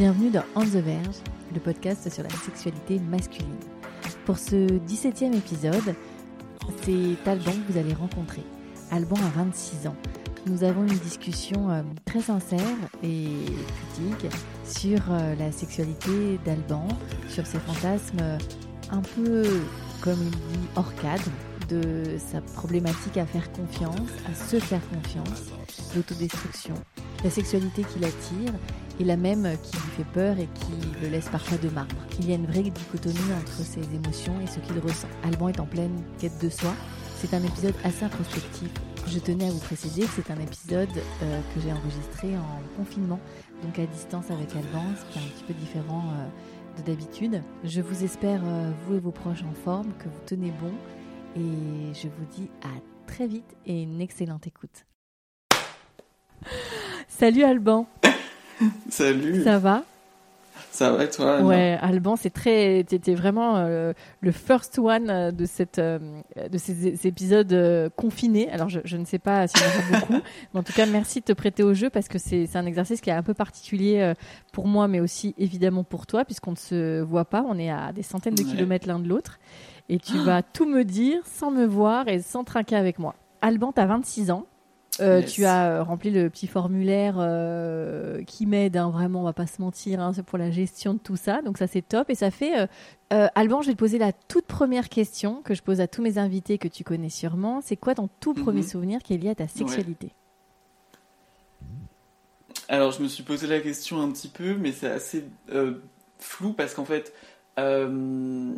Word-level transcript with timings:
Bienvenue 0.00 0.30
dans 0.30 0.44
On 0.54 0.62
the 0.62 0.82
Verge, 0.82 1.18
le 1.52 1.60
podcast 1.60 2.10
sur 2.10 2.22
la 2.22 2.30
sexualité 2.30 2.98
masculine. 2.98 3.58
Pour 4.24 4.38
ce 4.38 4.56
17e 4.56 5.36
épisode, 5.36 5.94
c'est 6.82 7.28
Alban 7.28 7.52
que 7.52 7.70
vous 7.70 7.78
allez 7.78 7.92
rencontrer. 7.92 8.40
Alban 8.90 9.16
a 9.16 9.28
26 9.44 9.88
ans. 9.88 9.96
Nous 10.46 10.64
avons 10.64 10.84
une 10.84 10.98
discussion 11.00 11.70
euh, 11.70 11.82
très 12.06 12.22
sincère 12.22 12.78
et 13.02 13.26
pudique 13.94 14.32
sur 14.64 15.00
euh, 15.10 15.34
la 15.34 15.52
sexualité 15.52 16.40
d'Alban, 16.46 16.88
sur 17.28 17.46
ses 17.46 17.58
fantasmes 17.58 18.20
euh, 18.22 18.38
un 18.90 19.02
peu, 19.02 19.44
comme 20.00 20.18
il 20.22 20.30
dit, 20.30 20.66
hors 20.76 20.94
cadre, 20.94 21.30
de 21.68 22.16
sa 22.16 22.40
problématique 22.40 23.18
à 23.18 23.26
faire 23.26 23.52
confiance, 23.52 24.08
à 24.26 24.34
se 24.34 24.58
faire 24.60 24.80
confiance, 24.88 25.50
l'autodestruction, 25.94 26.74
la 27.22 27.28
sexualité 27.28 27.84
qui 27.84 27.98
l'attire 27.98 28.54
et 29.00 29.04
la 29.04 29.16
même 29.16 29.48
qui 29.62 29.76
lui 29.76 29.90
fait 29.96 30.12
peur 30.12 30.38
et 30.38 30.46
qui 30.46 31.00
le 31.02 31.08
laisse 31.08 31.28
parfois 31.30 31.56
de 31.56 31.70
marbre. 31.70 31.96
Il 32.18 32.28
y 32.28 32.32
a 32.32 32.36
une 32.36 32.46
vraie 32.46 32.62
dichotomie 32.62 33.32
entre 33.40 33.62
ses 33.62 33.82
émotions 33.94 34.38
et 34.42 34.46
ce 34.46 34.60
qu'il 34.60 34.78
ressent. 34.78 35.08
Alban 35.24 35.48
est 35.48 35.58
en 35.58 35.64
pleine 35.64 36.02
quête 36.18 36.38
de 36.40 36.50
soi. 36.50 36.74
C'est 37.16 37.32
un 37.34 37.42
épisode 37.42 37.74
assez 37.82 38.04
introspectif. 38.04 38.68
Je 39.06 39.18
tenais 39.18 39.48
à 39.48 39.50
vous 39.50 39.58
préciser 39.58 40.02
que 40.02 40.10
c'est 40.14 40.30
un 40.30 40.38
épisode 40.38 40.90
euh, 41.22 41.40
que 41.54 41.60
j'ai 41.60 41.72
enregistré 41.72 42.36
en 42.36 42.60
confinement, 42.76 43.18
donc 43.64 43.78
à 43.78 43.86
distance 43.86 44.30
avec 44.30 44.54
Alban, 44.54 44.84
ce 44.96 45.12
qui 45.12 45.18
est 45.18 45.22
un 45.22 45.28
petit 45.28 45.44
peu 45.44 45.54
différent 45.54 46.04
euh, 46.12 46.80
de 46.80 46.86
d'habitude. 46.86 47.42
Je 47.64 47.80
vous 47.80 48.04
espère, 48.04 48.42
euh, 48.44 48.70
vous 48.86 48.96
et 48.96 49.00
vos 49.00 49.10
proches, 49.10 49.42
en 49.42 49.54
forme, 49.64 49.92
que 49.98 50.04
vous 50.04 50.20
tenez 50.26 50.52
bon, 50.60 50.72
et 51.36 51.94
je 51.94 52.08
vous 52.08 52.24
dis 52.36 52.50
à 52.62 52.80
très 53.06 53.26
vite 53.26 53.56
et 53.66 53.82
une 53.82 54.00
excellente 54.00 54.46
écoute. 54.46 54.84
Salut 57.08 57.42
Alban, 57.42 57.86
Salut. 58.90 59.42
ça 59.44 59.58
va? 59.58 59.82
Ça 60.72 60.92
va 60.92 61.04
et 61.04 61.10
toi 61.10 61.36
Anna? 61.38 61.46
Ouais, 61.46 61.78
Alban, 61.82 62.16
c'est 62.16 62.30
très, 62.30 62.84
t'étais 62.84 63.14
vraiment 63.14 63.56
euh, 63.56 63.92
le 64.20 64.30
first 64.30 64.78
one 64.78 65.10
euh, 65.10 65.30
de 65.32 65.44
cette, 65.44 65.78
euh, 65.78 65.98
de 66.50 66.58
ces, 66.58 66.96
ces 66.96 67.08
épisodes 67.08 67.52
euh, 67.52 67.88
confinés. 67.96 68.48
Alors, 68.50 68.68
je, 68.68 68.80
je 68.84 68.96
ne 68.96 69.04
sais 69.04 69.18
pas 69.18 69.46
s'il 69.48 69.60
y 69.60 69.64
en 69.64 69.68
a 69.96 70.00
beaucoup, 70.00 70.12
mais 70.54 70.60
en 70.60 70.62
tout 70.62 70.72
cas, 70.72 70.86
merci 70.86 71.20
de 71.20 71.24
te 71.24 71.32
prêter 71.32 71.62
au 71.64 71.74
jeu 71.74 71.90
parce 71.90 72.08
que 72.08 72.18
c'est, 72.18 72.46
c'est 72.46 72.56
un 72.56 72.66
exercice 72.66 73.00
qui 73.00 73.10
est 73.10 73.14
un 73.14 73.22
peu 73.22 73.34
particulier 73.34 74.12
pour 74.52 74.68
moi, 74.68 74.86
mais 74.86 75.00
aussi 75.00 75.34
évidemment 75.38 75.82
pour 75.82 76.06
toi, 76.06 76.24
puisqu'on 76.24 76.52
ne 76.52 76.56
se 76.56 77.00
voit 77.00 77.24
pas. 77.24 77.44
On 77.48 77.58
est 77.58 77.70
à 77.70 77.92
des 77.92 78.02
centaines 78.02 78.34
de 78.34 78.42
Ouais. 78.44 78.50
kilomètres 78.50 78.86
l'un 78.86 79.00
de 79.00 79.08
l'autre, 79.08 79.38
et 79.88 79.98
tu 79.98 80.16
vas 80.18 80.42
tout 80.42 80.66
me 80.66 80.84
dire 80.84 81.20
sans 81.26 81.50
me 81.50 81.66
voir 81.66 82.06
et 82.08 82.20
sans 82.20 82.44
trinquer 82.44 82.76
avec 82.76 82.98
moi. 82.98 83.14
Alban, 83.42 83.72
t'as 83.72 83.86
26 83.86 84.30
ans. 84.30 84.46
Euh, 85.00 85.20
Yes. 85.20 85.32
Tu 85.32 85.44
as 85.44 85.70
euh, 85.70 85.82
rempli 85.82 86.10
le 86.10 86.28
petit 86.30 86.46
formulaire 86.46 87.16
euh, 87.18 88.22
qui 88.24 88.46
m'aide, 88.46 88.76
hein, 88.76 88.90
vraiment, 88.90 89.20
on 89.20 89.24
va 89.24 89.32
pas 89.32 89.46
se 89.46 89.60
mentir, 89.62 90.00
hein, 90.00 90.12
c'est 90.14 90.22
pour 90.22 90.38
la 90.38 90.50
gestion 90.50 90.94
de 90.94 90.98
tout 90.98 91.16
ça. 91.16 91.42
Donc 91.42 91.58
ça 91.58 91.66
c'est 91.66 91.82
top 91.82 92.10
et 92.10 92.14
ça 92.14 92.30
fait. 92.30 92.68
euh, 93.12 93.28
Alban, 93.34 93.62
je 93.62 93.68
vais 93.68 93.74
te 93.74 93.78
poser 93.78 93.98
la 93.98 94.12
toute 94.12 94.46
première 94.46 94.88
question 94.88 95.42
que 95.42 95.54
je 95.54 95.62
pose 95.62 95.80
à 95.80 95.86
tous 95.88 96.02
mes 96.02 96.18
invités 96.18 96.58
que 96.58 96.68
tu 96.68 96.84
connais 96.84 97.08
sûrement. 97.08 97.60
C'est 97.62 97.76
quoi 97.76 97.94
ton 97.94 98.08
tout 98.20 98.34
premier 98.34 98.60
Mhm. 98.60 98.66
souvenir 98.66 99.02
qui 99.02 99.14
est 99.14 99.18
lié 99.18 99.30
à 99.30 99.34
ta 99.34 99.48
sexualité? 99.48 100.12
Alors, 102.68 102.92
je 102.92 103.02
me 103.02 103.08
suis 103.08 103.22
posé 103.22 103.46
la 103.46 103.60
question 103.60 104.00
un 104.00 104.10
petit 104.10 104.28
peu, 104.28 104.54
mais 104.56 104.72
c'est 104.72 104.90
assez 104.90 105.24
flou 106.18 106.52
parce 106.52 106.74
qu'en 106.74 106.84
fait, 106.84 107.12
euh, 107.58 108.52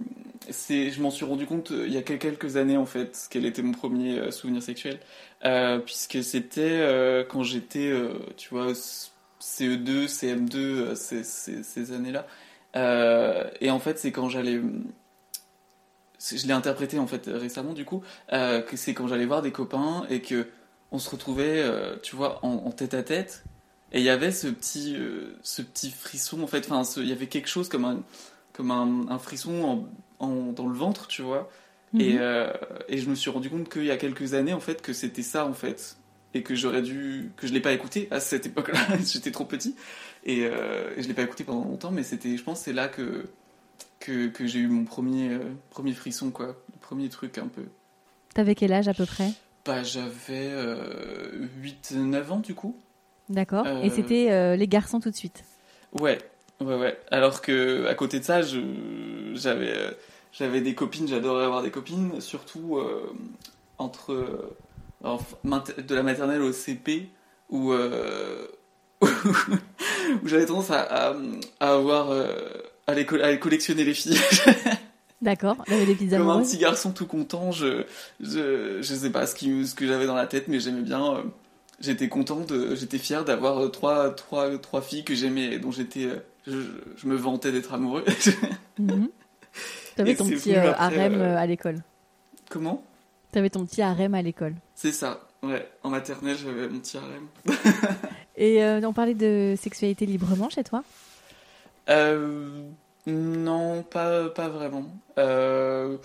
je 0.51 1.01
m'en 1.03 1.11
suis 1.11 1.25
rendu 1.25 1.47
compte 1.47 1.71
il 1.71 1.93
y 1.93 1.97
a 1.97 2.03
quel- 2.03 2.19
quelques 2.19 2.57
années 2.57 2.77
en 2.77 2.85
fait, 2.87 3.27
quel 3.31 3.47
était 3.47 3.63
mon 3.63 3.73
premier 3.73 4.31
souvenir 4.31 4.63
sexuel, 4.63 5.01
Euh, 5.45 5.79
puisque 5.81 6.23
c'était 6.23 6.79
euh, 6.81 7.25
quand 7.25 7.43
j'étais, 7.43 7.91
euh, 7.91 8.13
tu 8.37 8.51
vois, 8.51 8.73
CE2, 9.41 10.07
CM2, 10.07 10.57
euh, 10.57 10.95
ces, 10.95 11.25
ces- 11.25 11.93
années-là. 11.93 12.27
Et 13.61 13.71
en 13.71 13.79
fait, 13.81 13.99
c'est 13.99 14.13
quand 14.13 14.29
j'allais. 14.29 14.61
Je 16.21 16.47
l'ai 16.47 16.53
interprété 16.53 16.99
en 17.01 17.09
fait 17.09 17.27
récemment 17.27 17.73
du 17.73 17.85
coup, 17.85 18.03
que 18.31 18.77
c'est 18.77 18.95
quand 18.95 19.09
j'allais 19.09 19.27
voir 19.27 19.43
des 19.43 19.51
copains 19.51 20.07
et 20.09 20.23
que 20.23 20.49
on 20.93 20.99
se 20.99 21.11
retrouvait, 21.11 21.65
tu 22.03 22.15
vois, 22.17 22.39
en, 22.45 22.71
tête 22.71 22.95
à 22.95 23.03
tête. 23.03 23.43
Et 23.93 23.99
il 23.99 24.05
y 24.05 24.11
avait 24.11 24.31
ce 24.31 24.47
petit, 24.47 24.97
ce 25.43 25.63
petit 25.63 25.91
frisson 25.91 26.43
en 26.43 26.47
fait. 26.47 26.71
Enfin, 26.71 26.83
il 26.99 27.09
y 27.09 27.13
avait 27.13 27.27
quelque 27.27 27.49
chose 27.49 27.69
comme 27.69 27.85
un, 27.85 28.03
comme 28.53 28.71
un, 28.71 29.09
un 29.11 29.19
frisson 29.19 29.89
dans 30.21 30.69
le 30.69 30.75
ventre, 30.75 31.09
tu 31.09 31.23
vois. 31.23 31.51
Et, 31.99 32.15
Mhm. 32.15 32.19
euh, 32.21 32.53
et 32.89 32.99
je 32.99 33.09
me 33.11 33.15
suis 33.15 33.31
rendu 33.31 33.51
compte 33.51 33.69
qu'il 33.69 33.85
y 33.85 33.91
a 33.91 33.97
quelques 33.99 34.33
années 34.35 34.55
en 34.55 34.61
fait 34.61 34.81
que 34.81 34.93
c'était 34.95 35.23
ça 35.23 35.45
en 35.47 35.53
fait 35.53 35.97
et 36.35 36.43
que 36.43 36.55
j'aurais 36.55 36.81
dû 36.83 37.31
que 37.37 37.47
je 37.47 37.53
l'ai 37.53 37.61
pas 37.61 37.73
écouté 37.73 38.09
à 38.11 38.19
cette 38.21 38.47
époque-là 38.47 38.79
j'étais 39.07 39.31
trop 39.31 39.45
petit 39.45 39.77
et, 40.25 40.47
euh, 40.47 40.91
et 40.97 41.03
je 41.03 41.09
l'ai 41.09 41.13
pas 41.15 41.23
écouté 41.23 41.45
pendant 41.45 41.65
longtemps 41.65 41.91
mais 41.91 42.03
c'était 42.03 42.37
je 42.39 42.43
pense 42.43 42.61
c'est 42.61 42.73
là 42.73 42.89
que 42.89 43.27
que, 44.01 44.29
que 44.29 44.47
j'ai 44.47 44.61
eu 44.61 44.69
mon 44.69 44.85
premier 44.85 45.31
euh, 45.35 45.41
premier 45.71 45.93
frisson 45.93 46.31
quoi 46.31 46.47
le 46.73 46.79
premier 46.81 47.09
truc 47.11 47.37
un 47.37 47.49
peu 47.49 47.63
T'avais 48.35 48.55
quel 48.55 48.73
âge 48.73 48.89
à 48.89 48.95
peu 48.95 49.05
près? 49.05 49.31
Bah 49.67 49.83
j'avais 49.83 50.51
8 51.61 51.93
9 51.95 52.33
ans 52.33 52.41
du 52.41 52.55
coup 52.55 52.75
D'accord. 53.29 53.67
Euh, 53.67 53.83
Et 53.83 53.91
c'était 53.91 54.31
euh, 54.31 54.57
les 54.57 54.67
garçons 54.67 55.01
tout 55.01 55.11
de 55.11 55.15
suite? 55.17 55.45
Ouais, 56.01 56.19
ouais, 56.61 56.75
ouais. 56.77 56.99
Alors 57.11 57.43
que 57.43 57.87
à 57.87 57.95
côté 57.95 58.19
de 58.19 58.25
ça, 58.25 58.41
j'avais 58.43 59.73
euh, 59.77 59.91
j'avais 60.33 60.61
des 60.61 60.75
copines, 60.75 61.07
j'adorais 61.07 61.45
avoir 61.45 61.63
des 61.63 61.71
copines, 61.71 62.21
surtout 62.21 62.79
euh, 62.79 63.13
entre 63.79 64.13
euh, 64.13 65.19
de 65.87 65.95
la 65.95 66.03
maternelle 66.03 66.43
au 66.43 66.53
CP 66.53 67.09
où 67.51 67.73
euh, 67.73 68.47
où 69.03 70.27
j'avais 70.29 70.47
tendance 70.47 70.71
à, 70.71 70.81
à, 70.81 71.15
à 71.61 71.75
avoir 71.75 72.11
à, 72.87 72.95
les, 72.95 73.07
à 73.21 73.31
les 73.31 73.39
collectionner 73.39 73.85
les 73.85 73.95
filles. 73.95 74.19
D'accord. 75.23 75.57
Des 75.69 75.95
petites 75.95 76.11
Comme 76.11 76.31
un 76.31 76.43
petit 76.43 76.59
garçon 76.59 76.93
tout 76.93 77.07
content, 77.07 77.53
je 77.53 77.85
je 78.21 78.79
je 78.81 78.95
sais 78.95 79.11
pas 79.11 79.27
ce 79.27 79.35
qui 79.35 79.67
ce 79.67 79.75
que 79.75 79.87
j'avais 79.87 80.07
dans 80.07 80.17
la 80.17 80.27
tête, 80.27 80.49
mais 80.49 80.61
j'aimais 80.61 80.83
bien. 80.83 81.23
J'étais 81.81 82.09
content 82.09 82.41
de, 82.41 82.77
j'étais 82.77 82.99
fier 82.99 83.25
d'avoir 83.25 83.71
trois, 83.73 84.11
trois, 84.11 84.57
trois 84.59 84.83
filles 84.83 85.03
que 85.03 85.17
j'aimais, 85.17 85.59
dont 85.59 85.73
j'étais, 85.73 86.09
je, 86.47 86.59
je 86.97 87.07
me 87.09 87.17
vantais 87.17 87.51
d'être 87.53 87.75
amoureux. 87.75 88.05
Mhm. 88.79 89.11
T'avais 89.97 90.15
ton 90.15 90.27
petit 90.29 90.55
euh, 90.57 90.73
harem 90.75 91.15
euh, 91.15 91.35
euh, 91.35 91.39
à 91.39 91.47
l'école. 91.47 91.83
Comment? 92.51 92.83
T'avais 93.33 93.51
ton 93.51 93.65
petit 93.67 93.83
harem 93.83 94.15
à 94.15 94.23
l'école. 94.23 94.55
C'est 94.75 94.93
ça, 94.93 95.21
ouais. 95.43 95.69
En 95.83 95.91
maternelle, 95.91 96.37
j'avais 96.37 96.69
mon 96.69 96.79
petit 96.81 96.97
harem. 96.99 97.27
Et 98.37 98.63
euh, 98.65 98.81
on 98.85 98.93
parlait 98.93 99.15
de 99.15 99.55
sexualité 99.59 100.07
librement 100.07 100.49
chez 100.51 100.65
toi? 100.65 100.83
Euh, 101.89 102.69
non, 103.07 103.83
pas, 103.83 104.29
pas 104.31 104.49
vraiment. 104.49 104.85
Euh, 105.19 105.97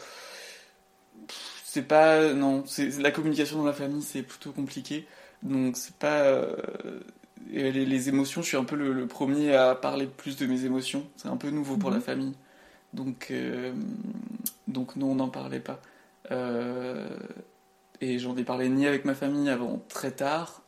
c'est 1.64 1.84
pas, 1.88 2.34
non, 2.34 2.64
la 3.00 3.12
communication 3.12 3.58
dans 3.60 3.66
la 3.66 3.74
famille, 3.74 4.02
c'est 4.02 4.24
plutôt 4.24 4.52
compliqué. 4.52 5.06
Donc 5.44 5.78
c'est 5.78 5.96
pas 5.96 6.24
les, 7.52 7.72
les 7.86 8.10
émotions. 8.10 8.42
Je 8.42 8.48
suis 8.48 8.58
un 8.58 8.64
peu 8.64 8.76
le, 8.76 8.92
le 8.94 9.06
premier 9.08 9.54
à 9.56 9.76
parler 9.76 10.08
plus 10.08 10.38
de 10.38 10.46
mes 10.48 10.66
émotions. 10.66 11.06
C'est 11.18 11.28
un 11.28 11.38
peu 11.38 11.50
nouveau 11.50 11.78
pour 11.78 11.90
Mhm. 11.92 11.96
la 11.98 12.02
famille. 12.02 12.34
Donc 12.98 13.28
euh, 13.30 13.74
donc 14.68 14.96
non, 14.96 15.12
on 15.12 15.16
n'en 15.16 15.30
parlait 15.30 15.60
pas. 15.60 15.80
Euh, 16.32 17.08
et 18.02 18.20
j'en 18.20 18.36
ai 18.36 18.44
parlé 18.44 18.68
ni 18.70 18.86
avec 18.86 19.06
ma 19.06 19.14
famille 19.14 19.50
avant 19.50 19.80
très 19.88 20.12
tard. 20.12 20.64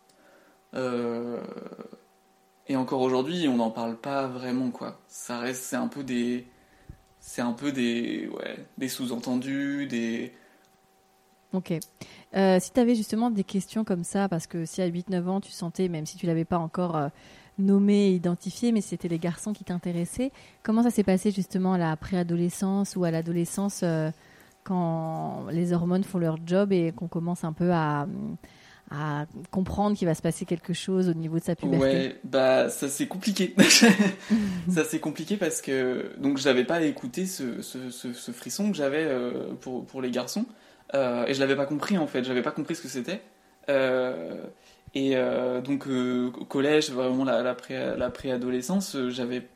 Euh, 0.75 1.41
et 2.67 2.75
encore 2.75 3.01
aujourd'hui, 3.01 3.47
on 3.47 3.57
n'en 3.57 3.71
parle 3.71 3.97
pas 3.97 4.27
vraiment, 4.27 4.69
quoi. 4.69 4.99
Ça 5.07 5.39
reste, 5.39 5.63
c'est 5.63 5.75
un 5.75 5.87
peu 5.87 6.03
des, 6.03 6.45
c'est 7.19 7.41
un 7.41 7.53
peu 7.53 7.71
des, 7.71 8.27
ouais, 8.27 8.57
des 8.77 8.87
sous-entendus, 8.87 9.87
des. 9.87 10.31
Ok. 11.51 11.73
Si 12.31 12.71
tu 12.71 12.79
avais 12.79 12.93
justement 12.93 13.31
des 13.31 13.43
questions 13.43 13.83
comme 13.83 14.03
ça, 14.03 14.29
parce 14.29 14.45
que 14.45 14.65
si 14.65 14.83
à 14.83 14.87
8-9 14.87 15.27
ans 15.27 15.41
tu 15.41 15.51
sentais, 15.51 15.89
même 15.89 16.05
si 16.05 16.15
tu 16.15 16.27
l'avais 16.27 16.45
pas 16.45 16.59
encore 16.59 17.09
euh, 17.59 17.63
nommé, 17.63 18.11
identifié, 18.11 18.71
mais 18.71 18.81
c'était 18.81 19.07
les 19.07 19.19
garçons 19.19 19.53
qui 19.53 19.63
t'intéressaient, 19.63 20.31
comment 20.63 20.83
ça 20.83 20.89
s'est 20.89 21.03
passé 21.03 21.31
justement 21.31 21.73
à 21.73 21.77
la 21.77 21.95
préadolescence 21.95 22.95
ou 22.95 23.03
à 23.03 23.11
l'adolescence 23.11 23.81
euh, 23.83 24.11
quand 24.63 25.47
les 25.51 25.73
hormones 25.73 26.03
font 26.03 26.19
leur 26.19 26.37
job 26.45 26.71
et 26.71 26.91
qu'on 26.91 27.07
commence 27.07 27.43
un 27.43 27.53
peu 27.53 27.71
à, 27.71 28.07
à 28.91 29.25
comprendre 29.51 29.95
qu'il 29.95 30.07
va 30.07 30.15
se 30.15 30.21
passer 30.21 30.45
quelque 30.45 30.73
chose 30.73 31.09
au 31.09 31.13
niveau 31.13 31.37
de 31.37 31.43
sa 31.43 31.55
puberté? 31.55 31.85
Ouais, 31.85 32.19
bah 32.23 32.69
ça 32.69 32.87
c'est 32.87 33.07
compliqué. 33.07 33.55
ça 34.69 34.83
c'est 34.83 34.99
compliqué 34.99 35.37
parce 35.37 35.61
que 35.61 36.11
donc 36.17 36.37
j'avais 36.37 36.65
pas 36.65 36.81
écouté 36.81 37.25
ce, 37.25 37.61
ce, 37.61 37.91
ce, 37.91 38.31
frisson 38.31 38.71
que 38.71 38.77
j'avais 38.77 39.05
euh, 39.05 39.53
pour, 39.61 39.85
pour 39.85 40.01
les 40.01 40.11
garçons 40.11 40.45
euh, 40.95 41.25
et 41.27 41.33
je 41.33 41.39
l'avais 41.39 41.55
pas 41.55 41.65
compris 41.65 41.97
en 41.97 42.07
fait, 42.07 42.23
j'avais 42.23 42.41
pas 42.41 42.51
compris 42.51 42.75
ce 42.75 42.81
que 42.81 42.87
c'était. 42.87 43.21
Euh, 43.69 44.43
et 44.95 45.15
donc 45.63 45.87
au 45.87 46.45
collège, 46.45 46.91
vraiment 46.91 47.23
la, 47.23 47.41
la, 47.41 47.55
pré, 47.55 47.95
la 47.97 48.09
préadolescence, 48.09 48.97
j'avais 49.09 49.47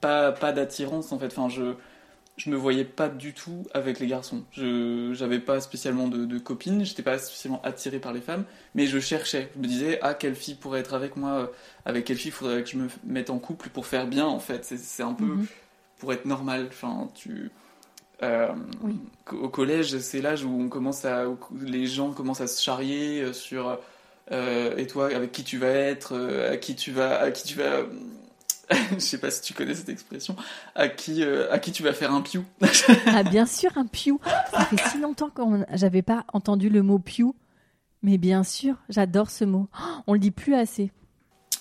pas, 0.00 0.32
pas 0.32 0.52
d'attirance 0.52 1.12
en 1.12 1.18
fait. 1.18 1.26
Enfin, 1.26 1.48
je, 1.48 1.74
je 2.36 2.48
me 2.50 2.56
voyais 2.56 2.84
pas 2.84 3.08
du 3.08 3.34
tout 3.34 3.66
avec 3.74 4.00
les 4.00 4.06
garçons. 4.06 4.44
Je 4.52 5.12
j'avais 5.12 5.40
pas 5.40 5.60
spécialement 5.60 6.08
de, 6.08 6.24
de 6.24 6.38
copines, 6.38 6.84
j'étais 6.84 7.02
pas 7.02 7.18
spécialement 7.18 7.60
attiré 7.62 7.98
par 7.98 8.12
les 8.12 8.20
femmes, 8.20 8.44
mais 8.74 8.86
je 8.86 8.98
cherchais. 8.98 9.50
Je 9.54 9.60
me 9.60 9.66
disais 9.66 9.98
ah 10.02 10.14
quelle 10.14 10.34
fille 10.34 10.54
pourrait 10.54 10.80
être 10.80 10.94
avec 10.94 11.16
moi, 11.16 11.52
avec 11.84 12.06
quelle 12.06 12.16
fille 12.16 12.30
faudrait 12.30 12.62
que 12.62 12.70
je 12.70 12.78
me 12.78 12.88
mette 13.04 13.30
en 13.30 13.38
couple 13.38 13.68
pour 13.68 13.86
faire 13.86 14.06
bien 14.06 14.26
en 14.26 14.38
fait. 14.40 14.64
C'est 14.64 15.02
un 15.02 15.12
peu 15.12 15.24
mhm. 15.24 15.46
pour 15.98 16.12
être 16.12 16.24
normal. 16.24 16.66
Enfin 16.70 17.10
tu 17.14 17.50
euh, 18.22 18.48
au 19.32 19.48
collège 19.48 19.98
c'est 19.98 20.20
l'âge 20.20 20.44
où 20.44 20.50
on 20.50 20.68
commence 20.68 21.04
à 21.04 21.28
où 21.28 21.38
les 21.62 21.86
gens 21.86 22.12
commencent 22.12 22.42
à 22.42 22.46
se 22.46 22.62
charrier 22.62 23.22
euh, 23.22 23.32
sur 23.32 23.78
euh, 24.32 24.76
et 24.76 24.86
toi 24.86 25.14
avec 25.14 25.32
qui 25.32 25.44
tu 25.44 25.58
vas 25.58 25.68
être, 25.68 26.48
à 26.50 26.56
qui 26.56 26.74
tu 26.76 26.92
vas 26.92 27.20
à 27.20 27.30
qui 27.30 27.44
tu 27.44 27.56
vas 27.56 27.84
je 28.92 28.98
sais 28.98 29.18
pas 29.18 29.30
si 29.30 29.42
tu 29.42 29.54
connais 29.54 29.74
cette 29.74 29.88
expression, 29.88 30.36
à 30.74 30.88
qui, 30.88 31.22
euh, 31.22 31.52
à 31.52 31.58
qui 31.58 31.72
tu 31.72 31.82
vas 31.82 31.92
faire 31.92 32.12
un 32.12 32.20
piou. 32.20 32.44
ah 33.06 33.22
bien 33.22 33.46
sûr, 33.46 33.70
un 33.76 33.86
piou. 33.86 34.20
Ça 34.50 34.64
fait 34.64 34.80
si 34.90 35.00
longtemps 35.00 35.30
que 35.30 35.42
j'avais 35.74 36.02
pas 36.02 36.24
entendu 36.32 36.68
le 36.68 36.82
mot 36.82 36.98
piou. 36.98 37.34
Mais 38.02 38.16
bien 38.16 38.44
sûr, 38.44 38.76
j'adore 38.88 39.30
ce 39.30 39.44
mot. 39.44 39.68
on 40.06 40.14
le 40.14 40.18
dit 40.18 40.30
plus 40.30 40.54
assez. 40.54 40.90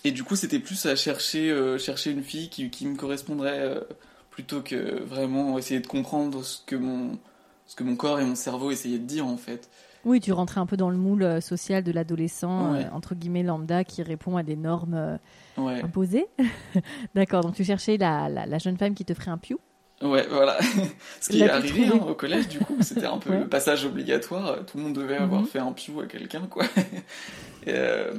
Et 0.06 0.12
du 0.12 0.24
coup, 0.24 0.36
c'était 0.36 0.60
plus 0.60 0.86
à 0.86 0.95
chercher, 0.95 1.50
euh, 1.50 1.77
chercher 1.77 2.12
une 2.12 2.24
fille 2.24 2.50
qui, 2.50 2.69
qui 2.69 2.86
me 2.86 2.95
correspondrait 2.95 3.60
euh, 3.60 3.81
plutôt 4.30 4.62
que 4.62 5.04
vraiment 5.04 5.57
essayer 5.57 5.81
de 5.81 5.88
comprendre 5.88 6.44
ce 6.44 6.60
que, 6.65 6.77
mon, 6.77 7.19
ce 7.65 7.75
que 7.75 7.83
mon 7.83 7.98
corps 7.98 8.19
et 8.19 8.25
mon 8.25 8.36
cerveau 8.36 8.72
essayaient 8.72 9.00
de 9.00 9.06
dire 9.06 9.27
en 9.27 9.38
fait. 9.38 9.69
Oui, 10.06 10.19
tu 10.19 10.31
rentrais 10.31 10.62
un 10.62 10.66
peu 10.66 10.78
dans 10.78 10.90
le 10.90 10.98
moule 10.98 11.42
social 11.42 11.84
de 11.84 11.92
l'adolescent, 11.92 12.75
entre 12.94 13.16
guillemets 13.16 13.44
lambda, 13.44 13.84
qui 13.84 14.01
répond 14.01 14.38
à 14.38 14.44
des 14.44 14.56
normes 14.56 15.19
imposé. 15.57 16.28
D'accord, 17.16 17.42
donc 17.44 17.56
tu 17.56 17.63
cherchais 17.63 17.98
la, 17.98 18.30
la, 18.30 18.57
jeune 18.57 18.78
femme 18.78 18.94
qui 18.94 19.06
te 19.06 19.13
ferait 19.13 19.31
un 19.31 19.38
piou 19.38 19.60
Ouais, 20.01 20.25
voilà. 20.30 20.57
Ce 21.19 21.30
qui 21.30 21.42
est 21.42 21.50
arrivé 21.50 21.88
hein, 21.88 22.00
au 22.07 22.13
collège, 22.13 22.48
du 22.48 22.60
coup, 22.60 22.78
c'était 22.81 23.06
un 23.06 23.18
peu 23.18 23.34
le 23.40 23.48
passage 23.48 23.86
obligatoire. 23.86 24.66
Tout 24.66 24.78
le 24.78 24.84
monde 24.84 24.94
devait 24.94 25.18
avoir 25.18 25.42
mhm. 25.42 25.48
fait 25.48 25.60
un 25.60 25.74
piou 25.74 26.00
à 26.00 26.06
quelqu'un, 26.06 26.48
quoi. 26.50 26.63
et, 27.66 27.74
euh, 27.74 28.13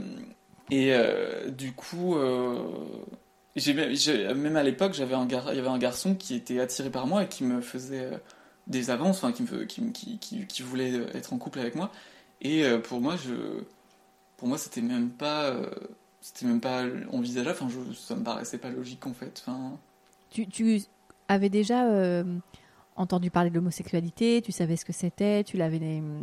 euh, 0.73 1.50
du 1.50 1.73
coup, 1.73 2.17
euh, 2.17 2.59
même 4.35 4.56
à 4.56 4.62
l'époque, 4.62 4.93
j'avais 4.93 5.15
un 5.15 5.27
il 5.27 5.56
y 5.56 5.59
avait 5.59 5.69
un 5.69 5.79
garçon 5.79 6.15
qui 6.15 6.35
était 6.35 6.61
attiré 6.61 6.91
par 6.91 7.06
moi 7.06 7.25
et 7.25 7.29
qui 7.29 7.44
me 7.44 7.62
faisait 7.62 8.11
des 8.66 8.90
avances, 8.90 9.18
enfin, 9.22 9.32
qui, 9.32 9.42
me, 9.42 9.64
qui, 9.64 9.90
qui, 10.18 10.46
qui, 10.46 10.62
voulait 10.62 10.94
être 11.14 11.32
en 11.32 11.38
couple 11.38 11.60
avec 11.60 11.74
moi. 11.74 11.90
Et 12.40 12.64
pour 12.84 13.00
moi, 13.00 13.16
je, 13.16 13.62
pour 14.36 14.48
moi, 14.48 14.58
c'était 14.58 14.80
même 14.80 15.10
pas 15.10 15.54
c'était 16.20 16.46
même 16.46 16.60
pas 16.60 16.84
envisageable. 17.12 17.56
Enfin, 17.60 17.68
je, 17.68 17.94
ça 17.94 18.14
me 18.14 18.22
paraissait 18.22 18.58
pas 18.58 18.70
logique 18.70 19.06
en 19.06 19.14
fait. 19.14 19.42
Enfin... 19.46 19.78
Tu, 20.30 20.46
tu 20.46 20.82
avais 21.28 21.48
déjà 21.48 21.86
euh, 21.86 22.24
entendu 22.96 23.30
parler 23.30 23.50
de 23.50 23.54
l'homosexualité 23.54 24.42
Tu 24.42 24.52
savais 24.52 24.76
ce 24.76 24.84
que 24.84 24.92
c'était 24.92 25.44
Tu 25.44 25.56
l'avais 25.56 25.80
euh, 25.82 26.20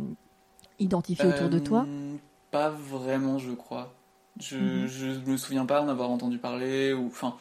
identifié 0.78 1.26
autour 1.26 1.48
de 1.48 1.58
toi? 1.58 1.84
Euh, 1.86 2.16
Pas 2.50 2.70
vraiment, 2.70 3.38
je 3.38 3.52
crois. 3.52 3.92
Je, 4.40 4.56
mhm. 4.56 4.86
je 4.86 5.30
me 5.30 5.36
souviens 5.36 5.66
pas 5.66 5.82
en 5.82 5.88
avoir 5.88 6.10
entendu 6.10 6.38
parler 6.38 6.92
ou 6.92 7.06
enfin 7.06 7.36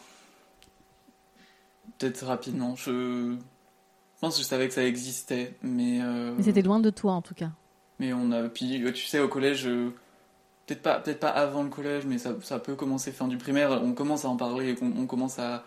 peut-être 1.97 2.25
rapidement. 2.25 2.75
Je... 2.75 3.35
pense 4.22 4.38
que 4.38 4.44
je 4.44 4.48
savais 4.48 4.68
que 4.68 4.74
ça 4.74 4.84
existait, 4.84 5.56
mais. 5.62 6.00
Mais 6.38 6.44
c'était 6.44 6.62
loin 6.62 6.80
de 6.80 6.90
toi 6.90 7.14
en 7.14 7.22
tout 7.22 7.36
cas. 7.36 7.52
Mais 8.00 8.14
on 8.14 8.31
a 8.31 8.44
puis 8.50 8.84
tu 8.94 9.06
sais 9.06 9.19
au 9.19 9.28
collège 9.28 9.68
peut-être 10.68 10.81
pas, 10.81 11.00
peut 11.00 11.14
pas 11.14 11.30
avant 11.30 11.64
le 11.64 11.69
collège, 11.69 12.06
mais 12.06 12.18
ça, 12.18 12.36
ça, 12.42 12.60
peut 12.60 12.75
commencer 12.75 13.12
fin 13.12 13.28
du 13.28 13.38
primaire. 13.38 13.72
On 13.72 13.94
commence 13.94 14.25
à 14.25 14.30
en 14.30 14.36
parler, 14.36 14.75
on, 14.81 15.02
on 15.02 15.08
commence 15.08 15.40
à, 15.40 15.64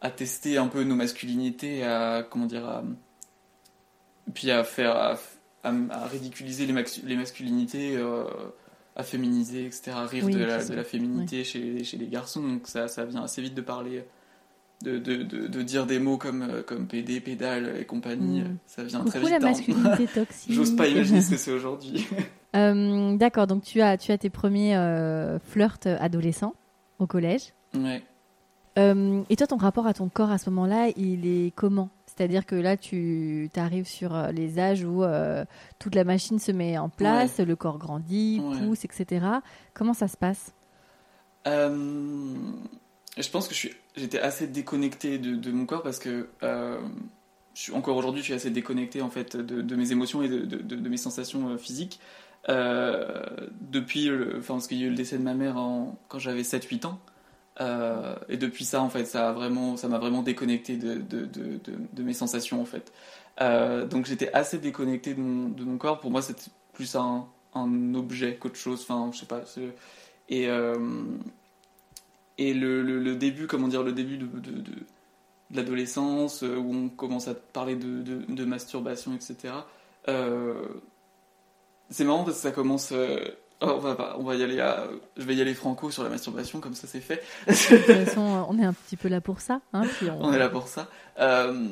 à, 0.00 0.10
tester 0.10 0.56
un 0.56 0.68
peu 0.68 0.84
nos 0.84 0.94
masculinités, 0.94 1.82
à 1.84 2.22
comment 2.28 2.46
dire, 2.46 2.66
à, 2.66 2.84
puis 4.32 4.50
à 4.50 4.62
faire, 4.64 4.96
à, 4.96 5.18
à 5.64 6.06
ridiculiser 6.06 6.66
les, 6.66 6.84
les 7.04 7.16
masculinités, 7.16 7.96
euh, 7.96 8.24
à 8.94 9.02
féminiser, 9.02 9.66
etc., 9.66 9.90
à 9.94 10.06
rire 10.06 10.26
de, 10.26 10.38
la, 10.38 10.64
de, 10.64 10.74
la, 10.74 10.84
féminité 10.84 11.42
chez, 11.42 11.82
chez, 11.82 11.96
les 11.96 12.06
garçons. 12.06 12.42
Donc 12.42 12.68
ça, 12.68 12.86
ça 12.88 13.04
vient 13.04 13.24
assez 13.24 13.42
vite 13.42 13.54
de 13.54 13.62
parler. 13.62 14.04
De, 14.82 14.98
de, 14.98 15.22
de, 15.22 15.62
dire 15.62 15.86
des 15.86 15.98
mots 15.98 16.18
comme, 16.18 16.42
euh, 16.42 16.62
comme 16.62 16.86
PD, 16.86 17.20
pédale 17.20 17.76
et 17.80 17.86
compagnie, 17.86 18.42
mm. 18.42 18.58
ça 18.66 18.84
vient 18.84 19.04
très 19.04 19.20
vite. 19.20 19.30
la 19.30 19.38
masculinité 19.38 20.06
toxique. 20.14 20.52
J'ose 20.52 20.76
pas 20.76 20.86
imaginer 20.86 21.22
ce 21.22 21.30
que 21.30 21.36
c'est 21.38 21.52
aujourd'hui. 21.52 22.06
Euh, 22.54 23.16
d'accord, 23.16 23.46
donc 23.46 23.64
tu 23.64 23.82
as, 23.82 23.98
tu 23.98 24.12
as 24.12 24.18
tes 24.18 24.30
premiers 24.30 24.76
euh, 24.76 25.38
flirts 25.38 25.86
adolescents 25.86 26.54
au 26.98 27.06
collège. 27.06 27.52
Ouais. 27.74 28.02
Euh, 28.78 29.22
et 29.28 29.36
toi, 29.36 29.46
ton 29.46 29.58
rapport 29.58 29.86
à 29.86 29.92
ton 29.92 30.08
corps 30.08 30.30
à 30.30 30.38
ce 30.38 30.48
moment-là, 30.48 30.88
il 30.96 31.26
est 31.26 31.54
comment? 31.54 31.90
C'est-à-dire 32.06 32.46
que 32.46 32.54
là, 32.54 32.78
tu 32.78 33.50
arrives 33.56 33.86
sur 33.86 34.16
les 34.32 34.58
âges 34.58 34.84
où 34.84 35.02
toute 35.78 35.94
la 35.94 36.04
machine 36.04 36.38
se 36.38 36.50
met 36.50 36.78
en 36.78 36.88
place, 36.88 37.40
le 37.40 37.56
corps 37.56 37.76
grandit, 37.76 38.40
pousse, 38.58 38.86
etc. 38.86 39.26
Comment 39.74 39.92
ça 39.92 40.08
se 40.08 40.16
passe? 40.16 40.54
Je 43.16 43.30
pense 43.30 43.48
que 43.48 43.54
j'étais 43.96 44.18
assez 44.18 44.46
déconnecté 44.46 45.18
de, 45.18 45.50
mon 45.50 45.64
corps 45.66 45.82
parce 45.82 45.98
que 45.98 46.28
je 46.42 47.60
suis, 47.60 47.72
encore 47.72 47.96
aujourd'hui, 47.96 48.20
je 48.20 48.26
suis 48.26 48.34
assez 48.34 48.50
déconnecté 48.50 49.00
en 49.00 49.08
fait 49.08 49.36
de, 49.36 49.76
mes 49.76 49.92
émotions 49.92 50.22
et 50.22 50.28
de, 50.28 50.88
mes 50.88 50.98
sensations 50.98 51.56
physiques. 51.56 52.00
Euh, 52.48 53.24
depuis, 53.60 54.10
enfin, 54.38 54.54
parce 54.54 54.68
qu'il 54.68 54.78
y 54.78 54.84
a 54.84 54.86
eu 54.86 54.90
le 54.90 54.96
décès 54.96 55.18
de 55.18 55.22
ma 55.22 55.34
mère 55.34 55.56
quand 56.08 56.18
j'avais 56.18 56.42
7-8 56.42 56.86
ans. 56.86 56.98
Euh, 57.60 58.14
et 58.28 58.36
depuis 58.36 58.64
ça, 58.64 58.82
en 58.82 58.90
fait, 58.90 59.06
ça 59.06 59.30
a 59.30 59.32
vraiment, 59.32 59.76
m'a 59.88 59.98
vraiment 59.98 60.22
déconnecté 60.22 60.76
de, 60.76 62.02
mes 62.02 62.12
sensations, 62.12 62.60
en 62.60 62.66
fait. 62.66 62.92
Euh, 63.40 63.86
donc 63.86 64.06
j'étais 64.06 64.32
assez 64.32 64.58
déconnecté 64.58 65.14
de 65.14 65.20
mon, 65.20 65.48
de 65.48 65.64
mon 65.64 65.78
corps. 65.78 66.00
Pour 66.00 66.10
moi, 66.10 66.22
c'était 66.22 66.50
plus 66.72 66.96
un, 66.96 67.26
un 67.54 67.94
objet 67.94 68.36
qu'autre 68.36 68.56
chose. 68.56 68.86
Enfin, 68.88 69.10
je 69.12 69.20
sais 69.20 69.26
pas. 69.26 69.42
Et 70.28 70.48
et 72.38 72.54
le, 72.54 72.82
le, 72.82 73.16
début, 73.16 73.46
comment 73.46 73.68
dire, 73.68 73.82
le 73.82 73.92
début 73.92 74.18
de, 74.18 74.26
de, 74.26 74.50
de, 74.50 74.72
l'adolescence, 75.52 76.42
où 76.42 76.74
on 76.74 76.88
commence 76.88 77.28
à 77.28 77.34
parler 77.34 77.76
de, 77.76 78.02
de, 78.02 78.44
masturbation, 78.44 79.14
etc. 79.14 79.54
Euh, 80.08 80.54
c'est 81.90 82.04
marrant 82.04 82.24
parce 82.24 82.36
que 82.36 82.42
ça 82.42 82.50
commence. 82.50 82.92
Euh, 82.92 83.18
oh, 83.60 83.72
on, 83.76 83.78
va, 83.78 84.16
on 84.18 84.24
va 84.24 84.34
y 84.34 84.42
aller 84.42 84.60
à... 84.60 84.88
Je 85.16 85.24
vais 85.24 85.34
y 85.34 85.40
aller 85.40 85.54
franco 85.54 85.90
sur 85.90 86.02
la 86.02 86.10
masturbation, 86.10 86.60
comme 86.60 86.74
ça 86.74 86.86
c'est 86.86 87.00
fait. 87.00 87.22
de 87.46 87.52
toute 87.52 88.06
façon, 88.06 88.46
on 88.48 88.58
est 88.58 88.64
un 88.64 88.72
petit 88.72 88.96
peu 88.96 89.08
là 89.08 89.20
pour 89.20 89.40
ça. 89.40 89.60
Hein, 89.72 89.84
on... 90.20 90.32
est 90.32 90.38
là 90.38 90.48
pour 90.48 90.68
ça. 90.68 90.88
Euh, 91.18 91.68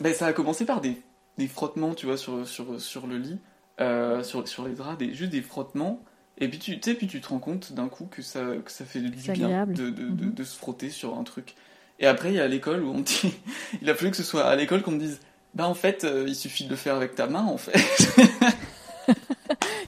ben, 0.00 0.14
ça 0.14 0.26
a 0.26 0.32
commencé 0.32 0.64
par 0.64 0.80
des, 0.80 1.00
des, 1.38 1.48
frottements, 1.48 1.94
tu 1.94 2.06
vois, 2.06 2.16
sur, 2.16 2.46
sur, 2.46 2.80
sur 2.80 3.06
le 3.06 3.16
lit, 3.16 3.38
euh, 3.80 4.22
sur, 4.22 4.46
sur 4.48 4.66
les 4.66 4.74
draps, 4.74 4.98
des, 4.98 5.14
juste 5.14 5.30
des 5.30 5.42
frottements. 5.42 6.02
Et 6.38 6.48
puis 6.48 6.58
tu, 6.58 6.78
sais, 6.82 6.94
puis 6.94 7.06
tu 7.06 7.20
te 7.20 7.28
rends 7.28 7.38
compte 7.38 7.72
d'un 7.72 7.88
coup 7.88 8.06
que 8.10 8.22
ça, 8.22 8.40
que 8.64 8.70
ça 8.70 8.84
fait 8.84 9.00
du 9.00 9.10
bien 9.10 9.66
de, 9.66 9.72
de, 9.72 9.90
de, 9.90 10.04
mhm. 10.04 10.34
de, 10.34 10.44
se 10.44 10.56
frotter 10.56 10.90
sur 10.90 11.16
un 11.16 11.22
truc. 11.22 11.54
Et 12.00 12.06
après, 12.06 12.30
il 12.30 12.34
y 12.34 12.40
a 12.40 12.48
l'école 12.48 12.82
où 12.82 12.90
on 12.90 13.00
dit. 13.00 13.34
il 13.82 13.88
a 13.88 13.94
fallu 13.94 14.10
que 14.10 14.16
ce 14.16 14.24
soit 14.24 14.44
à 14.44 14.56
l'école 14.56 14.82
qu'on 14.82 14.90
me 14.92 14.98
dise 14.98 15.20
Bah, 15.54 15.68
en 15.68 15.74
fait, 15.74 16.06
il 16.26 16.34
suffit 16.34 16.64
de 16.64 16.70
le 16.70 16.76
faire 16.76 16.96
avec 16.96 17.14
ta 17.14 17.28
main, 17.28 17.44
en 17.44 17.56
fait. 17.56 17.78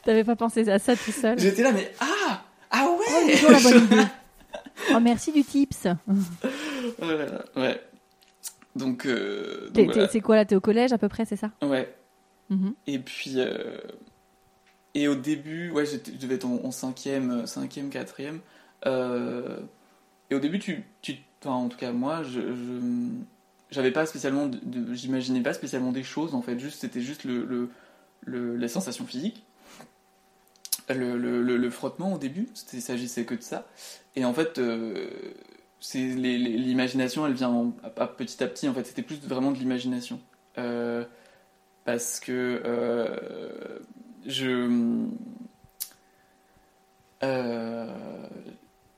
T'avais 0.05 0.23
pas 0.23 0.37
pensé 0.37 0.69
à 0.69 0.79
ça 0.79 0.95
tout 0.95 1.11
seul 1.11 1.37
J'étais 1.39 1.65
là, 1.65 1.73
mais 1.73 1.93
ah 1.99 2.45
Ah 2.71 2.87
ouais 2.87 3.35
Oh, 3.45 3.51
la 3.51 3.61
bonne 3.61 3.85
idée. 3.85 4.05
oh, 4.95 5.01
merci 5.01 5.33
du 5.33 5.43
tips. 5.43 5.89
ouais. 7.57 7.81
Donc. 8.77 9.07
Euh, 9.07 9.71
c'est 10.13 10.21
quoi 10.21 10.37
là 10.37 10.45
T'es 10.45 10.55
au 10.55 10.61
collège 10.61 10.93
à 10.93 10.99
peu 10.99 11.09
près, 11.09 11.25
c'est 11.25 11.37
ça? 11.37 11.51
Ouais. 11.61 11.93
Mhm. 12.51 12.75
Et 12.87 13.01
puis. 13.01 13.41
Euh, 14.97 15.01
et 15.01 15.09
au 15.09 15.15
début, 15.15 15.71
ouais, 15.71 15.85
je 15.87 15.97
devais 16.19 16.37
être 16.37 16.47
en, 16.47 16.71
cinquième, 16.71 17.47
cinquième, 17.47 17.91
quatrième. 17.91 18.41
Euh, 18.87 19.61
et 20.31 20.35
au 20.35 20.41
début, 20.41 20.59
tu, 20.59 20.85
en 21.45 21.69
tout 21.69 21.77
cas 21.77 21.93
moi, 21.93 22.23
j'avais 23.71 23.93
pas 23.93 24.07
spécialement, 24.07 24.51
j'imaginais 24.93 25.43
pas 25.43 25.55
spécialement 25.55 25.93
des 25.93 26.03
choses 26.03 26.35
en 26.35 26.43
fait. 26.43 26.59
Juste, 26.59 26.81
c'était 26.81 27.01
juste 27.01 27.25
le, 27.25 27.71
le, 28.25 28.57
les 28.57 28.69
sensations 28.69 29.07
physiques 29.07 29.45
le, 30.95 31.57
le, 31.57 31.71
frottement 31.71 32.15
au 32.15 32.19
début, 32.19 32.49
il 32.73 32.83
s'agissait 32.83 33.25
que 33.25 33.35
de 33.35 33.43
ça. 33.43 33.67
Et 34.15 34.25
en 34.25 34.33
fait, 34.33 34.59
euh, 34.59 35.09
l'imagination, 35.95 37.27
elle 37.27 37.35
vient 37.35 37.73
petit 38.17 38.43
à 38.43 38.47
petit. 38.47 38.69
En 38.69 38.75
fait, 38.75 38.85
c'était 38.85 39.03
plus 39.03 39.21
vraiment 39.21 39.53
de 39.53 39.59
l'imagination. 39.59 40.21
Euh, 40.59 41.05
parce 41.85 42.21
que 42.21 42.63
euh, 42.65 43.79
je. 44.27 45.07
Euh, 47.23 47.87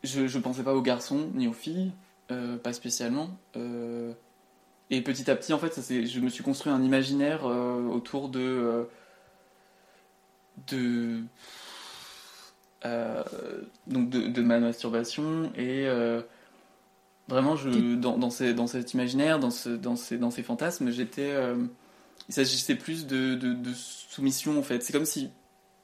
je, 0.03 0.27
je 0.27 0.39
pensais 0.39 0.63
pas 0.63 0.75
aux 0.75 0.83
garçons 0.83 1.31
ni 1.35 1.47
aux 1.49 1.53
filles, 1.53 1.93
euh, 2.31 2.57
pas 2.57 2.73
spécialement. 2.73 3.31
Euh, 3.57 4.13
et 4.91 5.03
petit 5.03 5.31
à 5.31 5.37
petit, 5.37 5.53
en 5.53 5.59
fait, 5.59 5.73
ça, 5.75 5.83
je 5.83 6.21
me 6.21 6.29
suis 6.29 6.43
construit 6.43 6.73
un 6.73 6.83
imaginaire 6.83 7.45
autour 7.45 8.29
de. 8.29 8.89
de. 10.69 11.23
donc 13.87 14.09
de, 14.11 14.29
de 14.29 14.43
ma 14.43 14.59
masturbation 14.61 15.53
et 15.57 15.87
vraiment 17.29 17.57
je 17.57 17.97
dans, 17.97 18.17
dans, 18.17 18.31
ces- 18.31 18.55
dans 18.55 18.67
cet 18.67 18.95
imaginaire 18.95 19.39
dans, 19.39 19.51
ce, 19.51 19.69
dans, 19.69 19.97
ces, 19.97 20.17
dans 20.17 20.31
ces 20.31 20.43
fantasmes 20.43 20.91
j'étais 20.91 21.35
il 22.29 22.35
s'agissait 22.35 22.75
plus 22.75 23.07
de, 23.07 23.35
de, 23.35 23.53
de 23.55 23.73
soumission 23.75 24.59
en 24.59 24.63
fait 24.63 24.83
c'est 24.83 24.93
comme 24.93 25.05
si 25.07 25.31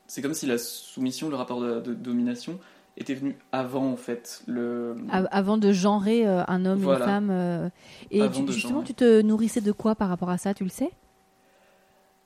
c'est 0.07 0.21
comme 0.23 0.35
si 0.35 0.47
la 0.47 0.59
soumission 0.59 1.29
le 1.31 1.37
rapport 1.37 1.61
de, 1.61 1.81
de 1.81 1.95
domination 1.95 2.59
était 2.97 3.15
venu 3.15 3.37
avant 3.53 3.87
en 3.91 3.97
fait 3.97 4.43
le 4.47 4.97
Av- 5.11 5.27
Avant 5.33 5.57
de 5.59 5.73
genrer 5.73 6.27
euh, 6.29 6.45
un 6.47 6.65
homme, 6.65 6.79
Voilà. 6.81 7.05
une 7.07 7.11
femme. 7.11 7.31
euh, 7.31 7.69
Et 8.13 8.29
tu- 8.31 8.53
justement, 8.53 8.83
tu 8.83 8.95
te 8.95 9.21
nourrissais 9.23 9.61
de 9.61 9.73
quoi 9.73 9.97
par 9.97 10.09
rapport 10.09 10.31
à 10.31 10.39
ça 10.39 10.55
Tu 10.55 10.63
le 10.63 10.71
sais? 10.71 10.91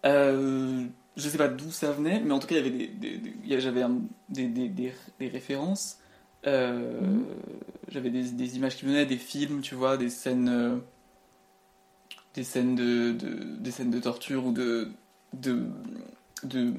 Euh, 0.05 0.85
je 1.17 1.29
sais 1.29 1.39
pas 1.39 1.49
d'où 1.49 1.71
ça 1.71 1.91
venait, 1.93 2.21
mais 2.21 2.33
en 2.33 2.39
tout 2.39 2.47
cas, 2.47 2.57
il 2.57 2.59
y 2.59 2.69
avait 2.69 2.71
des, 2.71 2.87
des- 2.89 3.19
des- 3.19 3.35
il 3.45 3.51
y 3.51 3.55
a- 3.55 3.61
j'avais 3.61 3.83
des, 4.29 4.47
des, 4.47 4.69
références. 5.29 5.99
Euh, 6.47 7.01
Mhm. 7.01 7.25
J'avais 7.91 8.11
des, 8.11 8.31
des 8.31 8.57
images 8.57 8.77
qui 8.77 8.85
venaient, 8.85 9.07
des 9.07 9.17
films, 9.17 9.61
tu 9.63 9.75
vois, 9.75 9.97
des 9.97 10.11
scènes, 10.11 10.49
euh, 10.49 10.77
des 12.35 12.45
scènes 12.45 12.75
de, 12.75 13.13
de- 13.13 13.57
des 13.59 13.71
scènes 13.71 13.91
de 13.91 13.99
torture 13.99 14.47
ou 14.47 14.53
de, 14.53 14.89
de, 15.33 15.65
de, 16.45 16.73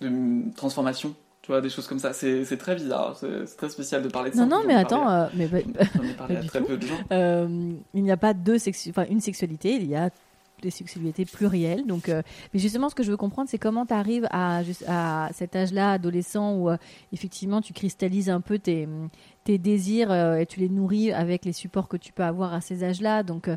de 0.00 0.54
transformation, 0.56 1.14
tu 1.42 1.52
vois, 1.52 1.60
des 1.60 1.68
choses 1.70 1.86
comme 1.86 1.98
ça. 1.98 2.12
C'est 2.12 2.56
très 2.56 2.74
bizarre, 2.74 3.16
c'est 3.16 3.56
très 3.56 3.68
spécial 3.68 4.02
de 4.02 4.08
parler 4.08 4.30
de 4.30 4.36
ça. 4.36 4.44
Non, 4.46 4.58
non, 4.58 4.62
mais 4.66 4.74
ai 4.74 4.76
attends, 4.76 5.08
euh, 5.10 5.26
mais 5.34 5.46
bah, 5.46 5.58
J'en 5.94 6.02
ai 6.02 6.12
parlé 6.14 6.34
pas 6.34 6.40
à 6.40 6.42
du 6.42 6.48
très 6.48 6.60
tout. 6.60 6.66
peu 6.66 6.76
de 6.76 6.86
gens. 6.86 6.98
Euh, 7.12 7.72
il 7.94 8.02
n'y 8.02 8.10
a 8.10 8.16
pas 8.16 8.34
deux 8.34 8.58
sexu- 8.58 8.90
enfin, 8.90 9.04
une 9.08 9.20
sexualité, 9.20 9.74
il 9.76 9.86
y 9.86 9.94
a 9.94 10.10
des 10.62 10.70
sexualités 10.70 11.26
plurielles. 11.26 11.86
Donc, 11.86 12.08
euh, 12.08 12.22
mais 12.52 12.58
justement, 12.58 12.88
ce 12.88 12.94
que 12.94 13.02
je 13.02 13.10
veux 13.10 13.16
comprendre, 13.18 13.48
c'est 13.50 13.58
comment 13.58 13.84
tu 13.86 13.92
arrives 13.92 14.26
à, 14.30 14.62
à 14.88 15.28
cet 15.34 15.54
âge-là, 15.54 15.92
adolescent, 15.92 16.56
où 16.56 16.70
effectivement 17.12 17.60
tu 17.60 17.74
cristallises 17.74 18.30
un 18.30 18.40
peu 18.40 18.58
tes, 18.58 18.88
tes 19.44 19.58
désirs 19.58 20.10
et 20.12 20.46
tu 20.46 20.58
les 20.60 20.70
nourris 20.70 21.12
avec 21.12 21.44
les 21.44 21.52
supports 21.52 21.88
que 21.88 21.98
tu 21.98 22.12
peux 22.12 22.24
avoir 22.24 22.54
à 22.54 22.62
ces 22.62 22.82
âges-là. 22.84 23.22
Donc, 23.22 23.50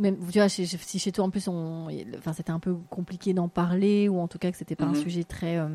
même, 0.00 0.16
tu 0.32 0.38
vois, 0.38 0.48
si 0.48 0.66
chez 0.98 1.12
toi 1.12 1.24
en 1.26 1.30
plus, 1.30 1.46
on, 1.48 1.88
enfin, 2.18 2.32
c'était 2.32 2.50
un 2.50 2.58
peu 2.58 2.74
compliqué 2.88 3.32
d'en 3.34 3.48
parler, 3.48 4.08
ou 4.08 4.18
en 4.18 4.26
tout 4.28 4.38
cas 4.38 4.50
que 4.50 4.56
c'était 4.56 4.74
pas 4.76 4.86
un 4.86 4.88
Mhm. 4.88 4.94
sujet 4.96 5.24
très, 5.24 5.58
euh, 5.58 5.68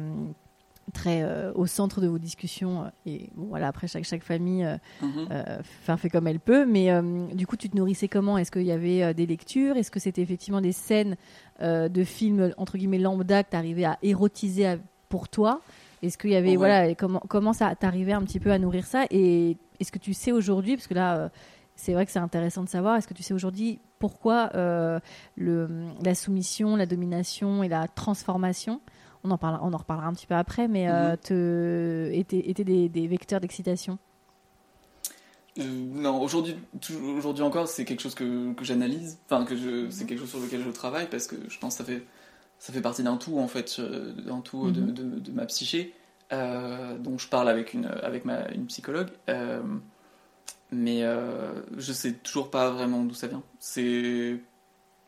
très 0.93 1.23
euh, 1.23 1.51
au 1.55 1.65
centre 1.65 1.99
de 2.01 2.07
vos 2.07 2.19
discussions. 2.19 2.91
Et 3.05 3.29
bon, 3.35 3.45
voilà, 3.47 3.67
après 3.67 3.87
chaque 3.87 4.03
chaque 4.05 4.23
famille. 4.23 4.63
euh, 4.65 4.77
Mhm. 5.01 5.27
euh, 5.31 5.97
fait 5.97 6.09
comme 6.09 6.27
elle 6.27 6.39
peut. 6.39 6.65
Mais 6.65 6.91
euh, 6.91 7.27
du 7.33 7.47
coup, 7.47 7.55
tu 7.57 7.69
te 7.69 7.77
nourrissais 7.77 8.07
comment? 8.07 8.37
Est-ce 8.37 8.51
qu'il 8.51 8.63
y 8.63 8.71
avait 8.71 9.01
euh, 9.03 9.13
des 9.13 9.25
lectures? 9.25 9.77
Est-ce 9.77 9.89
que 9.91 9.99
c'était 9.99 10.21
effectivement 10.21 10.61
des 10.61 10.71
scènes 10.73 11.15
euh, 11.61 11.87
de 11.89 12.03
films 12.03 12.51
entre 12.57 12.77
guillemets 12.77 12.99
lambda 12.99 13.43
que 13.43 13.51
tu 13.51 13.55
arrivais 13.57 13.85
à 13.85 13.97
érotiser 14.03 14.67
à- 14.67 14.77
pour 15.09 15.27
toi? 15.29 15.61
Est-ce 16.01 16.17
qu'il 16.17 16.29
y 16.31 16.35
avait 16.35 16.49
Ouais. 16.51 16.55
voilà 16.57 16.87
et 16.87 16.95
comment 16.95 17.21
comment 17.27 17.53
ça 17.53 17.73
t'arrivait 17.75 18.13
un 18.13 18.21
petit 18.23 18.39
peu 18.39 18.51
à 18.51 18.59
nourrir 18.59 18.85
ça? 18.85 19.05
Et 19.09 19.57
est-ce 19.79 19.91
que 19.91 19.97
tu 19.99 20.13
sais 20.13 20.31
aujourd'hui 20.31 20.75
parce 20.75 20.87
que 20.87 20.93
là 20.93 21.17
euh, 21.17 21.29
c'est 21.75 21.93
vrai 21.93 22.05
que 22.05 22.11
c'est 22.11 22.19
intéressant 22.19 22.63
de 22.63 22.69
savoir. 22.69 22.95
Est-ce 22.97 23.07
que 23.07 23.13
tu 23.13 23.23
sais 23.23 23.33
aujourd'hui 23.33 23.79
pourquoi 24.07 24.51
euh, 24.53 24.99
le, 25.35 25.67
la 26.03 26.13
soumission, 26.13 26.75
la 26.75 26.85
domination 26.85 27.63
et 27.63 27.67
la 27.69 27.87
transformation 27.87 28.79
on 29.23 29.31
en, 29.31 29.37
parlera, 29.39 29.63
on 29.65 29.73
en 29.73 29.77
reparlera 29.77 30.07
un 30.07 30.13
petit 30.13 30.27
peu 30.27 30.35
après, 30.35 30.67
mais 30.67 30.87
euh, 30.87 31.13
Mhm. 31.13 31.17
te, 31.17 32.09
étaient, 32.13 32.47
étaient 32.51 32.63
des, 32.63 32.87
des 32.89 33.07
vecteurs 33.07 33.39
d'excitation 33.41 33.97
Euh, 35.57 35.63
non, 35.63 36.21
aujourd'hui, 36.21 36.55
encore, 37.41 37.67
c'est 37.67 37.85
quelque 37.85 38.01
chose 38.01 38.13
que, 38.13 38.53
que 38.53 38.63
j'analyse. 38.63 39.17
Enfin, 39.25 39.45
que 39.45 39.55
je, 39.55 39.89
c'est 39.89 40.05
quelque 40.05 40.19
chose 40.19 40.29
sur 40.29 40.39
lequel 40.39 40.61
je 40.63 40.69
travaille 40.69 41.07
parce 41.09 41.25
que 41.27 41.37
je 41.47 41.57
pense 41.59 41.77
que 41.77 41.83
ça 41.83 41.85
fait, 41.91 42.03
ça 42.59 42.71
fait 42.73 42.81
partie 42.81 43.01
d'un 43.03 43.17
tout 43.17 43.39
en 43.39 43.47
fait, 43.47 43.79
d'un 43.81 44.41
tout 44.41 44.69
de, 44.69 44.81
Mhm. 44.81 44.93
de- 44.93 45.19
de 45.19 45.31
ma 45.31 45.45
psyché. 45.47 45.93
Euh, 46.33 46.97
dont 46.97 47.17
je 47.17 47.27
parle 47.27 47.47
avec 47.49 47.73
une, 47.73 47.85
avec 47.85 48.25
ma, 48.25 48.47
une 48.51 48.65
psychologue. 48.65 49.09
Euh, 49.29 49.61
mais 50.71 51.03
euh, 51.03 51.51
je 51.77 51.93
sais 51.93 52.13
toujours 52.13 52.49
pas 52.51 52.69
vraiment 52.71 53.03
d'où 53.03 53.13
ça 53.13 53.27
vient. 53.27 53.43
C'est 53.59 54.39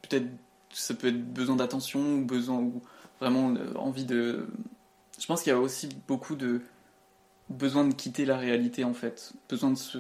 peut-être, 0.04 0.28
ça 0.72 0.94
peut 0.94 1.08
être 1.08 1.34
besoin 1.34 1.56
d'attention 1.56 2.00
ou 2.00 2.26
besoin 2.26 2.58
ou 2.58 2.82
vraiment 3.20 3.54
euh, 3.56 3.74
envie 3.76 4.06
de. 4.06 4.48
Je 5.20 5.26
pense 5.26 5.42
qu'il 5.42 5.52
y 5.52 5.56
a 5.56 5.60
aussi 5.60 5.90
beaucoup 6.08 6.36
de 6.36 6.62
besoin 7.50 7.86
de 7.88 7.94
quitter 7.94 8.26
la 8.26 8.38
réalité 8.38 8.84
en 8.84 8.94
fait, 8.94 9.34
besoin 9.50 9.72
de 9.72 9.78
se 9.78 9.98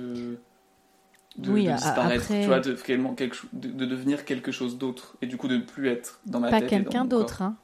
de, 1.38 1.51
Oui, 1.51 1.65
de 1.65 1.70
a- 1.72 1.75
disparaître, 1.75 2.24
après- 2.25 2.41
tu 2.41 2.48
vois, 2.48 2.60
de, 2.60 2.74
quelque 3.15 3.38
de, 3.53 3.70
de 3.70 3.86
devenir 3.86 4.25
quelque 4.25 4.51
chose 4.51 4.77
d'autre 4.77 5.15
et 5.22 5.27
du 5.27 5.38
coup 5.38 5.48
de 5.48 5.58
ne 5.58 5.62
plus 5.62 5.88
être 5.88 6.20
dans 6.25 6.39
ma 6.39 6.50
Pas 6.50 6.60
tête. 6.62 6.70
dans 6.72 6.77
quelqu'un 6.84 7.06
d'autre, 7.06 7.41
hein. 7.41 7.56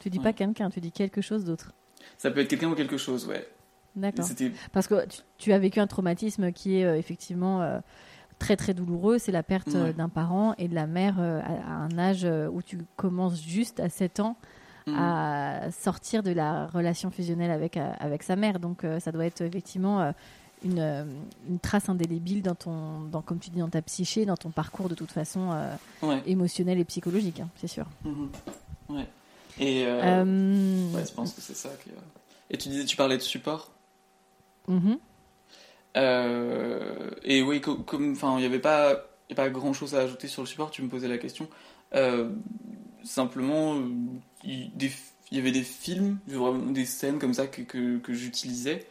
Tu 0.00 0.10
dis 0.10 0.18
pas 0.18 0.32
quelqu'un, 0.34 0.68
tu 0.68 0.80
dis 0.80 0.92
quelque 0.92 1.22
chose 1.22 1.44
d'autre. 1.44 1.72
Ça 2.18 2.30
peut 2.30 2.40
être 2.40 2.48
quelqu'un 2.48 2.68
ou 2.70 2.74
quelque 2.74 2.98
chose, 2.98 3.26
ouais. 3.26 3.48
D'accord. 3.96 4.26
Parce 4.72 4.86
que 4.88 5.06
tu, 5.06 5.20
tu 5.38 5.52
as 5.52 5.58
vécu 5.58 5.80
un 5.80 5.86
traumatisme 5.86 6.52
qui 6.52 6.78
est 6.78 6.84
euh, 6.84 6.96
effectivement 6.98 7.62
euh, 7.62 7.78
très 8.38 8.56
très 8.56 8.74
douloureux, 8.74 9.18
c'est 9.18 9.32
la 9.32 9.42
perte 9.42 9.68
euh, 9.74 9.84
Ouais. 9.84 9.92
d'un 9.92 10.08
parent 10.08 10.54
et 10.58 10.66
de 10.68 10.74
la 10.74 10.86
mère 10.86 11.20
à, 11.20 11.38
à 11.40 11.72
un 11.76 11.96
âge 11.98 12.26
où 12.52 12.60
tu 12.62 12.78
commences 12.96 13.40
juste 13.42 13.80
à 13.80 13.88
7 13.88 14.20
ans 14.20 14.36
Mhm. 14.86 14.96
à 14.98 15.70
sortir 15.70 16.22
de 16.22 16.30
la 16.30 16.66
relation 16.66 17.10
fusionnelle 17.10 17.50
avec, 17.50 17.78
avec 17.78 18.22
sa 18.22 18.36
mère. 18.36 18.60
Donc 18.60 18.84
ça 19.00 19.12
doit 19.12 19.24
être 19.24 19.40
effectivement 19.40 20.12
une, 20.62 21.06
une 21.48 21.58
trace 21.58 21.88
indélébile 21.88 22.42
dans 22.42 22.54
ton, 22.54 23.00
dans, 23.10 23.22
comme 23.22 23.38
tu 23.38 23.48
dis, 23.48 23.60
dans 23.60 23.70
ta 23.70 23.80
psyché, 23.80 24.26
dans 24.26 24.36
ton 24.36 24.50
parcours 24.50 24.90
de 24.90 24.94
toute 24.94 25.10
façon 25.10 25.52
euh, 25.52 25.74
ouais. 26.02 26.22
émotionnel 26.26 26.78
et 26.78 26.84
psychologique, 26.84 27.40
hein, 27.40 27.48
c'est 27.56 27.66
sûr. 27.66 27.86
Mhm. 28.04 28.28
ouais. 28.90 29.06
Et 29.58 29.86
euh, 29.86 30.22
Euh, 30.22 30.92
ouais, 30.92 31.04
je 31.08 31.12
pense 31.14 31.32
que 31.32 31.40
c'est 31.40 31.56
ça. 31.56 31.70
qui, 31.82 31.88
Et 32.50 32.58
tu 32.58 32.68
disais, 32.68 32.84
tu 32.84 32.96
parlais 32.98 33.16
de 33.16 33.22
support? 33.22 33.70
Mhm. 34.68 34.98
Euh, 35.96 37.10
et 37.22 37.42
oui, 37.42 37.60
co- 37.60 37.76
comme, 37.76 38.12
enfin, 38.12 38.34
il 38.36 38.40
n'y 38.40 38.46
avait 38.46 38.58
pas, 38.58 39.06
y 39.30 39.34
pas 39.34 39.48
grand 39.50 39.72
chose 39.72 39.94
à 39.94 40.00
ajouter 40.00 40.28
sur 40.28 40.42
le 40.42 40.46
support. 40.48 40.70
Tu 40.70 40.82
me 40.82 40.88
posais 40.88 41.08
la 41.08 41.18
question. 41.18 41.48
Euh, 41.94 42.30
simplement, 43.04 43.76
il, 44.44 44.72
y 45.30 45.38
avait 45.38 45.52
des 45.52 45.62
films, 45.62 46.18
vraiment 46.26 46.72
des 46.72 46.84
scènes 46.86 47.18
comme 47.18 47.34
ça 47.34 47.46
que, 47.46 47.62
que, 47.62 47.98
que 47.98 48.12
j'utilisais, 48.12 48.86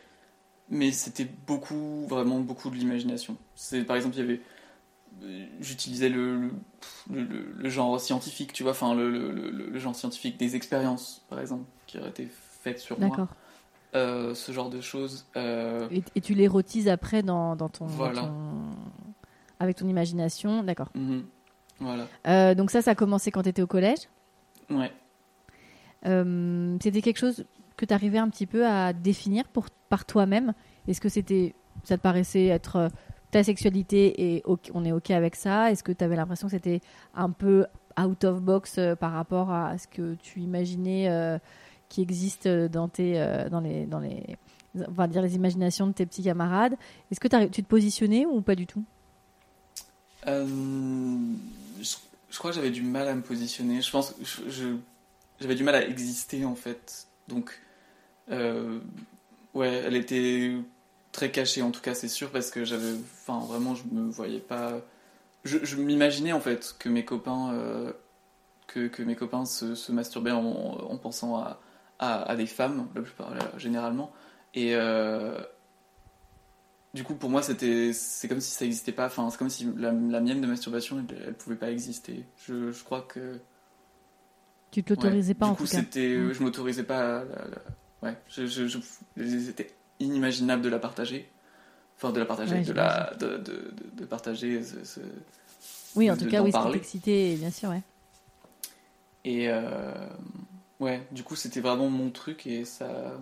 mais 0.69 0.91
c'était 0.91 1.27
beaucoup, 1.47 2.05
vraiment 2.07 2.39
beaucoup 2.39 2.69
de 2.69 2.75
l'imagination. 2.75 3.37
C'est 3.55 3.83
par 3.83 3.95
exemple, 3.97 4.15
il 4.17 4.19
y 4.19 4.23
avait, 4.23 4.41
euh, 5.23 5.45
j'utilisais 5.61 6.09
le, 6.09 6.37
le, 6.39 6.51
le- 7.11 7.23
le- 7.23 7.53
le 7.57 7.69
genre 7.69 7.99
scientifique, 8.01 8.53
tu 8.53 8.63
vois, 8.63 8.73
enfin 8.73 8.95
le 8.95 9.77
genre 9.79 9.95
scientifique 9.95 10.37
des 10.37 10.55
expériences, 10.55 11.25
par 11.29 11.39
exemple, 11.39 11.65
qui 11.87 11.99
auraient 11.99 12.09
été 12.09 12.27
faites 12.63 12.79
sur 12.79 12.99
moi. 12.99 13.21
Euh, 13.95 14.33
ce 14.33 14.51
genre 14.51 14.69
de 14.69 14.81
choses. 14.81 15.25
Euh, 15.37 15.87
Et, 15.91 16.03
et 16.15 16.21
tu 16.21 16.33
l'érotises 16.33 16.87
après 16.87 17.21
dans, 17.21 17.55
dans 17.55 17.69
ton, 17.69 17.85
dans 17.85 17.91
Voilà. 17.91 18.21
ton- 18.21 18.71
avec 19.59 19.77
ton 19.77 19.87
imagination, 19.87 20.63
d'accord. 20.63 20.89
mhm. 20.95 21.23
Voilà. 21.79 22.07
Euh, 22.27 22.55
donc 22.55 22.71
ça, 22.71 22.81
ça 22.81 22.91
a 22.91 22.95
commencé 22.95 23.29
quand 23.31 23.43
tu 23.43 23.49
étais 23.49 23.61
au 23.61 23.67
collège? 23.67 24.09
Ouais. 24.69 24.91
C'était 26.81 27.01
quelque 27.01 27.17
chose 27.19 27.45
que 27.77 27.85
tu 27.85 27.93
arrivais 27.93 28.17
un 28.17 28.29
petit 28.29 28.45
peu 28.45 28.65
à 28.65 28.93
définir 28.93 29.45
pour, 29.47 29.67
par 29.89 30.05
toi-même? 30.05 30.53
Est-ce 30.87 30.99
que 31.01 31.09
c'était, 31.09 31.53
ça 31.83 31.97
te 31.97 32.01
paraissait 32.01 32.47
être 32.47 32.89
ta 33.31 33.43
sexualité 33.43 34.35
et 34.35 34.43
on 34.73 34.85
est 34.85 34.91
ok 34.91 35.11
avec 35.11 35.35
ça? 35.35 35.71
Est-ce 35.71 35.83
que 35.83 35.91
tu 35.91 36.03
avais 36.03 36.15
l'impression 36.15 36.47
que 36.47 36.51
c'était 36.51 36.81
un 37.15 37.29
peu 37.31 37.65
out 37.99 38.23
of 38.25 38.41
box 38.41 38.79
par 38.99 39.11
rapport 39.13 39.51
à 39.51 39.77
ce 39.77 39.87
que 39.87 40.15
tu 40.15 40.39
imaginais 40.41 41.07
qui 41.93 42.01
existe 42.01 42.47
dans 42.47 42.87
tes, 42.87 43.21
euh, 43.21 43.49
dans 43.49 43.59
les, 43.59 43.85
dans 43.85 43.99
les, 43.99 44.35
va 44.73 45.05
dire 45.05 45.21
les 45.21 45.35
imaginations 45.35 45.85
de 45.85 45.91
tes 45.91 46.07
petits 46.07 46.23
camarades 46.23 46.73
Est-ce 47.11 47.19
que 47.19 47.27
tu 47.45 47.61
te 47.61 47.67
positionnais 47.67 48.25
ou 48.25 48.41
pas 48.41 48.55
du 48.55 48.65
tout? 48.65 48.83
Euh, 50.25 50.47
je, 51.79 52.39
crois 52.39 52.49
que 52.49 52.55
j'avais 52.55 52.71
du 52.71 52.81
mal 52.81 53.07
à 53.07 53.13
me 53.13 53.21
positionner. 53.21 53.79
Je 53.81 53.91
pense 53.91 54.13
que 54.13 54.77
j'avais 55.39 55.53
du 55.53 55.63
mal 55.63 55.75
à 55.75 55.87
exister 55.87 56.45
en 56.45 56.55
fait. 56.55 57.05
Donc, 57.27 57.61
euh, 58.31 58.79
ouais, 59.53 59.83
elle 59.85 59.95
était 59.95 60.55
très 61.11 61.29
cachée 61.29 61.61
en 61.61 61.69
tout 61.69 61.81
cas, 61.81 61.93
c'est 61.93 62.07
sûr, 62.07 62.31
parce 62.31 62.49
que 62.49 62.65
j'avais, 62.65 62.93
enfin, 63.21 63.45
vraiment, 63.45 63.75
je 63.75 63.83
me 63.91 64.09
voyais 64.09 64.39
pas. 64.39 64.81
Je, 65.43 65.75
m'imaginais 65.75 66.31
en 66.33 66.39
fait 66.39 66.75
que 66.79 66.89
mes 66.89 67.05
copains, 67.05 67.53
euh, 67.53 67.91
que, 68.65 69.03
mes 69.03 69.15
copains 69.15 69.45
se, 69.45 69.75
se 69.75 69.91
masturbaient 69.91 70.31
en, 70.31 70.41
en 70.41 70.97
pensant 70.97 71.37
à, 71.37 71.59
à, 72.03 72.21
à 72.23 72.35
des 72.35 72.45
femmes, 72.45 72.87
la 72.95 73.01
plupart, 73.01 73.31
euh, 73.31 73.57
généralement. 73.59 74.11
Et 74.53 74.75
euh, 74.75 75.39
du 76.93 77.03
coup, 77.03 77.15
pour 77.15 77.29
moi, 77.29 77.41
c'était, 77.41 77.91
c'est 77.93 78.27
comme 78.27 78.39
si 78.39 78.51
ça 78.51 78.65
n'existait 78.65 78.91
pas. 78.91 79.07
Enfin, 79.07 79.29
c'est 79.31 79.37
comme 79.37 79.49
si 79.49 79.67
la, 79.77 79.91
la 79.91 80.19
mienne 80.19 80.41
de 80.41 80.47
masturbation, 80.47 81.03
elle, 81.09 81.17
elle 81.27 81.33
pouvait 81.33 81.55
pas 81.55 81.71
exister. 81.71 82.23
Je, 82.45 82.71
je 82.71 82.83
crois 82.83 83.01
que. 83.01 83.39
Tu 84.71 84.83
te 84.83 84.91
l'autorisais 84.93 85.29
ouais. 85.29 85.33
pas 85.35 85.45
du 85.47 85.51
en 85.51 85.55
coup, 85.55 85.65
tout 85.65 85.71
cas 85.71 85.77
c'était, 85.79 86.15
Mm. 86.17 86.33
je 86.33 86.43
m'autorisais 86.43 86.83
pas. 86.83 87.19
à- 87.21 87.25
ouais, 88.03 88.15
je, 88.27 88.45
je, 88.47 88.67
je- 88.67 88.79
c'était 89.39 89.71
inimaginable 89.99 90.61
de 90.63 90.69
la 90.69 90.79
partager. 90.79 91.29
Enfin, 91.97 92.11
de 92.11 92.19
la 92.19 92.25
partager, 92.25 92.55
Ouais, 92.55 92.61
de, 92.63 92.73
la, 92.73 93.13
de, 93.19 93.27
de, 93.37 93.37
de- 93.37 93.73
de 94.01 94.05
partager 94.05 94.63
ce, 94.63 94.83
ce- 94.83 94.99
Oui, 95.95 96.09
en 96.11 96.17
tout 96.17 96.27
cas, 96.27 96.41
oui, 96.41 96.49
c'est 96.51 96.57
parler. 96.57 96.77
excité, 96.77 97.35
bien 97.35 97.51
sûr, 97.51 97.69
ouais. 97.69 97.81
Et 99.25 99.47
euh, 99.49 99.91
ouais, 100.83 101.07
du 101.11 101.23
coup, 101.23 101.35
c'était 101.35 101.61
vraiment 101.61 101.89
mon 101.89 102.09
truc 102.11 102.45
et 102.45 102.65
ça. 102.65 103.13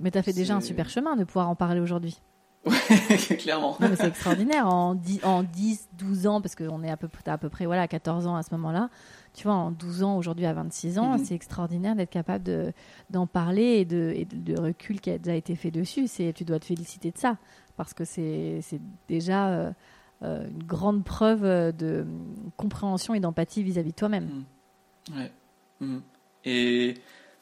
Mais 0.00 0.10
t'as 0.10 0.22
fait 0.22 0.32
déjà 0.32 0.54
un 0.54 0.60
super 0.60 0.88
chemin 0.90 1.16
de 1.16 1.24
pouvoir 1.24 1.48
en 1.48 1.56
parler 1.56 1.80
aujourd'hui. 1.80 2.20
Ouais, 2.64 2.76
clairement. 3.38 3.76
Non, 3.80 3.88
mais 3.88 3.96
c'est 3.96 4.08
extraordinaire. 4.08 4.66
En 4.66 4.94
10, 4.94 5.20
en 5.24 5.42
10, 5.42 5.88
12 5.94 6.26
ans, 6.26 6.40
parce 6.40 6.54
qu'on 6.54 6.82
est 6.82 6.90
à 6.90 6.96
peu, 6.96 7.08
t'as 7.24 7.34
à 7.34 7.38
peu 7.38 7.48
près 7.48 7.66
voilà, 7.66 7.88
14 7.88 8.26
ans 8.26 8.36
à 8.36 8.42
ce 8.42 8.52
moment-là, 8.54 8.90
tu 9.32 9.44
vois, 9.44 9.54
en 9.54 9.70
12 9.70 10.02
ans, 10.02 10.16
aujourd'hui 10.16 10.44
à 10.46 10.52
26 10.52 10.98
ans, 10.98 11.12
Mhm. 11.12 11.24
c'est 11.24 11.34
extraordinaire 11.34 11.94
d'être 11.96 12.10
capable 12.10 12.44
de, 12.44 12.72
d'en 13.10 13.26
parler 13.26 13.62
et 13.62 13.84
de, 13.84 14.12
et 14.14 14.24
de, 14.24 14.60
recul 14.60 15.00
qui 15.00 15.10
a 15.10 15.18
déjà 15.18 15.36
été 15.36 15.54
fait 15.56 15.70
dessus. 15.70 16.08
C'est, 16.08 16.32
tu 16.32 16.44
dois 16.44 16.58
te 16.58 16.64
féliciter 16.66 17.10
de 17.10 17.18
ça, 17.18 17.38
parce 17.76 17.94
que 17.94 18.04
c'est, 18.04 18.60
déjà 19.08 19.48
euh, 19.48 19.72
euh, 20.22 20.46
une 20.48 20.64
grande 20.64 21.04
preuve 21.04 21.42
de 21.76 22.06
compréhension 22.56 23.14
et 23.14 23.20
d'empathie 23.20 23.62
vis-à-vis 23.62 23.90
de 23.90 23.96
toi-même. 23.96 24.44
Mm. 25.10 25.16
Ouais. 25.16 25.32
Mm. 25.80 25.98
Et 26.44 26.94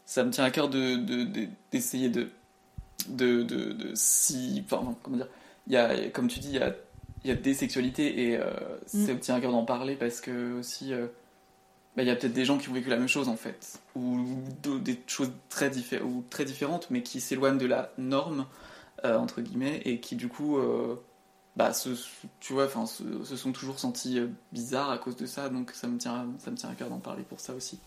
ça 0.04 0.24
me 0.24 0.30
tient 0.30 0.44
à 0.44 0.50
cœur 0.50 0.68
de, 0.68 0.96
de- 0.96 1.24
de- 1.24 1.48
d'essayer 1.72 2.08
de, 2.08 2.28
de, 3.08 3.42
de, 3.42 3.72
de 3.72 3.92
si. 3.94 4.62
Enfin, 4.64 4.94
comment 5.02 5.16
dire 5.16 5.28
y 5.68 5.76
a, 5.76 6.08
Comme 6.10 6.28
tu 6.28 6.38
dis, 6.40 6.48
il 6.48 6.54
y 6.56 6.58
a, 6.62 6.74
y 7.24 7.30
a 7.30 7.34
des 7.34 7.54
sexualités 7.54 8.28
et 8.30 8.36
euh, 8.36 8.50
ça 8.86 9.12
me 9.14 9.20
tient 9.20 9.34
à 9.34 9.40
cœur 9.40 9.52
d'en 9.52 9.64
parler 9.64 9.94
parce 9.96 10.20
que 10.20 10.58
aussi. 10.58 10.92
euh, 10.92 11.06
bah, 11.96 12.02
il 12.02 12.08
y 12.08 12.10
a 12.10 12.16
peut-être 12.16 12.34
des 12.34 12.44
gens 12.44 12.58
qui 12.58 12.68
ont 12.68 12.74
vécu 12.74 12.90
la 12.90 12.98
même 12.98 13.08
chose 13.08 13.28
en 13.28 13.36
fait, 13.38 13.78
ou, 13.94 14.22
de- 14.62 14.78
des 14.78 15.00
choses 15.06 15.30
très, 15.48 15.70
diffé- 15.70 16.02
ou 16.02 16.22
très 16.28 16.44
différentes, 16.44 16.88
mais 16.90 17.02
qui 17.02 17.20
s'éloignent 17.22 17.56
de 17.56 17.64
la 17.64 17.90
norme, 17.96 18.44
euh, 19.06 19.16
entre 19.16 19.40
guillemets, 19.40 19.80
et 19.86 19.98
qui 19.98 20.14
du 20.14 20.28
coup, 20.28 20.58
euh, 20.58 20.96
bah, 21.56 21.72
se, 21.72 21.88
tu 22.38 22.52
vois, 22.52 22.66
enfin, 22.66 22.84
se, 22.84 23.02
se 23.24 23.34
sont 23.36 23.50
toujours 23.52 23.78
sentis 23.78 24.18
euh, 24.18 24.26
bizarres 24.52 24.90
à 24.90 24.98
cause 24.98 25.16
de 25.16 25.24
ça, 25.24 25.48
donc 25.48 25.70
ça 25.70 25.88
me 25.88 25.96
tient, 25.96 26.26
ça 26.38 26.50
me 26.50 26.56
tient 26.58 26.68
à 26.68 26.74
cœur 26.74 26.90
d'en 26.90 26.98
parler 26.98 27.22
pour 27.22 27.40
ça 27.40 27.54
aussi. 27.54 27.78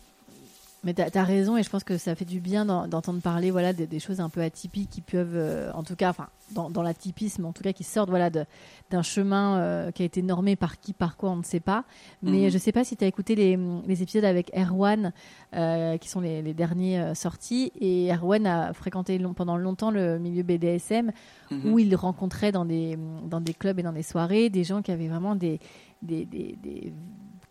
Mais 0.85 0.93
tu 0.93 1.01
as, 1.01 1.23
raison 1.25 1.57
et 1.57 1.63
je 1.63 1.69
pense 1.69 1.83
que 1.83 1.97
ça 1.97 2.15
fait 2.15 2.23
du 2.23 2.39
bien 2.39 2.63
d'en- 2.65 2.87
d'entendre 2.87 3.19
parler 3.21 3.51
voilà, 3.51 3.73
des, 3.73 3.85
des 3.85 3.99
choses 3.99 4.21
un 4.21 4.29
peu 4.29 4.41
atypiques 4.41 4.89
qui 4.89 5.01
peuvent, 5.01 5.35
euh, 5.35 5.71
en 5.73 5.83
tout 5.83 5.97
cas, 5.97 6.09
enfin, 6.09 6.27
dans, 6.53 6.69
dans 6.69 6.81
l'atypisme, 6.83 7.43
en 7.45 7.51
tout 7.51 7.61
cas, 7.63 7.73
qui 7.73 7.83
sortent 7.83 8.09
voilà, 8.09 8.29
d'un 8.29 9.01
chemin 9.01 9.57
euh, 9.57 9.91
qui 9.91 10.03
a 10.03 10.05
été 10.05 10.21
normé 10.21 10.55
par 10.55 10.79
qui, 10.79 10.93
par 10.93 11.17
quoi, 11.17 11.31
on 11.31 11.35
ne 11.35 11.43
sait 11.43 11.59
pas. 11.59 11.83
Mais 12.23 12.43
Mhm. 12.45 12.49
je 12.49 12.53
ne 12.53 12.59
sais 12.59 12.71
pas 12.71 12.85
si 12.85 12.95
tu 12.95 13.03
as 13.03 13.07
écouté 13.07 13.35
les, 13.35 13.59
les 13.87 14.01
épisodes 14.03 14.23
avec 14.23 14.51
Erwan, 14.55 15.11
euh, 15.53 15.97
qui 15.97 16.07
sont 16.07 16.21
les, 16.21 16.41
les 16.41 16.53
derniers 16.53 17.13
sortis. 17.13 17.73
Et 17.81 18.09
Erwan 18.13 18.47
a 18.47 18.71
fréquenté 18.73 19.17
long- 19.17 19.33
pendant 19.33 19.57
longtemps 19.57 19.91
le 19.91 20.17
milieu 20.17 20.43
BDSM 20.43 21.11
Mhm. 21.51 21.73
où 21.73 21.79
il 21.79 21.93
rencontrait 21.95 22.53
dans 22.53 22.63
des, 22.63 22.97
dans 23.29 23.41
des 23.41 23.53
clubs 23.53 23.77
et 23.79 23.83
dans 23.83 23.91
des 23.91 24.03
soirées 24.03 24.49
des 24.49 24.63
gens 24.63 24.81
qui 24.81 24.91
avaient 24.91 25.07
vraiment 25.09 25.35
des, 25.35 25.59
des, 26.01 26.23
des- 26.25 26.57
des 26.63 26.93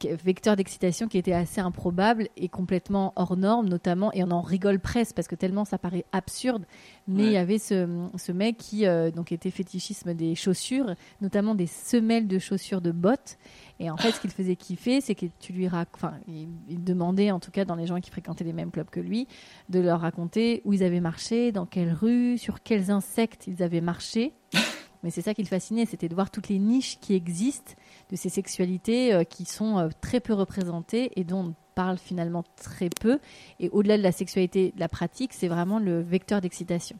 vecteurs 0.07 0.57
d'excitation 0.57 1.09
qui 1.09 1.19
étaient 1.19 1.33
assez 1.33 1.61
improbables 1.61 2.29
et 2.37 2.49
complètement 2.49 3.13
hors 3.17 3.37
normes, 3.37 3.69
notamment, 3.69 4.13
et 4.13 4.23
on 4.25 4.31
en 4.31 4.41
rigole 4.43 4.79
presque 4.81 5.15
parce 5.15 5.29
que 5.29 5.35
tellement 5.35 5.65
ça 5.65 5.79
paraît 5.79 6.05
absurde, 6.13 6.65
mais 7.07 7.23
Ouais. 7.23 7.27
il 7.29 7.33
y 7.33 7.37
avait 7.37 7.59
ce, 7.59 8.07
ce 8.17 8.33
mec 8.33 8.57
qui 8.59 8.87
euh, 8.87 9.11
donc 9.11 9.33
était 9.33 9.51
fétichisme 9.51 10.15
des 10.15 10.35
chaussures, 10.35 10.95
notamment 11.21 11.55
des 11.55 11.67
semelles 11.67 12.27
de 12.29 12.39
chaussures 12.39 12.81
de 12.81 12.93
bottes. 12.93 13.39
Et 13.81 13.91
en 13.91 13.97
fait, 13.97 14.13
ce 14.13 14.21
qu'il 14.21 14.31
faisait 14.31 14.57
kiffer, 14.57 15.01
c'est 15.01 15.15
que 15.15 15.27
tu 15.39 15.53
lui 15.53 15.67
enfin, 15.69 16.15
il, 16.27 16.49
il 16.69 16.83
demandait, 16.83 17.31
en 17.31 17.41
tout 17.41 17.51
cas 17.51 17.65
dans 17.65 17.77
les 17.77 17.87
gens 17.87 18.01
qui 18.01 18.11
fréquentaient 18.11 18.45
les 18.45 18.53
mêmes 18.53 18.71
clubs 18.71 18.91
que 18.91 19.01
lui, 19.01 19.27
de 19.69 19.81
leur 19.81 20.01
raconter 20.01 20.63
où 20.65 20.73
ils 20.73 20.83
avaient 20.83 21.01
marché, 21.01 21.53
dans 21.53 21.67
quelle 21.67 21.93
rue, 21.93 22.39
sur 22.39 22.63
quels 22.63 22.91
insectes 22.91 23.47
ils 23.47 23.63
avaient 23.63 23.81
marché. 23.81 24.33
Mais 25.03 25.11
c'est 25.11 25.23
ça 25.23 25.35
qui 25.35 25.43
le 25.43 25.49
fascinait, 25.49 25.87
c'était 25.87 26.09
de 26.09 26.15
voir 26.15 26.31
toutes 26.31 26.49
les 26.49 26.59
niches 26.59 26.99
qui 27.01 27.15
existent 27.15 27.73
de 28.11 28.17
ces 28.17 28.29
sexualités 28.29 29.15
euh, 29.15 29.25
qui 29.25 29.45
sont 29.45 29.79
euh, 29.79 29.89
très 30.01 30.21
peu 30.21 30.33
représentées 30.35 31.13
et 31.17 31.25
dont 31.25 31.47
on 31.51 31.55
parle 31.75 31.99
finalement 31.99 32.43
très 32.57 32.89
peu. 32.91 33.21
Et 33.61 33.69
au-delà 33.71 33.97
de 33.99 34.03
la 34.03 34.13
sexualité, 34.13 34.73
de 34.75 34.81
la 34.81 34.89
pratique, 34.89 35.33
c'est 35.33 35.49
vraiment 35.49 35.79
le 35.79 36.01
vecteur 36.01 36.41
d'excitation. 36.41 36.97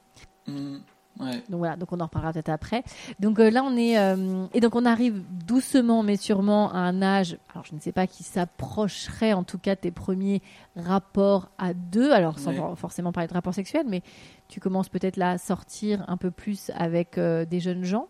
Mhm. 0.47 0.81
Ouais. 1.21 1.43
Donc 1.49 1.59
voilà, 1.59 1.75
donc 1.75 1.93
on 1.93 1.99
en 1.99 2.05
reparlera 2.05 2.33
peut-être 2.33 2.49
après. 2.49 2.85
Donc 3.19 3.41
euh, 3.41 3.51
là, 3.51 3.65
on 3.65 3.77
est 3.77 3.99
euh, 3.99 4.47
et 4.55 4.61
donc 4.61 4.77
on 4.77 4.85
arrive 4.85 5.21
doucement 5.45 6.05
mais 6.05 6.17
sûrement 6.17 6.73
à 6.73 6.79
un 6.79 7.03
âge. 7.03 7.37
Alors 7.53 7.65
je 7.65 7.75
ne 7.75 7.81
sais 7.81 7.91
pas 7.91 8.07
qui 8.07 8.23
s'approcherait 8.23 9.33
en 9.33 9.43
tout 9.43 9.59
cas 9.59 9.75
de 9.75 9.81
tes 9.81 9.91
premiers 9.91 10.43
rapports 10.77 11.51
à 11.59 11.75
deux. 11.75 12.13
Alors 12.13 12.39
sans 12.39 12.53
Ouais. 12.53 12.77
forcément 12.77 13.11
parler 13.11 13.27
de 13.27 13.35
rapports 13.35 13.55
sexuels, 13.55 13.87
mais 13.89 14.03
tu 14.49 14.61
commences 14.61 14.89
peut-être 14.89 15.17
là 15.17 15.31
à 15.33 15.39
sortir 15.39 16.05
un 16.09 16.17
peu 16.17 16.31
plus 16.31 16.71
avec 16.75 17.19
euh, 17.19 17.45
des 17.45 17.61
jeunes 17.61 17.85
gens. 17.85 18.09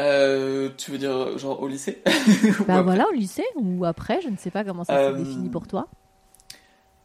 Euh, 0.00 0.70
tu 0.78 0.90
veux 0.90 0.98
dire 0.98 1.36
genre 1.38 1.60
au 1.60 1.68
lycée? 1.68 2.02
Bah 2.66 2.82
voilà, 2.82 3.06
au 3.08 3.12
lycée 3.12 3.44
ou 3.56 3.84
après, 3.84 4.20
je 4.22 4.28
ne 4.28 4.36
sais 4.36 4.50
pas 4.50 4.64
comment 4.64 4.84
ça 4.84 4.96
Euh, 4.96 5.12
s'est 5.16 5.22
défini 5.24 5.48
pour 5.50 5.66
toi. 5.66 5.88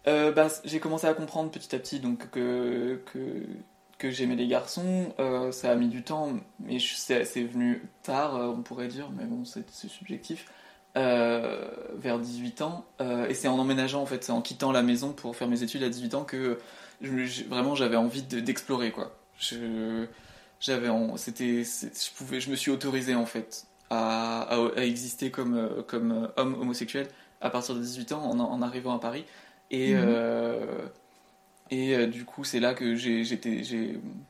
Euh, 0.07 0.31
bah, 0.31 0.47
j'ai 0.63 0.79
commencé 0.79 1.05
à 1.05 1.13
comprendre 1.13 1.51
petit 1.51 1.75
à 1.75 1.79
petit 1.79 1.99
donc 1.99 2.29
que 2.31 3.01
que, 3.11 3.45
que 3.97 4.09
j'aimais 4.09 4.35
les 4.35 4.47
garçons. 4.47 5.13
Euh, 5.19 5.51
ça 5.51 5.71
a 5.71 5.75
mis 5.75 5.89
du 5.89 6.01
temps, 6.03 6.29
mais 6.59 6.77
c'est 6.79 7.43
venu 7.43 7.83
tard, 8.03 8.35
euh, 8.37 8.47
on 8.47 8.61
pourrait 8.61 8.87
dire, 8.87 9.09
mais 9.17 9.25
bon, 9.25 9.43
c'est 9.43 9.69
c'est 9.69 9.89
subjectif. 9.89 10.47
Euh, 10.95 11.67
vers 11.95 12.17
18 12.19 12.61
ans, 12.61 12.85
Euh, 13.01 13.27
et 13.27 13.33
c'est 13.35 13.47
en 13.49 13.59
emménageant 13.59 14.01
en 14.01 14.05
fait, 14.07 14.23
c'est 14.23 14.31
en 14.31 14.41
quittant 14.41 14.71
la 14.71 14.81
maison 14.81 15.11
pour 15.11 15.35
faire 15.35 15.47
mes 15.47 15.61
études 15.61 15.83
à 15.83 15.89
18 15.89 16.15
ans 16.15 16.23
que 16.23 16.57
je- 17.01 17.43
vraiment 17.45 17.75
j'avais 17.75 17.95
envie 17.97 18.23
de- 18.23 18.39
d'explorer 18.39 18.91
quoi. 18.91 19.15
Je 19.39 20.05
j'avais 20.59 20.89
c'était 21.17 21.63
je 21.63 22.11
pouvais 22.17 22.39
je 22.41 22.49
me 22.49 22.55
suis 22.55 22.71
autorisé 22.71 23.13
en 23.15 23.25
fait 23.25 23.65
à, 23.89 24.41
à, 24.41 24.57
à 24.77 24.81
exister 24.83 25.29
comme 25.31 25.83
comme 25.87 26.11
euh, 26.11 26.27
homme 26.37 26.55
homosexuel 26.59 27.07
à 27.41 27.49
partir 27.51 27.75
de 27.75 27.79
18 27.81 28.11
ans 28.13 28.23
en, 28.23 28.39
en 28.39 28.61
arrivant 28.61 28.95
à 28.95 28.99
Paris 28.99 29.25
et 29.69 29.93
Mhm. 29.93 30.01
euh, 30.03 30.87
et 31.69 31.95
euh, 31.95 32.07
du 32.07 32.25
coup 32.25 32.43
c'est 32.43 32.59
là 32.59 32.73
que 32.73 32.95
j'ai 32.95 33.23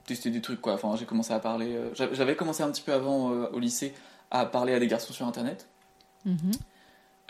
testé 0.06 0.30
des 0.32 0.42
trucs 0.42 0.60
quoi 0.60 0.74
enfin 0.74 0.96
j'ai 0.98 1.06
commencé 1.06 1.32
à 1.34 1.40
parler 1.40 1.74
euh, 1.76 1.94
j'a- 1.96 2.14
j'avais 2.14 2.36
commencé 2.36 2.64
un 2.64 2.72
petit 2.72 2.82
peu 2.82 2.92
avant 2.94 3.32
euh, 3.32 3.48
au 3.54 3.60
lycée 3.60 3.94
à 4.32 4.46
parler 4.46 4.74
à 4.74 4.80
des 4.80 4.88
garçons 4.88 5.14
sur 5.14 5.26
internet 5.28 5.68
Mhm. 6.26 6.52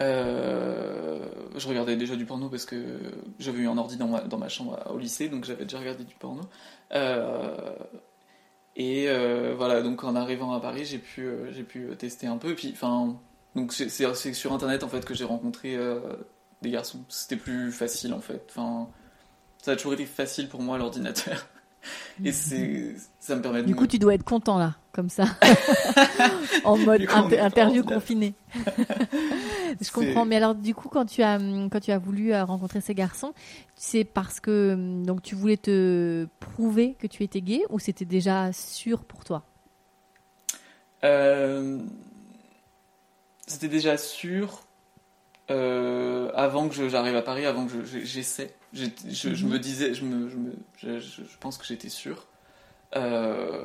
Euh, 0.01 1.19
je 1.55 1.67
regardais 1.67 1.95
déjà 1.95 2.15
du 2.15 2.25
porno 2.25 2.49
parce 2.49 2.65
que 2.65 2.99
j'avais 3.39 3.59
eu 3.59 3.67
un 3.67 3.77
ordi 3.77 3.97
dans 3.97 4.07
ma, 4.07 4.21
dans 4.21 4.37
ma 4.37 4.49
chambre 4.49 4.79
au 4.93 4.97
lycée, 4.97 5.29
donc 5.29 5.45
j'avais 5.45 5.63
déjà 5.63 5.79
regardé 5.79 6.03
du 6.03 6.15
porno. 6.15 6.41
Euh, 6.93 7.55
et 8.75 9.05
euh, 9.09 9.53
voilà, 9.57 9.81
donc 9.81 10.03
en 10.03 10.15
arrivant 10.15 10.53
à 10.53 10.59
Paris, 10.59 10.85
j'ai 10.85 10.99
pu, 10.99 11.27
j'ai 11.51 11.63
pu 11.63 11.87
tester 11.97 12.27
un 12.27 12.37
peu. 12.37 12.53
Puis, 12.53 12.71
enfin, 12.73 13.15
donc 13.55 13.73
c'est 13.73 13.89
sur 14.33 14.53
Internet 14.53 14.83
en 14.83 14.87
fait 14.87 15.03
que 15.03 15.13
j'ai 15.15 15.23
rencontré 15.23 15.77
des 16.61 16.69
garçons. 16.71 16.99
C'était 17.09 17.37
plus 17.37 17.71
facile 17.71 18.13
en 18.13 18.19
fait. 18.21 18.45
Enfin, 18.49 18.87
ça 19.63 19.71
a 19.71 19.75
toujours 19.75 19.93
été 19.93 20.05
facile 20.05 20.47
pour 20.47 20.61
moi 20.61 20.77
l'ordinateur. 20.77 21.47
Et 22.25 22.31
c'est, 22.31 22.95
ça 23.19 23.35
me 23.35 23.41
permet 23.41 23.61
de 23.61 23.67
Du 23.67 23.73
me- 23.73 23.77
coup, 23.77 23.87
tu 23.87 23.97
dois 23.97 24.13
être 24.15 24.23
content 24.23 24.57
là, 24.57 24.75
comme 24.91 25.09
ça, 25.09 25.25
en 26.65 26.75
mode 26.77 27.05
coup, 27.05 27.15
inter- 27.15 27.39
interview 27.39 27.81
ordinaire. 27.81 28.33
Je 29.81 29.91
comprends. 29.91 30.25
Mais 30.25 30.35
alors, 30.37 30.55
du 30.55 30.73
coup, 30.75 30.89
quand 30.89 31.05
tu 31.05 31.21
as 31.23 31.35
hum, 31.37 31.69
quand 31.69 31.79
tu 31.79 31.91
as 31.91 31.97
voulu 31.97 32.33
euh, 32.33 32.43
rencontrer 32.45 32.81
ces 32.81 32.95
garçons, 32.95 33.33
c'est 33.75 34.03
parce 34.03 34.39
que 34.39 34.73
hum, 34.73 35.05
donc 35.05 35.21
tu 35.21 35.35
voulais 35.35 35.57
te 35.57 36.27
prouver 36.39 36.95
que 36.95 37.07
tu 37.07 37.23
étais 37.23 37.41
gay 37.41 37.61
ou 37.69 37.79
c'était 37.79 38.05
déjà 38.05 38.51
sûr 38.53 39.03
pour 39.03 39.23
toi? 39.23 39.43
Euh, 41.03 41.79
C'était 43.45 43.69
déjà 43.69 43.97
sûr 43.97 44.61
euh, 45.49 46.29
avant 46.35 46.67
que 46.67 46.89
j'arrive 46.89 47.15
à 47.15 47.21
Paris, 47.21 47.45
avant 47.45 47.65
que 47.67 47.71
je- 47.71 47.85
je- 47.99 48.05
j'essaie. 48.05 48.53
Je, 48.73 48.85
je 49.07 49.29
Mhm. 49.45 49.51
me 49.53 49.59
disais, 49.59 49.93
je, 49.93 50.03
me, 50.03 50.27
je, 50.29 50.35
me- 50.35 51.37
pense 51.39 51.57
que 51.57 51.65
j'étais 51.65 51.87
sûr. 51.89 52.27
Euh, 52.97 53.63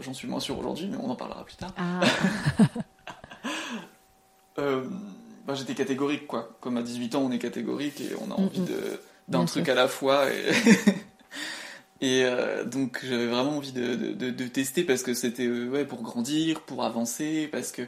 J'en 0.00 0.14
suis 0.14 0.28
moins 0.28 0.38
sûr 0.40 0.58
aujourd'hui, 0.58 0.86
mais 0.88 0.96
on 1.02 1.10
en 1.10 1.16
parlera 1.16 1.44
plus 1.44 1.56
tard. 1.56 1.72
Ah, 1.76 2.00
Euh, 4.58 4.84
bah, 5.46 5.54
J'étais 5.54 5.74
catégorique, 5.74 6.26
quoi. 6.26 6.56
Comme 6.60 6.76
à 6.76 6.82
18 6.82 7.14
ans, 7.14 7.22
on 7.22 7.30
est 7.32 7.38
catégorique 7.38 8.00
et 8.00 8.10
on 8.20 8.30
a 8.30 8.34
envie 8.34 8.60
Mhm. 8.60 8.66
de- 8.66 9.00
d'un 9.28 9.44
truc 9.44 9.64
sûr. 9.66 9.72
à 9.72 9.76
la 9.76 9.88
fois. 9.88 10.26
Et, 10.30 10.50
et 12.00 12.24
euh, 12.24 12.64
donc, 12.64 13.00
j'avais 13.04 13.26
vraiment 13.26 13.56
envie 13.58 13.72
de, 13.72 13.94
de- 13.94 14.30
de- 14.30 14.46
tester 14.48 14.82
parce 14.84 15.02
que 15.02 15.14
c'était 15.14 15.46
euh, 15.46 15.68
ouais, 15.68 15.84
pour 15.84 16.02
grandir, 16.02 16.60
pour 16.62 16.84
avancer, 16.84 17.48
parce 17.50 17.70
que 17.72 17.82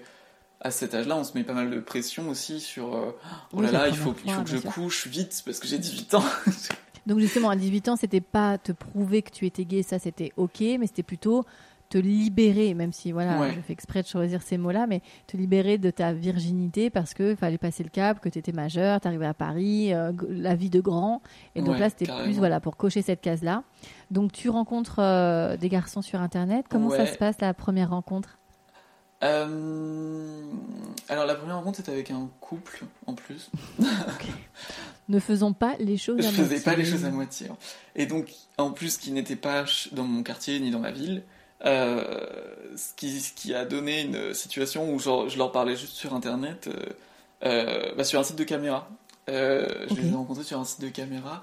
à 0.61 0.71
cet 0.71 0.95
âge-là, 0.95 1.17
on 1.17 1.25
se 1.25 1.37
met 1.37 1.45
pas 1.45 1.53
mal 1.53 1.69
de 1.71 1.79
pression 1.81 2.29
aussi 2.31 2.61
sur 2.61 2.95
euh, 2.95 3.11
oh 3.53 3.61
là 3.61 3.71
là, 3.71 3.89
il 3.89 3.97
faut, 3.97 4.15
il 4.25 4.31
faut 4.33 4.43
que 4.43 4.49
je 4.49 4.57
sûr. 4.57 4.73
couche 4.73 5.07
vite 5.09 5.43
parce 5.45 5.59
que 5.59 5.67
j'ai 5.67 5.79
18 5.79 6.15
ans. 6.15 6.25
donc 7.07 7.19
justement, 7.19 7.51
à 7.51 7.57
18 7.57 7.89
ans, 7.91 7.97
c'était 7.97 8.23
pas 8.23 8.57
te 8.57 8.73
prouver 8.73 9.21
que 9.23 9.31
tu 9.31 9.45
étais 9.47 9.65
gay, 9.67 9.83
ça 9.83 9.99
c'était 9.99 10.33
ok, 10.39 10.61
mais 10.61 10.87
c'était 10.87 11.03
plutôt 11.03 11.45
te 11.95 11.99
libérer, 11.99 12.75
même 12.75 12.93
si 12.93 13.13
voilà, 13.13 13.39
Ouais. 13.41 13.53
je 13.55 13.61
fais 13.61 13.73
exprès 13.73 14.03
de 14.03 14.09
choisir 14.09 14.43
ces 14.43 14.59
mots-là, 14.59 14.89
mais 14.89 15.01
te 15.29 15.37
libérer 15.37 15.79
de 15.79 15.91
ta 15.91 16.13
virginité 16.13 16.91
parce 16.91 17.15
que 17.15 17.37
fallait 17.37 17.57
passer 17.59 17.85
le 17.85 17.89
cap, 17.89 18.19
que 18.21 18.29
tu 18.29 18.39
étais 18.41 18.51
majeur, 18.51 19.01
tu 19.01 19.07
arrivais 19.07 19.27
à 19.27 19.35
Paris, 19.35 19.95
euh, 19.95 20.11
la 20.29 20.57
vie 20.57 20.71
de 20.71 20.81
grand. 20.81 21.23
Et 21.55 21.61
donc 21.61 21.75
Ouais, 21.75 21.79
là, 21.81 21.91
c'était 21.91 22.11
plus 22.25 22.33
voilà, 22.39 22.59
pour 22.59 22.77
cocher 22.77 23.01
cette 23.01 23.21
case-là. 23.21 23.63
Donc 24.11 24.33
tu 24.33 24.49
rencontres 24.49 24.97
euh, 24.99 25.57
des 25.57 25.69
garçons 25.69 26.03
sur 26.03 26.21
Internet. 26.21 26.67
Comment 26.69 26.91
ça 26.91 27.07
se 27.07 27.17
passe 27.17 27.37
la 27.41 27.55
première 27.55 27.91
rencontre? 27.91 28.39
Euh, 29.23 30.43
Alors 31.09 31.27
la 31.27 31.35
première 31.35 31.57
rencontre 31.57 31.77
c'était 31.79 31.93
avec 31.93 32.11
un 32.11 32.29
couple 32.41 32.85
en 33.07 33.15
plus. 33.15 33.51
Ne 35.09 35.19
faisons 35.19 35.53
pas 35.53 35.75
les 35.81 35.99
choses 35.99 36.23
Je 36.23 36.27
à 36.27 36.31
faisais 36.31 36.43
moitié. 36.57 36.61
pas 36.65 36.77
les 36.77 36.85
choses 36.87 37.05
à 37.05 37.11
moitié. 37.11 37.49
hein. 37.51 37.57
Et 37.95 38.07
donc 38.07 38.33
en 38.57 38.71
plus 38.71 38.97
qui 38.97 39.13
n'était 39.13 39.37
pas 39.37 39.65
dans 39.93 40.05
mon 40.05 40.23
quartier 40.23 40.59
ni 40.61 40.71
dans 40.71 40.79
ma 40.79 40.93
ville, 40.93 41.23
euh, 41.65 42.03
ce, 42.77 42.95
qui, 42.97 43.21
ce 43.21 43.33
qui 43.33 43.55
a 43.55 43.65
donné 43.65 44.03
une 44.03 44.35
situation 44.35 44.93
où 44.93 44.99
genre, 44.99 45.29
je 45.29 45.39
leur 45.39 45.53
parlais 45.53 45.77
juste 45.77 45.95
sur 45.95 46.15
internet, 46.15 46.69
euh, 46.69 46.83
euh, 47.45 47.95
bah, 47.97 48.05
sur 48.05 48.19
un 48.21 48.25
site 48.25 48.37
de 48.37 48.45
caméra. 48.45 48.89
Euh, 49.31 49.67
je 49.89 49.95
les 49.95 50.09
ai 50.09 50.13
rencontrés 50.15 50.45
sur 50.45 50.59
un 50.61 50.65
site 50.65 50.81
de 50.83 50.89
caméra. 50.89 51.43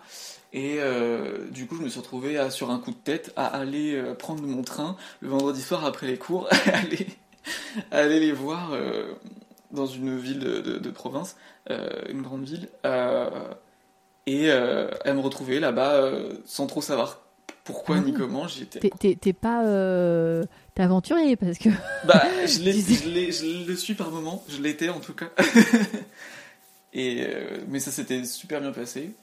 Et 0.53 0.79
du 1.51 1.65
coup, 1.65 1.77
je 1.77 1.81
me 1.81 1.88
suis 1.89 1.99
retrouvé 2.01 2.38
à- 2.38 2.49
sur 2.49 2.71
un 2.71 2.77
coup 2.79 2.91
de 2.91 2.95
tête 2.97 3.31
à 3.38 3.45
aller 3.45 4.01
prendre 4.19 4.43
mon 4.43 4.63
train 4.63 4.97
le 5.21 5.29
vendredi 5.29 5.62
soir 5.62 5.86
après 5.86 6.07
les 6.07 6.17
cours, 6.17 6.47
aller, 6.73 7.07
aller 7.91 8.19
les 8.19 8.34
voir 8.34 8.71
dans 9.71 9.86
une 9.86 10.17
ville 10.19 10.39
de, 10.39 10.60
de- 10.60 10.77
de 10.77 10.89
province, 10.91 11.38
une 12.10 12.21
grande 12.21 12.43
ville, 12.43 12.67
et 14.27 14.51
à 14.51 15.13
me 15.13 15.19
retrouver 15.21 15.60
là-bas 15.60 16.12
sans 16.45 16.67
trop 16.67 16.81
savoir 16.81 17.19
pourquoi 17.63 17.97
Ah 17.97 18.02
ni 18.02 18.13
comment. 18.13 18.47
J'y 18.47 18.63
étais. 18.63 18.80
T'es- 19.15 19.34
pas 19.34 19.65
euh, 19.65 20.43
t'es 20.76 20.84
aventurier 20.84 21.36
parce 21.36 21.58
que 21.58 21.69
Bah, 22.06 22.24
je, 22.45 22.47
je, 22.63 23.67
le 23.67 23.76
suis 23.76 23.93
par 23.93 24.12
moment, 24.12 24.43
je 24.50 24.62
l'étais 24.62 24.89
en 24.89 25.00
tout 25.00 25.13
cas. 25.13 25.30
et, 26.93 27.24
euh, 27.28 27.60
mais 27.67 27.80
ça 27.80 27.91
s'était 27.91 28.24
super 28.26 28.62
bien 28.62 28.71
passé. 28.71 29.13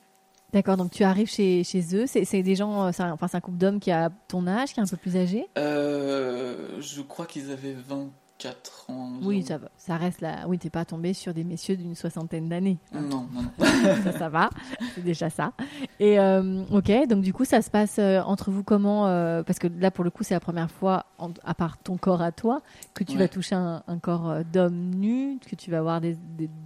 D'accord, 0.52 0.78
donc 0.78 0.90
tu 0.90 1.04
arrives 1.04 1.28
chez, 1.30 1.62
chez 1.62 1.84
eux, 1.94 2.06
c'est 2.06 2.42
des 2.42 2.56
gens, 2.56 2.86
euh, 2.86 2.90
c'est 2.92 3.02
un- 3.02 3.12
enfin 3.12 3.28
c'est 3.28 3.36
un 3.36 3.40
couple 3.40 3.58
d'hommes 3.58 3.80
qui 3.80 3.90
a 3.90 4.10
ton 4.28 4.46
âge, 4.46 4.72
qui 4.72 4.80
est 4.80 4.82
un 4.82 4.86
peu 4.86 4.96
plus 4.96 5.14
âgé? 5.16 5.46
Euh, 5.58 6.80
je 6.80 7.02
crois 7.02 7.26
qu'ils 7.26 7.50
avaient 7.50 7.74
24 8.42 8.90
ans. 8.90 9.12
Oui, 9.22 9.42
ça 9.42 9.58
va, 9.58 9.68
ça 9.76 9.96
reste 9.96 10.20
là. 10.20 10.44
Oui, 10.46 10.58
t'es 10.58 10.70
pas 10.70 10.84
tombé 10.84 11.12
sur 11.12 11.34
des 11.34 11.42
messieurs 11.42 11.76
d'une 11.76 11.94
soixantaine 11.96 12.48
d'années. 12.48 12.78
Non, 12.92 13.00
non, 13.00 13.26
non. 13.32 13.42
ça, 14.04 14.12
ça 14.12 14.28
va, 14.28 14.48
c'est 14.94 15.02
déjà 15.02 15.28
ça. 15.28 15.52
Et 15.98 16.20
euh, 16.20 16.62
ok, 16.70 17.08
donc 17.08 17.22
du 17.22 17.32
coup, 17.32 17.44
ça 17.44 17.62
se 17.62 17.70
passe 17.70 17.96
euh, 17.98 18.20
entre 18.20 18.52
vous 18.52 18.62
comment 18.62 19.08
euh, 19.08 19.42
Parce 19.42 19.58
que 19.58 19.66
là, 19.66 19.90
pour 19.90 20.04
le 20.04 20.10
coup, 20.10 20.22
c'est 20.22 20.34
la 20.34 20.40
première 20.40 20.70
fois, 20.70 21.06
en- 21.18 21.32
à 21.44 21.54
part 21.54 21.78
ton 21.78 21.96
corps 21.96 22.22
à 22.22 22.30
toi, 22.30 22.62
que 22.94 23.02
tu 23.02 23.12
Ouais. 23.14 23.18
vas 23.24 23.28
toucher 23.28 23.56
un, 23.56 23.82
un 23.88 23.98
corps 23.98 24.44
d'homme 24.44 24.94
nu, 24.94 25.38
que 25.44 25.56
tu 25.56 25.70
vas 25.72 25.82
voir 25.82 26.00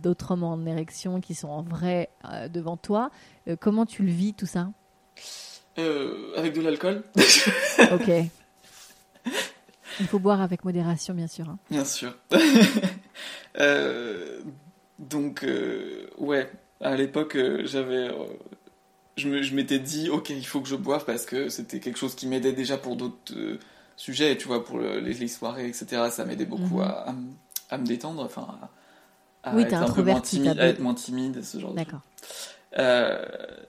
d'autres 0.03 0.33
hommes 0.33 0.45
en 0.45 0.65
érection 0.67 1.21
qui 1.23 1.35
sont 1.35 1.49
en 1.49 1.63
vrai 1.63 2.11
devant 2.53 2.77
toi. 2.77 3.11
Comment 3.61 3.87
tu 3.87 4.03
le 4.03 4.11
vis 4.13 4.35
tout 4.35 4.47
ça? 4.47 4.69
Avec 6.37 6.53
de 6.55 6.61
l'alcool, 6.61 7.03
Ok. 7.93 8.11
Il 10.01 10.07
faut 10.07 10.19
boire 10.19 10.41
avec 10.41 10.65
modération, 10.65 11.15
bien 11.15 11.27
sûr. 11.29 11.49
hein. 11.49 11.59
bien 11.71 11.85
sûr. 11.85 12.15
Euh, 13.59 14.41
donc, 14.99 15.45
euh, 15.45 16.07
ouais, 16.17 16.51
à 16.81 16.97
l'époque, 16.97 17.37
euh, 17.37 17.63
j'avais. 17.67 18.09
euh, 18.09 18.25
je 19.19 19.55
m'étais 19.55 19.79
dit, 19.79 20.09
ok, 20.09 20.31
il 20.31 20.47
faut 20.47 20.61
que 20.63 20.69
je 20.69 20.75
boive 20.77 21.05
parce 21.05 21.27
que 21.27 21.51
c'était 21.51 21.79
quelque 21.81 21.99
chose 21.99 22.15
qui 22.15 22.27
m'aidait 22.27 22.55
déjà 22.55 22.79
pour 22.79 22.97
d'autres 22.97 23.59
sujets, 23.97 24.37
tu 24.39 24.49
vois, 24.49 24.65
pour 24.65 24.79
le- 24.79 25.01
les, 25.01 25.13
les 25.13 25.29
soirées, 25.29 25.69
etc. 25.69 26.11
Ça 26.11 26.25
m'aidait 26.25 26.47
beaucoup 26.47 26.81
Mhm. 26.81 26.89
à, 26.89 27.15
à 27.69 27.79
me- 27.79 27.85
détendre, 27.87 28.23
enfin, 28.25 28.59
à, 29.43 29.51
à 29.51 29.57
Oui, 29.57 29.63
être 29.65 29.75
un 29.75 29.91
peu 29.93 30.03
moins 30.03 30.21
timide, 30.23 30.59
à 30.59 30.67
être 30.69 30.81
moins 30.81 30.95
timide, 30.95 31.45
ce 31.45 31.59
genre 31.59 31.73
de 31.73 31.77
D'accord. 31.77 32.01
Euh, 32.79 33.25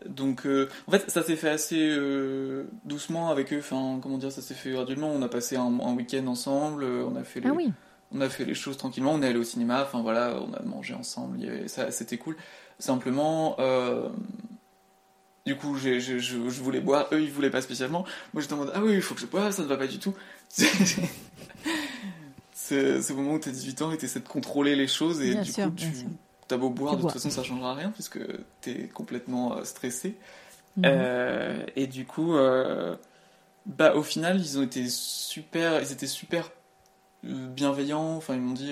donc, 0.08 0.46
euh, 0.46 0.70
en 0.88 0.92
fait, 0.92 1.10
ça 1.10 1.24
s'est 1.24 1.36
fait 1.36 1.50
assez 1.50 1.80
euh, 1.80 2.66
doucement 2.86 3.30
avec 3.30 3.52
eux. 3.54 3.60
Enfin, 3.60 4.00
comment 4.02 4.18
dire, 4.18 4.32
ça 4.32 4.42
s'est 4.42 4.54
fait 4.54 4.72
graduellement. 4.72 5.12
On 5.12 5.22
a 5.22 5.28
passé 5.30 5.56
un, 5.58 5.62
un 5.80 5.94
week-end 5.94 6.26
ensemble. 6.28 6.84
On 6.86 7.16
a 7.16 7.24
fait 7.24 7.40
les, 7.42 7.50
Ah 7.50 7.54
oui. 7.54 7.72
on 8.12 8.22
a 8.22 8.30
fait 8.30 8.46
les 8.46 8.54
choses 8.56 8.78
tranquillement. 8.78 9.12
On 9.14 9.22
est 9.22 9.28
allé 9.28 9.40
au 9.40 9.44
cinéma. 9.44 9.84
Enfin 9.84 10.02
voilà, 10.02 10.36
on 10.42 10.54
a 10.54 10.62
mangé 10.64 10.94
ensemble. 10.94 11.38
il 11.40 11.46
y 11.46 11.50
avait- 11.50 11.68
ça, 11.68 11.92
c'était 11.92 12.18
cool. 12.18 12.36
Simplement, 12.80 13.58
du 15.46 15.56
coup, 15.58 15.76
j'ai- 15.78 16.00
je, 16.00 16.18
je, 16.20 16.38
je 16.50 16.62
voulais 16.62 16.80
boire. 16.80 17.08
Eux, 17.12 17.22
ils 17.22 17.32
voulaient 17.32 17.50
pas 17.50 17.62
spécialement. 17.62 18.06
Moi, 18.34 18.42
j'étais 18.42 18.54
en 18.54 18.58
mode 18.58 18.72
ah 18.74 18.82
oui, 18.82 18.94
il 18.94 19.02
faut 19.02 19.14
que 19.16 19.22
je 19.22 19.26
boive. 19.26 19.52
Ça 19.52 19.62
ne 19.64 19.68
va 19.68 19.76
pas 19.78 19.88
du 19.88 20.00
tout. 20.00 20.14
C'est 22.56 23.02
ce 23.02 23.14
moment 23.14 23.34
où 23.34 23.40
tu 23.40 23.50
as 23.50 23.52
18 23.52 23.82
ans 23.82 23.92
et 23.92 23.98
tu 23.98 24.06
essaies 24.06 24.20
de 24.22 24.28
contrôler 24.28 24.76
les 24.76 24.88
choses 24.88 25.22
et 25.22 25.32
Bien 25.32 25.42
du 25.42 25.52
sûr, 25.52 25.66
coup, 25.66 25.72
bien 25.72 25.90
tu 25.92 26.06
sûr. 26.50 26.56
as 26.56 26.58
beau 26.58 26.70
boire, 26.70 26.94
Tu 26.94 26.98
de 26.98 27.02
bois. 27.04 27.12
toute 27.12 27.22
façon, 27.22 27.30
ça 27.34 27.44
changera 27.44 27.74
rien 27.76 27.92
puisque 27.92 28.20
tu 28.62 28.70
es 28.72 28.88
complètement 28.88 29.58
euh, 29.58 29.64
stressé. 29.64 30.18
Mhm. 30.78 30.84
Euh, 30.86 31.66
et 31.76 31.88
du 31.88 32.06
coup, 32.06 32.36
euh, 32.36 32.96
bah, 33.66 33.96
au 33.96 34.04
final, 34.04 34.40
ils 34.40 34.58
ont 34.60 34.64
été 34.64 34.88
super, 34.90 35.82
ils 35.82 35.92
étaient 35.92 36.08
super 36.08 36.50
bienveillants. 37.24 38.16
Enfin, 38.18 38.34
ils 38.36 38.42
m'ont 38.42 38.54
dit, 38.54 38.72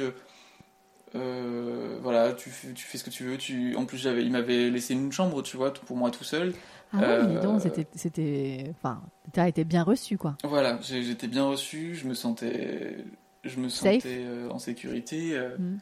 euh, 1.15 1.97
voilà, 2.01 2.33
tu, 2.33 2.49
fais- 2.49 2.73
tu 2.73 2.85
fais 2.85 2.97
ce 2.97 3.03
que 3.03 3.09
tu 3.09 3.23
veux. 3.23 3.37
Tu, 3.37 3.75
en 3.75 3.85
plus, 3.85 3.97
j'avais, 3.97 4.23
ils 4.23 4.31
m'avaient 4.31 4.69
laissé 4.69 4.93
une 4.93 5.11
chambre, 5.11 5.41
tu 5.41 5.57
vois, 5.57 5.73
pour 5.73 5.97
moi 5.97 6.11
tout 6.11 6.23
seul. 6.23 6.53
Ah 6.93 7.19
oui, 7.21 7.27
dis 7.27 7.39
donc, 7.41 7.61
c'était, 7.61 7.87
c'était, 7.95 8.65
enfin, 8.71 9.01
t'as 9.31 9.47
été 9.47 9.63
bien 9.63 9.83
reçu, 9.83 10.17
quoi. 10.17 10.35
Voilà, 10.43 10.77
j'étais 10.81 11.27
bien 11.27 11.45
reçu. 11.45 11.95
Je 11.95 12.05
me 12.07 12.13
sentais, 12.13 12.97
je 13.45 13.59
me 13.59 13.69
Safe. 13.69 13.93
sentais 13.93 14.25
en 14.49 14.59
sécurité. 14.59 15.39
Mhm. 15.57 15.79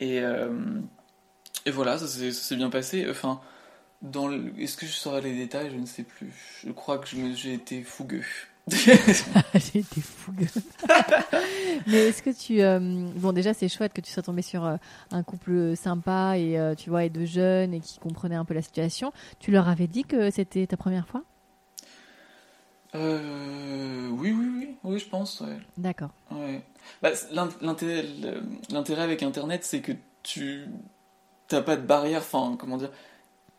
Et, 0.00 0.20
et 1.66 1.70
voilà, 1.70 1.98
ça 1.98 2.06
s'est 2.08 2.56
bien 2.56 2.70
passé. 2.70 3.06
Enfin, 3.10 3.40
dans 4.02 4.28
le- 4.28 4.52
est-ce 4.58 4.76
que 4.76 4.86
je 4.86 4.92
saurais 4.92 5.20
les 5.20 5.34
détails? 5.36 5.70
Je 5.70 5.76
ne 5.76 5.86
sais 5.86 6.02
plus. 6.02 6.32
Je 6.64 6.72
crois 6.72 6.98
que 6.98 7.06
j'ai 7.34 7.52
été 7.54 7.82
fougueux. 7.82 8.24
J'ai 8.72 9.80
été 9.80 10.00
fougueux. 10.00 10.46
Mais 11.88 12.08
est-ce 12.08 12.22
que 12.22 12.30
tu, 12.30 12.62
euh, 12.62 12.78
bon, 13.16 13.32
déjà, 13.32 13.54
c'est 13.54 13.68
chouette 13.68 13.92
que 13.92 14.00
tu 14.00 14.12
sois 14.12 14.22
tombé 14.22 14.40
sur 14.42 14.64
euh, 14.64 14.76
un 15.10 15.24
couple 15.24 15.74
sympa 15.76 16.38
et 16.38 16.56
euh, 16.60 16.76
tu 16.76 16.88
vois, 16.88 17.04
et 17.04 17.10
de 17.10 17.24
jeunes 17.24 17.74
et 17.74 17.80
qui 17.80 17.98
comprenaient 17.98 18.36
un 18.36 18.44
peu 18.44 18.54
la 18.54 18.62
situation. 18.62 19.12
Tu 19.40 19.50
leur 19.50 19.68
avais 19.68 19.88
dit 19.88 20.04
que 20.04 20.30
c'était 20.30 20.64
ta 20.68 20.76
première 20.76 21.08
fois? 21.08 21.24
Euh, 22.94 24.08
oui, 24.10 24.32
oui, 24.32 24.46
oui, 24.58 24.76
oui, 24.84 24.98
je 24.98 25.08
pense. 25.08 25.40
Ouais. 25.40 25.56
D'accord. 25.76 26.10
Ouais. 26.30 26.62
Bah, 27.02 27.10
l'intérêt 27.62 29.02
avec 29.02 29.22
Internet, 29.22 29.64
c'est 29.64 29.80
que 29.80 29.92
tu 30.22 30.66
t'as 31.52 31.62
pas 31.62 31.76
de 31.76 31.86
barrière. 31.86 32.20
Enfin, 32.20 32.56
comment 32.58 32.76
dire 32.76 32.90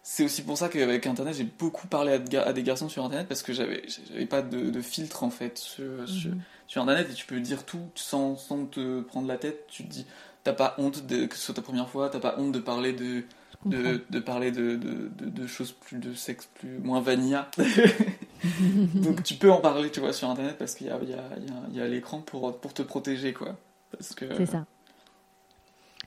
C'est 0.04 0.26
aussi 0.26 0.44
pour 0.44 0.58
ça 0.58 0.70
qu'avec 0.70 1.08
Internet, 1.08 1.36
j'ai 1.36 1.46
beaucoup 1.46 1.88
parlé 1.88 2.14
à, 2.14 2.20
de 2.20 2.30
ga- 2.30 2.44
à 2.44 2.54
des 2.54 2.64
garçons 2.64 2.90
sur 2.90 3.06
Internet 3.06 3.28
parce 3.28 3.44
que 3.44 3.54
j'avais, 3.54 3.84
pas 4.30 4.42
de, 4.42 4.70
de 4.70 4.82
filtre 4.82 5.24
en 5.24 5.30
fait 5.30 5.58
sur, 5.58 5.84
Mhm. 5.84 6.42
sur 6.68 6.82
Internet 6.84 7.08
et 7.12 7.14
tu 7.14 7.26
peux 7.26 7.40
dire 7.40 7.66
tout 7.66 7.90
sans, 7.96 8.36
sans 8.36 8.66
te 8.66 9.02
prendre 9.02 9.28
la 9.28 9.38
tête. 9.38 9.66
Tu 9.68 9.84
te 9.86 9.90
dis, 9.90 10.06
t'as 10.44 10.54
pas 10.54 10.76
honte 10.78 11.06
de, 11.08 11.26
que 11.26 11.36
ce 11.36 11.42
soit 11.42 11.56
ta 11.56 11.62
première 11.62 11.90
fois, 11.90 12.10
t'as 12.10 12.20
pas 12.20 12.36
honte 12.38 12.52
de 12.52 12.60
parler 12.60 12.94
de, 12.94 13.24
de, 13.66 14.04
de 14.10 14.20
parler 14.20 14.52
de, 14.52 14.76
de, 14.76 15.10
de, 15.18 15.30
de 15.30 15.48
choses 15.48 15.72
plus 15.72 15.98
de 16.00 16.14
sexe 16.14 16.48
plus 16.56 16.80
moins 16.80 17.00
vanilla. 17.02 17.50
Donc 18.96 19.24
tu 19.24 19.36
peux 19.36 19.52
en 19.52 19.62
parler, 19.62 19.90
tu 19.92 20.00
vois, 20.00 20.14
sur 20.14 20.30
Internet 20.30 20.58
parce 20.58 20.76
qu'il 20.76 20.88
y 20.88 21.80
a, 21.80 21.88
l'écran 21.88 22.20
pour, 22.22 22.60
pour 22.60 22.74
te 22.74 22.82
protéger, 22.82 23.34
quoi. 23.34 23.56
Parce 23.92 24.14
que, 24.16 24.26
C'est 24.36 24.46
ça. 24.46 24.66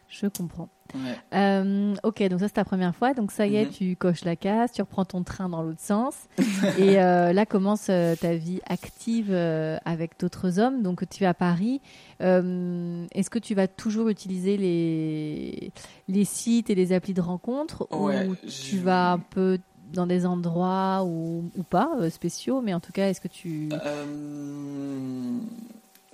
Je 0.09 0.27
comprends. 0.29 0.69
Ouais. 0.95 1.17
Euh, 1.35 1.95
ok, 2.05 2.23
donc 2.29 2.39
ça 2.39 2.47
c'est 2.47 2.55
ta 2.55 2.65
première 2.65 2.95
fois. 2.95 3.13
Donc 3.13 3.33
ça 3.33 3.47
y 3.49 3.57
est, 3.57 3.65
Mhm. 3.65 3.71
tu 3.73 3.97
coches 3.97 4.25
la 4.25 4.37
case, 4.37 4.71
tu 4.73 4.81
reprends 4.83 5.05
ton 5.05 5.25
train 5.25 5.49
dans 5.49 5.63
l'autre 5.63 5.81
sens. 5.81 6.15
et 6.79 7.03
euh, 7.03 7.33
là 7.33 7.45
commence 7.45 7.89
euh, 7.91 8.15
ta 8.15 8.35
vie 8.37 8.61
active 8.69 9.33
avec 9.85 10.13
d'autres 10.21 10.61
hommes. 10.61 10.83
Donc 10.83 11.09
tu 11.09 11.25
es 11.25 11.27
à 11.27 11.35
Paris. 11.35 11.81
Est-ce 12.21 13.31
que 13.31 13.39
tu 13.41 13.55
vas 13.55 13.67
toujours 13.67 14.09
utiliser 14.09 14.57
les, 14.57 15.73
les 16.09 16.25
sites 16.25 16.71
et 16.71 16.75
les 16.77 16.93
applis 16.93 17.15
de 17.15 17.21
rencontres 17.21 17.87
Ouais, 17.91 18.29
ou 18.29 18.37
tu 18.49 18.79
vas 18.79 19.13
un 19.13 19.19
peu 19.19 19.59
dans 19.93 20.07
des 20.07 20.25
endroits 20.25 21.03
ou, 21.05 21.51
ou 21.57 21.63
pas 21.65 21.91
spéciaux? 22.11 22.61
Mais 22.63 22.75
en 22.75 22.81
tout 22.81 22.93
cas, 22.93 23.09
est-ce 23.09 23.21
que 23.21 23.29
tu... 23.29 23.69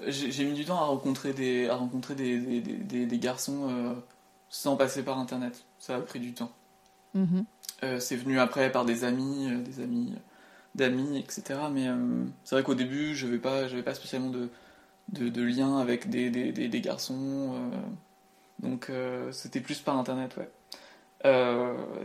J'ai 0.09 0.45
mis 0.45 0.55
du 0.55 0.65
temps 0.65 0.79
à 0.81 0.85
rencontrer 0.85 1.33
des, 1.33 1.69
à 1.69 1.77
rencontrer 1.77 2.15
des, 2.15 2.38
des, 2.38 2.61
des- 2.61 2.77
des- 2.77 3.07
des 3.07 3.19
garçons 3.19 3.69
euh, 3.71 3.95
sans 4.49 4.77
passer 4.77 5.03
par 5.03 5.19
Internet. 5.19 5.65
Ça 5.79 5.97
a 5.97 6.01
pris 6.01 6.21
du 6.21 6.33
temps. 6.35 6.51
Mhm. 7.15 7.45
Euh, 7.85 8.01
c'est 8.01 8.17
venu 8.17 8.38
après 8.41 8.71
par 8.73 8.85
des 8.85 9.05
amis, 9.05 9.51
euh, 9.53 9.59
des 9.62 9.81
amis, 9.83 10.15
d'amis, 10.75 11.19
etc. 11.19 11.61
Mais 11.73 11.87
c'est 12.45 12.55
vrai 12.57 12.62
qu'au 12.65 12.75
début, 12.75 13.15
je 13.15 13.27
n'avais 13.27 13.38
pas, 13.38 13.69
j'avais 13.69 13.83
pas 13.83 13.95
spécialement 13.95 14.31
de, 14.31 14.49
de, 15.11 15.29
de 15.29 15.43
lien 15.43 15.79
avec 15.79 16.09
des, 16.11 16.31
des, 16.31 16.81
garçons. 16.81 17.55
donc 18.61 18.91
c'était 19.33 19.61
plus 19.61 19.81
par 19.81 19.99
internet, 19.99 20.37
ouais. 20.38 20.51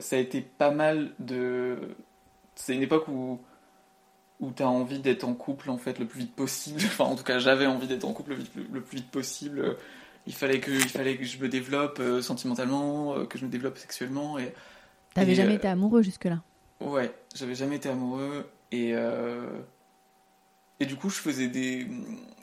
Ça 0.01 0.15
a 0.15 0.19
été 0.19 0.41
pas 0.41 0.71
mal 0.71 1.11
de. 1.19 1.77
C'est 2.55 2.75
une 2.75 2.81
époque 2.83 3.07
où 3.07 3.39
où 4.39 4.51
tu 4.51 4.63
as 4.63 4.69
envie 4.69 4.99
d'être 4.99 5.23
en 5.23 5.33
couple 5.33 5.69
en 5.69 5.77
fait 5.77 5.99
le 5.99 6.05
plus 6.07 6.21
vite 6.21 6.35
possible. 6.35 6.81
Enfin, 6.85 7.05
en 7.05 7.15
tout 7.15 7.23
cas, 7.23 7.39
j'avais 7.39 7.65
envie 7.67 7.87
d'être 7.87 8.05
en 8.05 8.13
couple 8.13 8.31
le, 8.31 8.35
vite- 8.37 8.51
le 8.71 8.81
plus 8.81 8.97
vite 8.97 9.11
possible. 9.11 9.77
Il 10.27 10.33
fallait 10.35 10.59
que, 10.59 10.71
il 10.71 10.89
fallait 10.89 11.17
que 11.17 11.23
je 11.25 11.37
me 11.39 11.49
développe 11.49 11.99
euh, 11.99 12.21
sentimentalement, 12.21 13.15
euh, 13.17 13.25
que 13.25 13.37
je 13.37 13.45
me 13.45 13.49
développe 13.51 13.77
sexuellement. 13.77 14.37
Et 14.39 14.53
T'avais 15.13 15.33
Et, 15.33 15.35
jamais 15.35 15.55
euh, 15.55 15.55
été 15.55 15.67
amoureux 15.67 16.01
jusque-là? 16.01 16.41
Ouais, 16.81 17.13
j'avais 17.35 17.55
jamais 17.55 17.75
été 17.77 17.89
amoureux. 17.89 18.49
Et, 18.71 18.93
euh, 18.95 19.61
et 20.79 20.85
du 20.85 20.95
coup, 20.95 21.09
je 21.09 21.19
faisais 21.19 21.47
des, 21.47 21.87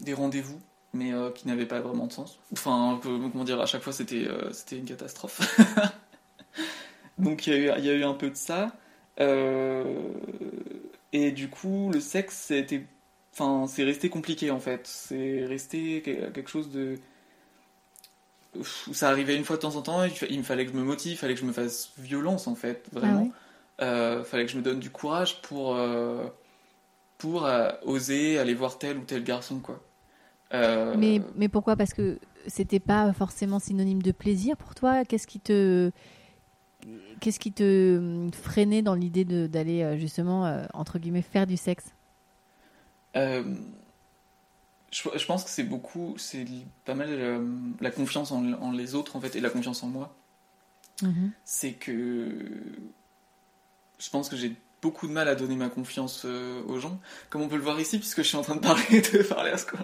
des 0.00 0.12
rendez-vous, 0.14 0.60
mais 0.92 1.12
euh, 1.12 1.30
qui 1.30 1.46
n'avaient 1.46 1.66
pas 1.66 1.80
vraiment 1.80 2.06
de 2.06 2.12
sens. 2.12 2.38
Enfin, 2.52 2.98
que- 3.02 3.28
comment 3.30 3.44
dire, 3.44 3.60
à 3.60 3.66
chaque 3.66 3.82
fois, 3.82 3.92
c'était 3.92 4.26
euh, 4.28 4.52
c'était 4.52 4.78
une 4.78 4.86
catastrophe. 4.86 5.40
Donc, 7.18 7.46
y, 7.46 7.50
il 7.52 7.84
y 7.84 7.90
a 7.90 7.94
eu 7.94 8.04
un 8.04 8.14
peu 8.14 8.30
de 8.30 8.36
ça. 8.36 8.68
Et 11.14 11.32
du 11.32 11.48
coup, 11.48 11.90
le 11.92 12.00
sexe, 12.00 12.36
c'était, 12.36 12.86
enfin, 13.32 13.66
c'est 13.66 13.84
resté 13.84 14.10
compliqué 14.10 14.50
en 14.50 14.60
fait. 14.60 14.86
C'est 14.86 15.46
resté 15.46 16.02
que- 16.02 16.30
quelque 16.30 16.50
chose 16.50 16.70
de. 16.70 16.98
Ça 18.92 19.08
arrivait 19.10 19.36
une 19.36 19.44
fois 19.44 19.56
de 19.56 19.62
temps 19.62 19.74
en 19.76 19.82
temps, 19.82 20.04
il 20.30 20.38
me 20.38 20.44
fallait 20.44 20.64
que 20.64 20.72
je 20.72 20.76
me 20.76 20.84
motive, 20.84 21.12
il 21.12 21.16
fallait 21.16 21.34
que 21.34 21.40
je 21.40 21.44
me 21.44 21.52
fasse 21.52 21.92
violence 21.98 22.46
en 22.46 22.54
fait, 22.54 22.88
vraiment. 22.92 23.02
Ah 23.02 23.16
ouais 23.26 23.32
Euh, 23.80 24.22
fallait 24.24 24.46
que 24.46 24.52
je 24.52 24.56
me 24.58 24.62
donne 24.62 24.78
du 24.80 24.90
courage 24.90 25.42
pour, 25.42 25.74
euh, 25.76 26.26
pour 27.18 27.46
euh, 27.46 27.70
oser 27.84 28.38
aller 28.38 28.54
voir 28.54 28.78
tel 28.78 28.98
ou 28.98 29.04
tel 29.04 29.24
garçon, 29.24 29.60
quoi. 29.60 29.82
Mais, 30.92 31.20
mais 31.34 31.48
pourquoi? 31.48 31.76
Parce 31.76 31.92
que 31.94 32.18
c'était 32.46 32.80
pas 32.80 33.12
forcément 33.12 33.58
synonyme 33.58 34.02
de 34.02 34.12
plaisir 34.12 34.56
pour 34.56 34.74
toi? 34.74 35.04
Qu'est-ce 35.04 35.26
qui 35.26 35.40
te. 35.40 35.90
Qu'est-ce 37.20 37.38
qui 37.40 37.52
te 37.52 37.96
hum, 37.98 38.30
freinait 38.32 38.82
dans 38.82 38.94
l'idée 38.94 39.24
d'aller 39.24 39.82
euh, 39.82 39.96
justement, 39.98 40.46
euh, 40.46 40.64
entre 40.74 40.98
guillemets, 40.98 41.22
faire 41.22 41.46
du 41.46 41.56
sexe? 41.56 41.86
Euh, 43.16 43.42
je, 44.90 45.08
je 45.16 45.26
pense 45.26 45.44
que 45.44 45.50
c'est 45.50 45.62
beaucoup, 45.64 46.14
c'est 46.18 46.44
pas 46.84 46.94
mal 46.94 47.08
euh, 47.10 47.46
la 47.80 47.90
confiance 47.90 48.32
en, 48.32 48.52
en 48.54 48.72
les 48.72 48.94
autres, 48.94 49.16
en 49.16 49.20
fait, 49.20 49.36
et 49.36 49.40
la 49.40 49.50
confiance 49.50 49.82
en 49.82 49.88
moi. 49.88 50.14
Mhm. 51.02 51.32
c'est 51.44 51.72
que 51.72 52.28
je 53.98 54.10
pense 54.10 54.28
que 54.28 54.36
j'ai 54.36 54.54
beaucoup 54.80 55.08
de 55.08 55.12
mal 55.12 55.28
à 55.28 55.34
donner 55.34 55.56
ma 55.56 55.68
confiance 55.68 56.22
euh, 56.24 56.62
aux 56.68 56.78
gens, 56.78 57.00
comme 57.30 57.42
on 57.42 57.48
peut 57.48 57.56
le 57.56 57.62
voir 57.62 57.80
ici, 57.80 57.98
puisque 57.98 58.18
je 58.22 58.28
suis 58.28 58.36
en 58.36 58.42
train 58.42 58.56
de 58.56 58.60
parler 58.60 59.00
de 59.12 59.22
parler 59.22 59.50
à 59.50 59.58
ce 59.58 59.66
quoi. 59.66 59.80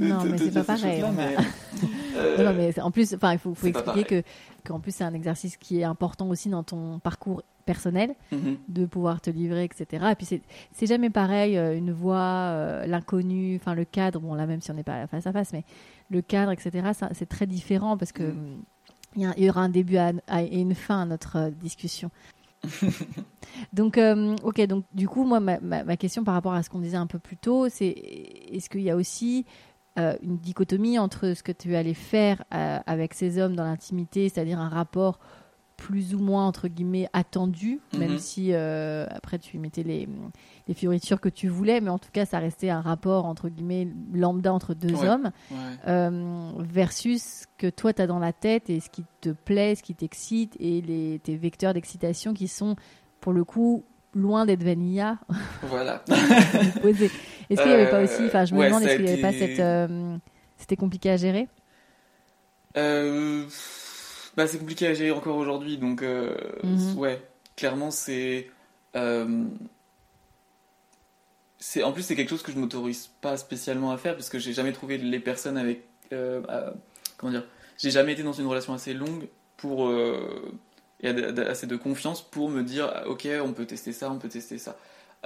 de- 0.00 0.06
Non, 0.06 0.24
de- 0.24 0.28
mais 0.30 0.38
c'est 0.38 0.50
pas 0.52 0.64
pareil, 0.64 1.04
mais, 1.14 1.36
euh, 2.16 2.36
Non, 2.38 2.44
non, 2.44 2.52
mais 2.56 2.78
en 2.80 2.90
plus, 2.90 3.14
enfin, 3.14 3.32
il 3.32 3.38
faut, 3.38 3.54
expliquer 3.64 4.04
que 4.04 4.22
qu'en 4.64 4.80
plus 4.80 4.92
c'est 4.94 5.04
un 5.04 5.14
exercice 5.14 5.56
qui 5.56 5.80
est 5.80 5.84
important 5.84 6.28
aussi 6.28 6.48
dans 6.48 6.62
ton 6.62 6.98
parcours 6.98 7.42
personnel, 7.64 8.14
mhm. 8.32 8.58
de 8.68 8.86
pouvoir 8.86 9.20
te 9.20 9.28
livrer, 9.30 9.64
etc. 9.64 10.06
Et 10.12 10.14
puis 10.14 10.26
c'est 10.72 10.86
jamais 10.86 11.10
pareil, 11.10 11.56
euh, 11.58 11.76
une 11.76 11.92
voix, 11.92 12.16
euh, 12.16 12.86
l'inconnu, 12.86 13.56
enfin 13.56 13.74
le 13.74 13.84
cadre, 13.84 14.20
bon 14.20 14.34
là 14.34 14.46
même 14.46 14.60
si 14.60 14.70
on 14.70 14.74
n'est 14.74 14.84
pas 14.84 15.06
face 15.08 15.26
à 15.26 15.32
face, 15.32 15.52
mais 15.52 15.64
le 16.10 16.22
cadre, 16.22 16.52
etc. 16.52 16.90
C'est 17.12 17.28
très 17.28 17.46
différent 17.46 17.96
parce 17.96 18.12
que 18.12 18.22
Mhm. 18.22 18.62
il 19.16 19.22
y, 19.22 19.32
il 19.38 19.44
y 19.44 19.50
aura 19.50 19.62
un 19.62 19.68
début 19.68 19.96
à- 19.96 20.12
à- 20.28 20.42
et 20.42 20.60
une 20.60 20.74
fin 20.76 21.02
à 21.02 21.04
notre 21.06 21.36
euh, 21.36 21.50
discussion. 21.50 22.10
donc, 23.72 23.98
euh, 23.98 24.36
ok, 24.42 24.60
donc 24.66 24.84
du 24.92 25.08
coup, 25.08 25.24
moi, 25.24 25.40
ma, 25.40 25.58
ma- 25.60 25.84
ma 25.84 25.96
question 25.96 26.24
par 26.24 26.34
rapport 26.34 26.52
à 26.54 26.62
ce 26.62 26.70
qu'on 26.70 26.80
disait 26.80 26.96
un 26.96 27.06
peu 27.06 27.18
plus 27.18 27.36
tôt, 27.36 27.68
c'est 27.68 27.88
est-ce 27.88 28.68
qu'il 28.68 28.82
y 28.82 28.90
a 28.90 28.96
aussi 28.96 29.44
euh, 29.98 30.16
une 30.22 30.38
dichotomie 30.38 30.98
entre 30.98 31.34
ce 31.34 31.42
que 31.42 31.52
tu 31.52 31.74
allais 31.76 31.94
faire 31.94 32.44
euh, 32.54 32.78
avec 32.86 33.14
ces 33.14 33.38
hommes 33.38 33.56
dans 33.56 33.64
l'intimité, 33.64 34.28
c'est-à-dire 34.28 34.60
un 34.60 34.68
rapport 34.68 35.18
plus 35.76 36.14
ou 36.14 36.18
moins 36.20 36.46
entre 36.46 36.68
guillemets 36.68 37.06
attendu, 37.12 37.80
même 37.92 38.12
Mhm. 38.12 38.18
si 38.18 38.48
euh, 38.54 39.06
après 39.10 39.38
tu 39.38 39.56
y 39.56 39.60
mettais 39.60 39.82
les, 39.82 40.08
les 40.68 40.72
fioritures 40.74 41.20
que 41.20 41.28
tu 41.28 41.48
voulais, 41.48 41.82
mais 41.82 41.90
en 41.90 41.98
tout 41.98 42.08
cas 42.10 42.24
ça 42.24 42.38
restait 42.38 42.70
un 42.70 42.80
rapport 42.80 43.26
entre 43.26 43.50
guillemets 43.50 43.86
lambda 44.14 44.54
entre 44.54 44.72
deux 44.72 44.94
Ouais. 45.02 45.08
hommes, 45.08 45.30
Ouais. 45.50 45.56
euh, 45.86 46.52
versus 46.60 47.22
ce 47.22 47.46
que 47.58 47.68
toi 47.68 47.92
tu 47.92 48.00
as 48.00 48.06
dans 48.06 48.18
la 48.18 48.32
tête 48.32 48.70
et 48.70 48.80
ce 48.80 48.88
qui 48.88 49.04
te 49.20 49.28
plaît, 49.28 49.74
ce 49.74 49.82
qui 49.82 49.94
t'excite 49.94 50.56
et 50.58 50.80
les, 50.80 51.18
tes 51.22 51.36
vecteurs 51.36 51.74
d'excitation 51.74 52.32
qui 52.32 52.48
sont 52.48 52.74
pour 53.20 53.34
le 53.34 53.44
coup 53.44 53.84
loin 54.16 54.46
d'être 54.46 54.62
vanilla 54.64 55.18
Voilà. 55.62 56.02
Est-ce 57.50 57.62
qu'il 57.62 57.70
n'y 57.70 57.74
avait 57.74 57.86
pas 57.86 58.00
Euh, 58.00 58.04
aussi, 58.04 58.26
enfin 58.26 58.44
je 58.44 58.54
me 58.54 58.60
ouais, 58.60 58.66
demande, 58.66 58.82
est-ce 58.82 58.96
qu'il 58.96 59.04
n'y 59.04 59.10
avait 59.10 59.20
pas 59.20 59.32
cette... 59.32 59.60
euh, 59.60 60.16
C'était 60.56 60.76
compliqué 60.76 61.10
à 61.10 61.16
gérer? 61.16 61.48
Euh, 62.76 63.46
bah, 64.36 64.46
c'est 64.46 64.58
compliqué 64.58 64.86
à 64.86 64.94
gérer 64.94 65.10
encore 65.12 65.36
aujourd'hui, 65.36 65.78
donc 65.78 66.02
euh, 66.02 66.36
Mhm. 66.62 66.98
ouais, 66.98 67.22
clairement 67.56 67.90
c'est, 67.90 68.50
euh, 68.96 69.44
c'est, 71.58 71.82
en 71.82 71.92
plus 71.92 72.02
c'est 72.02 72.16
quelque 72.16 72.28
chose 72.30 72.42
que 72.42 72.52
je 72.52 72.58
m'autorise 72.58 73.08
pas 73.20 73.36
spécialement 73.36 73.90
à 73.92 73.96
faire 73.98 74.14
parce 74.14 74.28
que 74.28 74.38
j'ai 74.38 74.52
jamais 74.52 74.72
trouvé 74.72 74.98
les 74.98 75.20
personnes 75.20 75.56
avec, 75.56 75.84
euh, 76.12 76.42
comment 77.16 77.32
dire, 77.32 77.46
j'ai 77.78 77.90
jamais 77.90 78.12
été 78.12 78.22
dans 78.22 78.32
une 78.32 78.46
relation 78.46 78.74
assez 78.74 78.94
longue 78.94 79.28
pour 79.56 79.88
euh, 79.88 80.52
et 81.02 81.08
assez 81.40 81.66
de 81.66 81.76
confiance 81.76 82.22
pour 82.22 82.48
me 82.50 82.62
dire 82.62 82.90
ah, 82.94 83.06
ok 83.08 83.28
on 83.42 83.52
peut 83.52 83.66
tester 83.66 83.92
ça, 83.92 84.10
on 84.10 84.18
peut 84.18 84.28
tester 84.28 84.58
ça. 84.58 84.76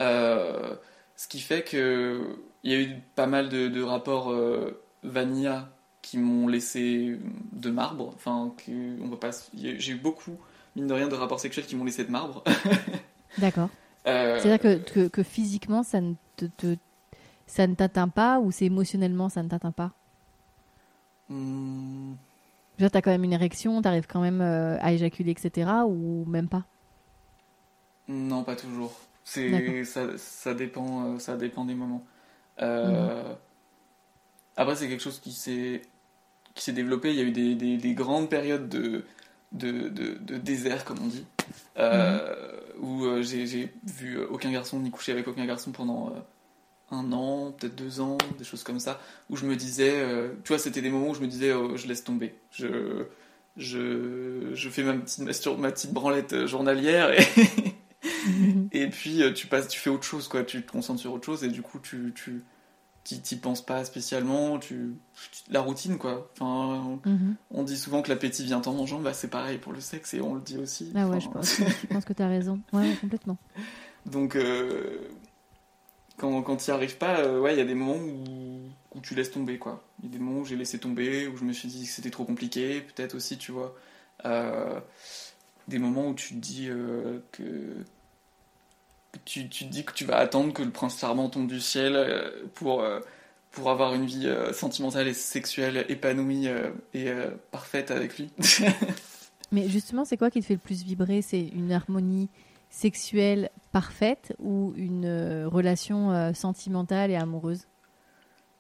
Euh, 0.01 0.75
ce 1.17 1.29
qui 1.29 1.41
fait 1.41 1.63
que 1.63 2.39
il 2.63 2.73
y 2.73 2.75
a 2.75 2.81
eu 2.81 2.97
pas 3.15 3.27
mal 3.27 3.49
de, 3.49 3.69
de 3.69 3.83
rapports 3.83 4.31
euh, 4.33 4.83
vanilla 5.03 5.69
qui 6.03 6.19
m'ont 6.19 6.49
laissé 6.49 7.19
de 7.53 7.71
marbre. 7.71 8.13
Enfin, 8.15 8.53
que 8.67 9.03
on 9.03 9.09
peut 9.09 9.17
pas. 9.19 9.31
J'ai 9.55 9.93
eu 9.93 9.97
beaucoup, 9.97 10.37
mine 10.77 10.87
de 10.87 10.95
rien, 10.95 11.09
de 11.09 11.15
rapports 11.15 11.41
sexuels 11.41 11.67
qui 11.67 11.77
m'ont 11.77 11.85
laissé 11.85 12.05
de 12.05 12.11
marbre. 12.11 12.43
D'accord. 13.39 13.69
Euh, 14.07 14.39
C'est-à-dire 14.41 14.83
que, 14.83 14.93
que, 14.93 15.09
que 15.09 15.23
physiquement 15.23 15.83
ça 15.83 16.01
ne 16.01 16.15
te, 16.37 16.47
te- 16.47 16.77
ça 17.47 17.67
ne 17.67 17.75
t'atteint 17.75 18.09
pas 18.09 18.41
ou 18.41 18.51
c'est 18.51 18.65
émotionnellement 18.67 19.29
ça 19.29 19.43
ne 19.43 19.49
t'atteint 19.49 19.73
pas? 19.73 19.93
Tu 22.89 22.97
as 22.97 23.03
quand 23.03 23.11
même 23.11 23.25
une 23.25 23.33
érection, 23.33 23.83
tu 23.83 23.89
arrives 23.89 24.07
quand 24.07 24.21
même 24.21 24.41
euh, 24.41 24.79
à 24.81 24.93
éjaculer, 24.93 25.33
etc. 25.33 25.87
ou 25.87 26.25
même 26.27 26.49
pas? 26.49 26.65
Non, 28.09 28.43
pas 28.45 28.57
toujours. 28.57 28.93
C'est 29.25 29.85
ça, 29.85 30.17
ça 30.19 30.55
dépend, 30.55 31.15
euh, 31.15 31.19
ça 31.19 31.37
dépend 31.37 31.65
des 31.65 31.75
moments. 31.75 32.05
Euh, 32.63 33.35
Après, 34.57 34.77
c'est 34.77 34.89
quelque 34.89 35.03
chose 35.03 35.21
qui 35.21 35.33
s'est 35.33 35.83
qui 36.55 36.65
s'est 36.65 36.73
développé. 36.73 37.11
Il 37.11 37.17
y 37.17 37.21
a 37.21 37.25
eu 37.25 37.33
des, 37.33 37.55
des- 37.57 37.79
des 37.79 37.95
grandes 37.95 38.31
périodes 38.31 38.69
de 38.69 39.05
de, 39.53 39.89
de, 39.91 40.15
de 40.21 40.39
désert, 40.39 40.85
comme 40.85 40.99
on 41.03 41.07
dit, 41.09 41.27
euh, 41.79 42.61
où 42.81 43.05
j'ai 43.23 43.73
vu 43.85 44.19
aucun 44.31 44.53
garçon 44.53 44.81
ni 44.81 44.91
coucher 44.91 45.13
avec 45.13 45.29
aucun 45.29 45.47
garçon 45.47 45.73
pendant 45.73 46.13
un 46.91 47.13
an, 47.13 47.53
peut-être 47.53 47.77
deux 47.77 48.01
ans, 48.01 48.19
des 48.39 48.45
choses 48.45 48.63
comme 48.65 48.81
ça, 48.81 49.01
où 49.29 49.37
je 49.37 49.47
me 49.47 49.57
disais, 49.57 49.93
euh, 49.95 50.31
tu 50.45 50.49
vois, 50.49 50.59
c'était 50.59 50.83
des 50.83 50.91
moments 50.91 51.11
où 51.11 51.15
je 51.15 51.21
me 51.21 51.27
disais, 51.29 51.53
oh, 51.53 51.77
je 51.77 51.87
laisse 51.87 52.05
tomber, 52.05 52.35
je 52.51 53.07
je, 53.57 54.51
je 54.55 54.69
fais 54.71 54.83
ma 54.83 54.95
petite 54.95 55.19
mastur- 55.25 55.59
ma 55.59 55.71
petite 55.73 55.93
branlette 55.93 56.33
euh, 56.33 56.47
journalière 56.47 57.11
et 57.13 57.25
et 58.73 58.87
puis 58.89 59.23
euh, 59.23 59.33
tu 59.33 59.47
passes, 59.47 59.69
tu 59.69 59.79
fais 59.81 59.91
autre 59.91 60.05
chose, 60.05 60.29
quoi. 60.29 60.45
Tu 60.45 60.63
te 60.65 60.71
concentres 60.71 61.01
sur 61.01 61.13
autre 61.13 61.27
chose 61.27 61.45
et 61.45 61.49
du 61.49 61.63
coup 61.63 61.79
tu 61.81 62.13
tu 62.15 62.43
t'y 63.05 63.37
penses 63.37 63.65
pas 63.65 63.85
spécialement. 63.85 64.59
Tu, 64.59 64.95
la 65.51 65.61
routine, 65.61 65.99
quoi. 65.99 66.31
Enfin, 66.39 67.01
Mhm. 67.05 67.35
on 67.51 67.63
dit 67.65 67.77
souvent 67.77 68.03
que 68.03 68.09
l'appétit 68.09 68.45
vient 68.45 68.63
en 68.65 68.73
mangeant. 68.73 69.01
Bah 69.01 69.13
c'est 69.15 69.29
pareil 69.31 69.59
pour 69.59 69.73
le 69.73 69.81
sexe 69.81 70.15
et 70.15 70.21
on 70.21 70.35
le 70.35 70.41
dit 70.41 70.57
aussi. 70.59 70.93
Ah 70.95 71.09
ouais, 71.09 71.17
Enfin, 71.17 71.19
je 71.19 71.29
pense, 71.29 71.57
je 71.83 71.87
pense 71.89 72.05
que 72.05 72.13
tu 72.13 72.23
as 72.23 72.29
raison. 72.29 72.61
Ouais, 72.73 72.95
complètement. 73.01 73.37
Donc 74.07 74.37
euh, 74.37 74.99
quand 76.21 76.43
quand 76.43 76.57
t'y 76.57 76.71
arrives 76.71 76.99
pas, 76.99 77.21
euh, 77.21 77.41
ouais, 77.41 77.55
il 77.55 77.59
y 77.59 77.63
a 77.63 77.65
des 77.65 77.75
moments 77.75 77.97
où 77.97 78.61
où 78.95 79.01
tu 79.01 79.15
laisses 79.15 79.31
tomber, 79.31 79.59
quoi. 79.59 79.83
Il 80.01 80.07
y 80.07 80.09
a 80.09 80.13
des 80.13 80.19
moments 80.19 80.41
où 80.41 80.45
j'ai 80.45 80.57
laissé 80.57 80.79
tomber, 80.79 81.29
où 81.29 81.37
je 81.37 81.45
me 81.45 81.53
suis 81.53 81.69
dit 81.69 81.85
que 81.85 81.91
c'était 81.91 82.11
trop 82.11 82.25
compliqué, 82.25 82.81
peut-être 82.81 83.15
aussi, 83.15 83.39
tu 83.39 83.53
vois. 83.53 83.75
Euh, 84.27 84.81
des 85.69 85.79
moments 85.79 86.09
où 86.09 86.15
tu 86.15 86.35
te 86.35 86.41
dis 86.41 86.69
euh, 86.69 87.21
que 87.31 87.43
tu, 89.25 89.49
tu 89.49 89.65
dis 89.65 89.85
que 89.85 89.93
tu 89.93 90.05
vas 90.05 90.17
attendre 90.19 90.53
que 90.53 90.63
le 90.63 90.71
prince 90.71 90.99
charmant 90.99 91.29
tombe 91.31 91.47
du 91.47 91.61
ciel 91.61 92.33
pour, 92.55 92.85
pour 93.51 93.71
avoir 93.71 93.95
une 93.95 94.07
vie 94.07 94.29
sentimentale 94.53 95.09
et 95.09 95.15
sexuelle 95.15 95.85
épanouie 95.89 96.49
et 96.95 97.13
parfaite 97.51 97.91
avec 97.91 98.19
lui. 98.19 98.31
Mais 99.53 99.69
justement, 99.69 100.05
c'est 100.05 100.17
quoi 100.17 100.31
qui 100.31 100.41
te 100.41 100.47
fait 100.47 100.55
le 100.55 100.61
plus 100.61 100.85
vibrer? 100.85 101.23
C'est 101.23 101.41
une 101.41 101.73
harmonie 101.73 102.29
sexuelle 102.71 103.51
parfaite 103.73 104.35
ou 104.39 104.73
une 104.77 105.05
euh, 105.07 105.49
relation 105.49 106.11
euh, 106.13 106.33
sentimentale 106.33 107.11
et 107.11 107.17
amoureuse? 107.17 107.67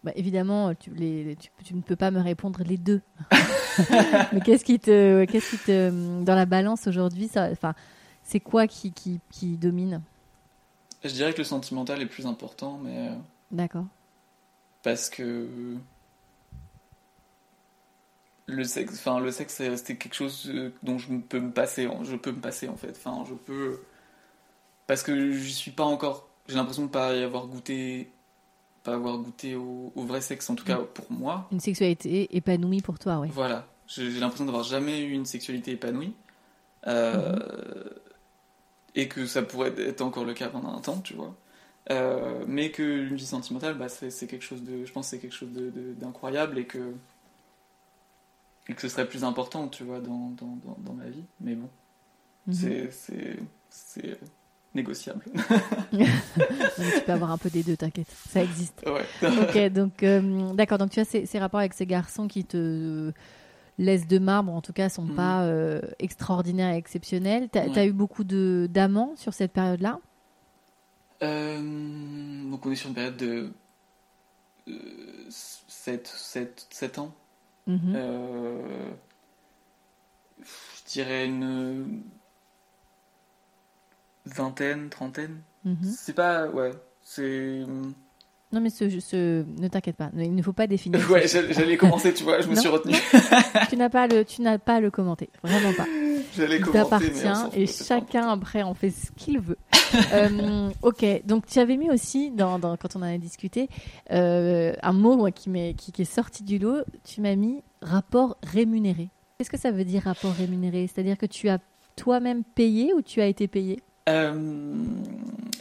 Bah, 0.02 0.12
Évidemment, 0.14 0.74
tu, 0.74 0.90
les, 0.94 1.36
tu, 1.36 1.50
tu 1.64 1.74
ne 1.74 1.82
peux 1.82 1.96
pas 1.96 2.10
me 2.10 2.20
répondre 2.20 2.62
les 2.64 2.78
deux. 2.78 3.02
Mais 4.32 4.40
qu'est-ce 4.40 4.64
qui 4.64 4.78
te, 4.78 5.24
qu'est-ce 5.26 5.48
qui 5.48 5.58
te, 5.58 6.22
dans 6.24 6.34
la 6.34 6.46
balance 6.46 6.86
aujourd'hui, 6.86 7.28
ça, 7.28 7.48
enfin, 7.50 7.74
c'est 8.22 8.40
quoi 8.40 8.66
qui, 8.66 8.92
qui, 8.92 9.20
qui 9.30 9.56
domine? 9.56 10.00
Je 11.04 11.10
dirais 11.10 11.32
que 11.32 11.38
le 11.38 11.44
sentimental 11.44 12.00
est 12.02 12.06
plus 12.06 12.26
important, 12.26 12.78
mais 12.82 13.08
euh, 13.08 13.14
D'accord. 13.50 13.86
parce 14.82 15.08
que 15.10 15.76
le 18.46 18.64
sexe, 18.64 18.94
enfin 18.94 19.20
le 19.20 19.30
sexe, 19.30 19.54
c'est- 19.54 19.76
c'était 19.76 19.96
quelque 19.96 20.14
chose 20.14 20.50
dont 20.82 20.98
je 20.98 21.14
peux 21.16 21.40
me 21.40 21.52
passer, 21.52 21.86
en- 21.86 22.04
je 22.04 22.16
peux 22.16 22.32
me 22.32 22.40
passer 22.40 22.68
en 22.68 22.76
fait. 22.76 22.90
Enfin, 22.90 23.24
je 23.28 23.34
peux 23.34 23.80
parce 24.90 25.04
que 25.04 25.30
j'y 25.30 25.52
suis 25.52 25.70
pas 25.70 25.84
encore, 25.84 26.28
j'ai 26.48 26.56
l'impression 26.56 26.82
de 26.82 26.88
pas 26.90 27.14
y 27.14 27.22
avoir 27.22 27.46
goûté, 27.46 28.10
pas 28.82 28.94
avoir 28.94 29.18
goûté 29.18 29.54
au, 29.54 29.92
au 29.94 30.02
vrai 30.02 30.20
sexe, 30.20 30.50
en 30.50 30.56
tout 30.56 30.64
cas 30.64 30.78
Mm. 30.78 30.86
pour 30.92 31.12
moi. 31.12 31.46
Une 31.52 31.60
sexualité 31.60 32.34
épanouie 32.36 32.80
pour 32.82 32.98
toi, 32.98 33.20
oui. 33.20 33.28
Voilà, 33.32 33.68
j'ai 33.86 34.10
l'impression 34.18 34.46
d'avoir 34.46 34.64
jamais 34.64 35.00
eu 35.02 35.12
une 35.12 35.26
sexualité 35.26 35.70
épanouie. 35.70 36.12
Euh, 36.88 37.38
Et 38.96 39.06
que 39.06 39.26
ça 39.26 39.42
pourrait 39.42 39.72
être 39.78 40.00
encore 40.00 40.24
le 40.24 40.34
cas 40.34 40.48
pendant 40.48 40.74
un 40.76 40.80
temps, 40.80 40.98
tu 41.00 41.14
vois. 41.14 41.36
Euh, 41.92 42.42
mais 42.48 42.72
que 42.72 42.82
une 42.82 43.14
vie 43.14 43.24
sentimentale, 43.26 43.74
bah, 43.78 43.88
c'est 43.88 44.26
quelque 44.26 44.42
chose 44.44 44.64
de. 44.64 44.84
Je 44.84 44.90
pense 44.92 45.06
que 45.06 45.10
c'est 45.10 45.18
quelque 45.20 45.36
chose 45.36 45.50
d'incroyable 46.00 46.58
et 46.58 46.64
que. 46.66 46.94
Et 48.68 48.74
que 48.74 48.80
ce 48.82 48.88
serait 48.88 49.08
plus 49.08 49.22
important, 49.22 49.68
tu 49.68 49.84
vois, 49.84 50.00
dans, 50.00 50.30
dans, 50.30 50.58
dans, 50.64 50.76
dans 50.80 50.92
ma 50.94 51.04
vie. 51.08 51.22
Mais 51.40 51.54
bon, 51.54 51.68
Mhm. 52.48 52.54
c'est- 52.54 52.90
c'est 52.90 53.36
c'est 53.70 54.18
négociable. 54.74 55.24
Donc, 55.92 56.94
tu 56.94 57.00
peux 57.04 57.12
avoir 57.12 57.30
un 57.32 57.38
peu 57.38 57.50
des 57.50 57.62
deux, 57.62 57.76
t'inquiète, 57.76 58.06
ça 58.28 58.42
existe. 58.42 58.84
ouais. 58.86 59.04
Ok, 59.22 59.72
donc 59.72 60.02
euh, 60.02 60.52
d'accord, 60.54 60.78
donc 60.78 60.90
tu 60.90 61.00
as 61.00 61.04
ces, 61.04 61.26
ces 61.26 61.38
rapports 61.38 61.60
avec 61.60 61.74
ces 61.74 61.86
garçons 61.86 62.28
qui 62.28 62.44
te 62.44 63.12
laissent 63.78 64.06
de 64.06 64.18
marbre, 64.18 64.52
en 64.52 64.60
tout 64.60 64.72
cas, 64.72 64.88
sont 64.88 65.04
Mhm. 65.06 65.14
pas 65.14 65.42
euh, 65.44 65.80
extraordinaires 65.98 66.72
et 66.74 66.76
exceptionnels. 66.76 67.48
T'as 67.50 67.66
Ouais. 67.66 67.78
as 67.78 67.86
eu 67.86 67.92
beaucoup 67.92 68.24
de 68.24 68.68
d'amants 68.70 69.14
sur 69.16 69.34
cette 69.34 69.52
période-là? 69.52 69.98
Euh, 71.22 72.50
donc 72.50 72.64
on 72.64 72.70
est 72.70 72.76
sur 72.76 72.88
une 72.88 72.94
période 72.94 73.16
de 73.16 73.52
7, 75.28 76.06
7, 76.06 76.66
7 76.70 76.98
ans. 76.98 77.12
Mhm. 77.66 77.96
Je 80.42 80.92
dirais 80.92 81.26
une 81.26 82.02
vingtaine, 84.26 84.88
trentaine. 84.88 85.40
Mhm. 85.64 85.76
C'est 85.82 86.14
pas, 86.14 86.48
ouais, 86.48 86.70
c'est. 87.02 87.64
Non, 88.52 88.60
mais 88.60 88.70
ce, 88.70 88.98
ce- 88.98 89.44
ne 89.60 89.68
t'inquiète 89.68 89.94
pas, 89.96 90.10
il 90.16 90.34
ne 90.34 90.42
faut 90.42 90.52
pas 90.52 90.66
définir. 90.66 90.98
Ouais, 91.10 91.26
j'allais 91.28 91.76
commencer, 91.76 92.12
tu 92.12 92.24
vois, 92.24 92.40
je 92.40 92.48
me 92.48 92.54
Non. 92.56 92.60
suis 92.60 92.68
retenu. 92.68 92.94
tu 93.68 93.76
n'as 93.76 93.88
pas 93.90 94.08
le, 94.08 94.24
tu 94.24 94.42
n'as 94.42 94.58
pas 94.58 94.80
le 94.80 94.90
commenter, 94.90 95.30
vraiment 95.44 95.72
pas. 95.74 95.86
J'allais 96.36 96.60
commenter. 96.60 96.78
t'appartient 96.78 97.58
et 97.60 97.66
chacun 97.66 98.28
après 98.28 98.62
en 98.62 98.74
fait 98.74 98.90
ce 98.90 99.10
qu'il 99.12 99.38
veut. 99.40 99.58
Euh, 100.12 100.70
ok, 100.82 101.04
donc 101.26 101.46
tu 101.46 101.58
avais 101.58 101.76
mis 101.76 101.90
aussi, 101.90 102.30
dans, 102.30 102.60
dans- 102.60 102.76
quand 102.76 102.94
on 102.94 103.00
en 103.00 103.12
a 103.12 103.18
discuté, 103.18 103.68
euh, 104.12 104.72
un 104.82 104.92
mot 104.92 105.16
moi, 105.16 105.32
qui, 105.32 105.50
m'est- 105.50 105.74
qui, 105.74 105.90
qui 105.90 106.02
est 106.02 106.04
sorti 106.04 106.44
du 106.44 106.60
lot. 106.60 106.84
Tu 107.02 107.20
m'as 107.20 107.34
mis 107.34 107.60
rapport 107.82 108.36
rémunéré. 108.44 109.08
Qu'est-ce 109.36 109.50
que 109.50 109.58
ça 109.58 109.72
veut 109.72 109.84
dire 109.84 110.02
rapport 110.04 110.30
rémunéré? 110.32 110.86
C'est-à-dire 110.86 111.18
que 111.18 111.26
tu 111.26 111.48
as 111.48 111.58
toi-même 111.96 112.44
payé 112.44 112.94
ou 112.94 113.02
tu 113.02 113.20
as 113.20 113.26
été 113.26 113.48
payé? 113.48 113.80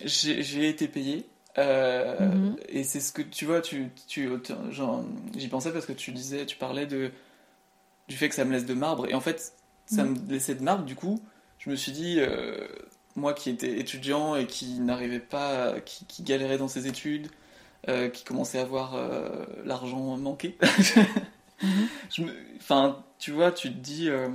J'ai 0.04 0.44
j'ai 0.44 0.70
été 0.70 0.88
payé. 0.88 1.26
euh, 1.58 2.18
Mhm. 2.20 2.56
Et 2.70 2.84
c'est 2.84 3.00
ce 3.00 3.12
que 3.12 3.22
tu 3.22 3.46
vois, 3.46 3.62
tu, 3.62 3.90
tu, 4.08 4.30
j'y 5.36 5.48
pensais 5.48 5.72
parce 5.72 5.86
que 5.86 5.94
tu 5.94 6.12
disais, 6.12 6.46
tu 6.46 6.58
parlais 6.58 6.86
de, 6.86 7.12
du 8.08 8.16
fait 8.18 8.30
que 8.30 8.36
ça 8.36 8.46
me 8.46 8.52
laisse 8.52 8.66
de 8.66 8.74
marbre. 8.74 9.08
Et 9.10 9.14
en 9.14 9.22
fait, 9.22 9.54
ça 9.86 10.04
Mhm. 10.04 10.22
me 10.28 10.32
laissait 10.34 10.56
de 10.56 10.64
marbre, 10.64 10.86
du 10.86 10.96
coup, 10.96 11.20
je 11.60 11.70
me 11.70 11.76
suis 11.76 11.92
dit, 11.92 12.18
euh, 12.20 12.68
moi 13.16 13.34
qui 13.34 13.50
étais 13.50 13.80
étudiant 13.80 14.36
et 14.36 14.46
qui 14.48 14.80
n'arrivait 14.80 15.20
pas, 15.20 15.80
qui, 15.82 16.06
qui 16.06 16.24
galérait 16.24 16.58
dans 16.58 16.68
ses 16.68 16.88
études, 16.88 17.28
euh, 17.90 18.10
qui 18.10 18.24
commençait 18.24 18.60
à 18.60 18.62
avoir 18.64 18.96
euh, 18.96 19.46
l'argent 19.66 20.18
manqué, 20.18 20.58
Mhm. 21.62 21.90
enfin, 22.58 23.04
tu 23.20 23.32
vois, 23.32 23.52
tu 23.52 23.70
te 23.74 23.78
dis, 23.78 24.10
euh, 24.10 24.30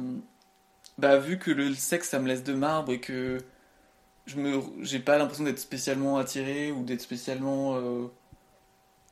bah, 0.99 1.17
vu 1.19 1.39
que 1.39 1.51
le 1.51 1.75
sexe 1.75 2.11
ça 2.11 2.19
me 2.19 2.29
laisse 2.29 2.45
de 2.45 2.53
marbre 2.55 2.93
et 2.93 3.01
que 3.01 3.39
je 4.27 4.37
me, 4.37 4.61
j'ai 4.83 4.99
pas 5.01 5.19
l'impression 5.19 5.45
d'être 5.45 5.59
spécialement 5.59 6.17
attiré 6.19 6.73
ou 6.73 6.83
d'être 6.85 7.01
spécialement 7.03 7.77
euh, 7.77 8.07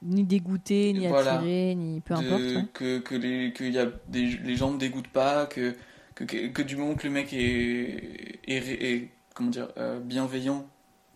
Ni 0.02 0.24
dégoûté, 0.24 0.92
ni 0.92 1.06
Voilà. 1.06 1.34
attiré, 1.36 1.74
ni 1.74 2.00
peu 2.00 2.14
de- 2.14 2.20
importe. 2.20 2.42
ouais. 2.56 2.64
que, 2.72 2.98
que 2.98 3.14
les 3.14 3.52
que 3.52 3.64
y 3.64 3.78
a 3.78 3.86
des, 4.08 4.26
les 4.26 4.56
gens 4.56 4.70
me 4.70 4.78
dégoûtent 4.78 5.08
pas, 5.08 5.46
que, 5.46 5.74
que, 6.14 6.24
que, 6.24 6.46
que 6.48 6.62
du 6.62 6.76
moment 6.76 6.94
que 6.94 7.06
le 7.06 7.12
mec 7.12 7.32
est, 7.32 8.40
est, 8.46 8.56
est- 8.68 9.08
comment 9.34 9.50
dire, 9.50 9.68
euh, 9.78 10.00
bienveillant, 10.00 10.66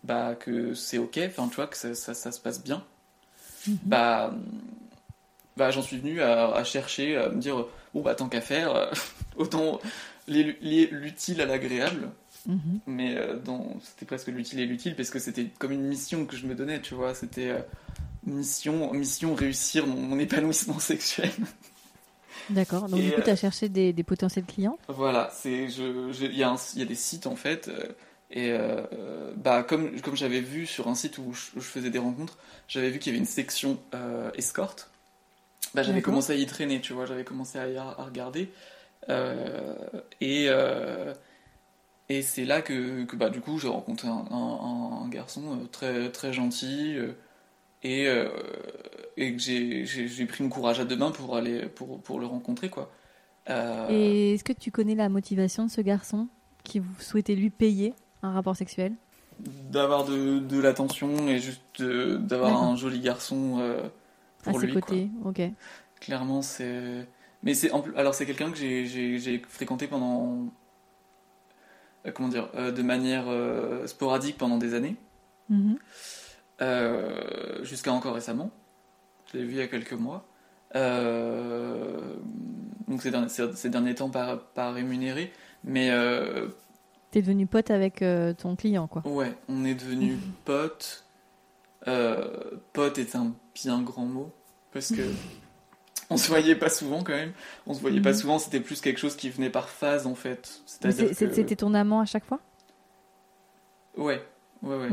bah 0.03 0.35
que 0.35 0.73
c'est 0.73 0.97
ok, 0.99 1.19
enfin 1.27 1.47
tu 1.49 1.55
vois, 1.55 1.67
que 1.67 1.75
ça, 1.77 1.93
ça, 1.95 2.13
ça 2.13 2.31
se 2.31 2.39
passe 2.39 2.63
bien, 2.63 2.83
Mhm. 3.67 3.77
bah, 3.83 4.33
bah 5.57 5.71
j'en 5.71 5.81
suis 5.81 5.97
venu 5.97 6.21
à, 6.21 6.53
à 6.53 6.63
chercher, 6.63 7.17
à 7.17 7.29
me 7.29 7.39
dire, 7.41 7.65
bon 7.93 8.01
bah 8.01 8.15
tant 8.15 8.29
qu'à 8.29 8.41
faire, 8.41 8.91
autant 9.37 9.79
lier 10.27 10.87
l'utile 10.91 11.41
à 11.41 11.45
l'agréable. 11.45 12.09
Mhm. 12.47 12.79
mais 12.87 13.17
euh, 13.17 13.37
c'était 13.83 14.05
presque 14.05 14.27
l'utile 14.27 14.59
et 14.59 14.65
l'utile 14.65 14.95
parce 14.95 15.09
que 15.09 15.19
c'était 15.19 15.47
comme 15.59 15.71
une 15.73 15.83
mission 15.87 16.25
que 16.25 16.35
je 16.37 16.47
me 16.47 16.55
donnais, 16.55 16.81
tu 16.81 16.95
vois. 16.95 17.13
C'était 17.13 17.49
euh, 17.49 17.59
mission, 18.25 18.93
mission 18.93 19.35
réussir 19.35 19.87
mon, 19.87 20.01
mon 20.01 20.19
épanouissement 20.19 20.79
sexuel. 20.81 21.31
D'accord, 22.49 22.89
donc 22.89 23.01
Et, 23.01 23.03
du 23.03 23.13
coup, 23.13 23.21
euh, 23.21 23.21
tu 23.21 23.29
as 23.29 23.35
cherché 23.37 23.69
des, 23.69 23.93
des 23.93 24.03
potentiels 24.03 24.45
clients? 24.45 24.79
Voilà, 24.89 25.29
c'est 25.33 25.67
je, 25.69 26.11
je- 26.13 26.25
il 26.25 26.31
y 26.37 26.43
il 26.43 26.79
y 26.79 26.81
a 26.81 26.85
des 26.85 26.95
sites 26.95 27.27
en 27.27 27.35
fait 27.35 27.67
euh, 27.67 27.83
et 28.31 28.51
euh, 28.53 29.33
bah 29.35 29.63
comme 29.63 29.99
comme 30.01 30.15
j'avais 30.15 30.39
vu 30.39 30.65
sur 30.65 30.87
un 30.87 30.95
site 30.95 31.17
où 31.17 31.33
je, 31.33 31.57
où 31.57 31.61
je 31.61 31.67
faisais 31.67 31.89
des 31.89 31.99
rencontres, 31.99 32.37
j'avais 32.69 32.89
vu 32.89 32.99
qu'il 32.99 33.11
y 33.11 33.15
avait 33.15 33.19
une 33.19 33.25
section 33.25 33.79
euh, 33.93 34.31
escorte. 34.35 34.89
Bah 35.75 35.83
j'avais 35.83 36.01
commencé 36.03 36.33
à 36.33 36.35
y 36.37 36.45
traîner, 36.47 36.81
tu 36.81 36.93
vois. 36.93 37.05
J'avais 37.07 37.25
commencé 37.25 37.59
à 37.59 37.69
y 37.69 37.77
à 37.77 37.93
regarder 38.03 38.51
Euh, 39.09 39.75
et 40.21 40.47
euh, 40.49 41.13
Et 42.09 42.21
c'est 42.21 42.45
là 42.45 42.61
que, 42.61 43.03
que, 43.05 43.15
bah, 43.15 43.29
du 43.29 43.41
coup, 43.41 43.59
j'ai 43.59 43.67
rencontré 43.67 44.07
un, 44.07 44.25
un- 44.31 45.03
un 45.03 45.09
garçon 45.09 45.59
euh, 45.61 45.65
très, 45.67 46.11
très 46.11 46.31
gentil 46.33 46.95
euh, 46.97 47.13
et, 47.83 48.07
euh, 48.07 48.29
et 49.17 49.33
que 49.33 49.39
j'ai- 49.39 49.85
j'ai 49.85 50.07
j'ai 50.07 50.25
pris 50.25 50.43
mon 50.43 50.49
courage 50.49 50.79
à 50.79 50.85
deux 50.85 50.95
mains 50.97 51.11
pour, 51.11 51.35
aller, 51.37 51.67
pour, 51.69 52.01
pour 52.01 52.19
le 52.19 52.25
rencontrer. 52.27 52.69
Quoi. 52.69 52.91
Euh, 53.49 53.87
Et 53.91 54.33
est-ce 54.33 54.43
que 54.43 54.53
tu 54.53 54.71
connais 54.71 54.95
la 54.95 55.09
motivation 55.09 55.65
de 55.65 55.71
ce 55.71 55.81
garçon 55.81 56.27
qui 56.63 56.79
vous 56.79 56.99
souhaitait 56.99 57.35
lui 57.35 57.49
payer 57.49 57.93
un 58.23 58.31
rapport 58.31 58.55
sexuel? 58.55 58.93
D'avoir 59.71 60.03
de, 60.05 60.39
de 60.39 60.59
l'attention 60.59 61.27
et 61.27 61.37
juste 61.37 61.81
d'avoir 61.81 62.63
un 62.63 62.75
joli 62.75 62.99
garçon 62.99 63.59
euh, 63.59 63.83
à 64.45 64.51
pour 64.51 64.59
ses 64.59 64.65
lui. 64.65 64.73
quoi. 64.79 64.95
côtés 64.95 65.09
Ok. 65.25 65.41
Clairement, 65.99 66.41
c'est. 66.41 67.07
Mais 67.43 67.53
c'est 67.53 67.71
alors 67.95 68.15
c'est 68.15 68.25
quelqu'un 68.25 68.51
que 68.51 68.57
j'ai- 68.57 68.85
j'ai 68.87 69.19
j'ai 69.19 69.39
fréquenté 69.47 69.87
pendant 69.87 70.47
comment 72.11 72.29
dire 72.29 72.49
euh, 72.55 72.71
de 72.71 72.81
manière 72.81 73.25
euh, 73.27 73.85
sporadique 73.87 74.37
pendant 74.37 74.57
des 74.57 74.73
années 74.73 74.95
Mhm. 75.49 75.77
euh, 76.61 77.63
jusqu'à 77.63 77.91
encore 77.93 78.13
récemment. 78.15 78.51
Je 79.31 79.37
l'ai 79.37 79.43
vu 79.45 79.51
il 79.51 79.57
y 79.57 79.61
a 79.61 79.67
quelques 79.67 79.93
mois. 79.93 80.25
Euh, 80.75 81.97
donc 82.87 83.01
ces 83.01 83.11
derniers, 83.11 83.29
ces- 83.29 83.69
derniers 83.69 83.95
temps 83.95 84.09
pas, 84.09 84.37
pas 84.53 84.71
rémunéré, 84.71 85.31
mais 85.63 85.89
euh, 85.91 86.47
T'es 87.11 87.21
devenu 87.21 87.47
pote 87.47 87.71
avec 87.71 88.01
euh, 88.01 88.33
ton 88.33 88.55
client, 88.57 88.87
quoi. 88.87 89.01
ouais, 89.07 89.33
on 89.47 89.63
est 89.65 89.75
devenu 89.75 90.17
potes. 90.45 91.05
Euh, 91.87 92.27
pote 92.73 92.97
est 92.97 93.15
un 93.15 93.31
bien 93.55 93.81
grand 93.81 94.05
mot 94.05 94.31
parce 94.73 94.89
que 94.89 95.01
on 96.09 96.17
se 96.17 96.27
voyait 96.29 96.55
pas 96.55 96.69
souvent 96.69 97.03
quand 97.03 97.13
même. 97.13 97.33
On 97.65 97.73
se 97.73 97.81
voyait 97.81 98.01
pas 98.01 98.11
Mhm. 98.11 98.15
souvent. 98.15 98.39
C'était 98.39 98.59
plus 98.61 98.81
quelque 98.81 98.99
chose 98.99 99.15
qui 99.15 99.29
venait 99.29 99.49
par 99.49 99.69
phase 99.69 100.07
en 100.07 100.15
fait. 100.15 100.61
C'est- 100.65 100.79
que 101.15 101.33
C'était 101.33 101.55
ton 101.55 101.73
amant 101.73 101.99
à 102.01 102.05
chaque 102.05 102.25
fois? 102.25 102.39
Ouais, 103.97 104.21
ouais, 104.61 104.77
ouais. 104.77 104.89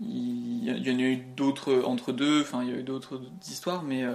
Il 0.00 0.64
y, 0.64 0.70
il 0.70 0.88
y 0.88 0.90
en 0.94 0.98
a 0.98 1.02
eu 1.02 1.16
d'autres 1.16 1.82
entre 1.84 2.12
deux. 2.12 2.40
Enfin, 2.42 2.62
il 2.62 2.70
y 2.70 2.72
a 2.72 2.76
eu 2.78 2.82
d'autres 2.82 3.20
histoires, 3.48 3.82
mais 3.82 4.04
euh, 4.04 4.14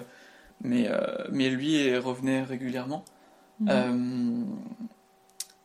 mais 0.64 0.88
euh, 0.90 1.00
mais 1.32 1.50
lui 1.50 1.96
revenait 1.98 2.44
régulièrement. 2.44 3.04
Mhm. 3.60 3.70
Euh, 3.70 4.44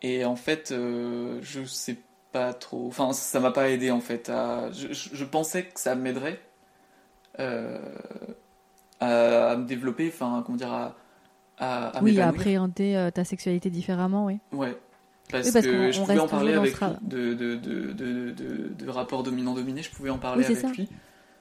et 0.02 0.24
en 0.24 0.36
fait, 0.36 0.72
euh, 0.72 1.38
je 1.42 1.64
sais 1.64 1.96
pas 2.32 2.52
trop. 2.52 2.86
Enfin, 2.88 3.12
ça 3.12 3.40
m'a 3.40 3.50
pas 3.52 3.70
aidé 3.70 3.90
en 3.90 4.00
fait. 4.00 4.28
À... 4.28 4.70
Je, 4.72 4.92
je- 4.92 5.10
je 5.14 5.24
pensais 5.24 5.64
que 5.66 5.80
ça 5.80 5.94
m'aiderait 5.94 6.40
euh, 7.40 7.78
à, 9.00 9.50
à 9.50 9.56
me 9.56 9.64
développer, 9.66 10.08
enfin, 10.08 10.42
comment 10.44 10.56
dire, 10.58 10.72
à, 10.72 10.94
à, 11.58 11.98
à 11.98 12.02
oui, 12.02 12.20
à 12.20 12.28
appréhender 12.28 12.94
euh, 12.94 13.10
ta 13.10 13.24
sexualité 13.24 13.70
différemment, 13.70 14.26
oui. 14.26 14.38
Ouais. 14.52 14.76
Parce, 15.30 15.46
Oui, 15.46 15.52
parce 15.52 15.64
que 15.66 15.90
je 15.92 16.00
pouvais 16.00 16.18
en 16.18 16.28
parler 16.28 16.52
avec 16.54 16.74
ce 16.76 16.84
lui, 16.84 16.84
ra- 16.92 16.98
de, 17.00 17.34
de, 17.34 17.56
de, 17.56 18.68
de, 18.78 18.88
rapport 18.90 19.22
dominant-dominé, 19.22 19.82
je 19.82 19.90
pouvais 19.90 20.10
en 20.10 20.18
parler 20.18 20.44
Oui, 20.46 20.52
avec 20.56 20.58
ça. 20.58 20.68
lui. 20.72 20.88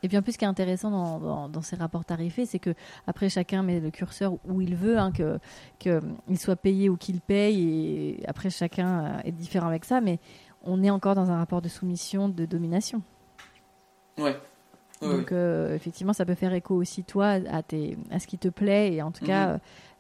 Et 0.04 0.08
puis 0.10 0.18
en 0.18 0.22
plus, 0.22 0.34
ce 0.34 0.38
qui 0.38 0.44
est 0.46 0.48
intéressant 0.50 0.92
dans, 0.92 1.20
dans- 1.20 1.50
dans 1.50 1.62
ces 1.62 1.76
rapports 1.78 2.04
tarifés, 2.06 2.46
c'est 2.46 2.60
que 2.60 2.74
après 3.08 3.30
chacun 3.30 3.62
met 3.64 3.80
le 3.80 3.90
curseur 3.92 4.34
où 4.48 4.62
il 4.62 4.76
veut, 4.76 4.98
hein, 4.98 5.12
que 5.12 5.40
qu'il 5.80 6.38
soit 6.40 6.56
payé 6.58 6.90
ou 6.90 6.98
qu'il 6.98 7.22
paye, 7.22 7.62
et 8.20 8.28
après 8.28 8.50
chacun 8.50 9.04
euh, 9.06 9.20
est 9.26 9.32
différent 9.32 9.68
avec 9.68 9.86
ça, 9.86 10.02
mais 10.02 10.20
on 10.62 10.82
est 10.84 10.90
encore 10.90 11.16
dans 11.16 11.30
un 11.32 11.38
rapport 11.38 11.62
de 11.62 11.70
soumission, 11.70 12.28
de 12.30 12.46
domination. 12.46 13.02
Ouais. 14.18 14.38
Donc 15.12 15.32
euh, 15.32 15.76
effectivement, 15.76 16.14
ça 16.14 16.26
peut 16.26 16.36
faire 16.36 16.54
écho 16.54 16.76
aussi 16.76 17.04
toi 17.04 17.40
à, 17.50 17.64
tes, 17.64 17.98
à 18.12 18.20
ce 18.20 18.28
qui 18.28 18.38
te 18.38 18.48
plaît 18.48 18.94
et 18.94 19.02
en 19.02 19.12
tout 19.12 19.24
Mhm. 19.24 19.28
cas 19.28 19.60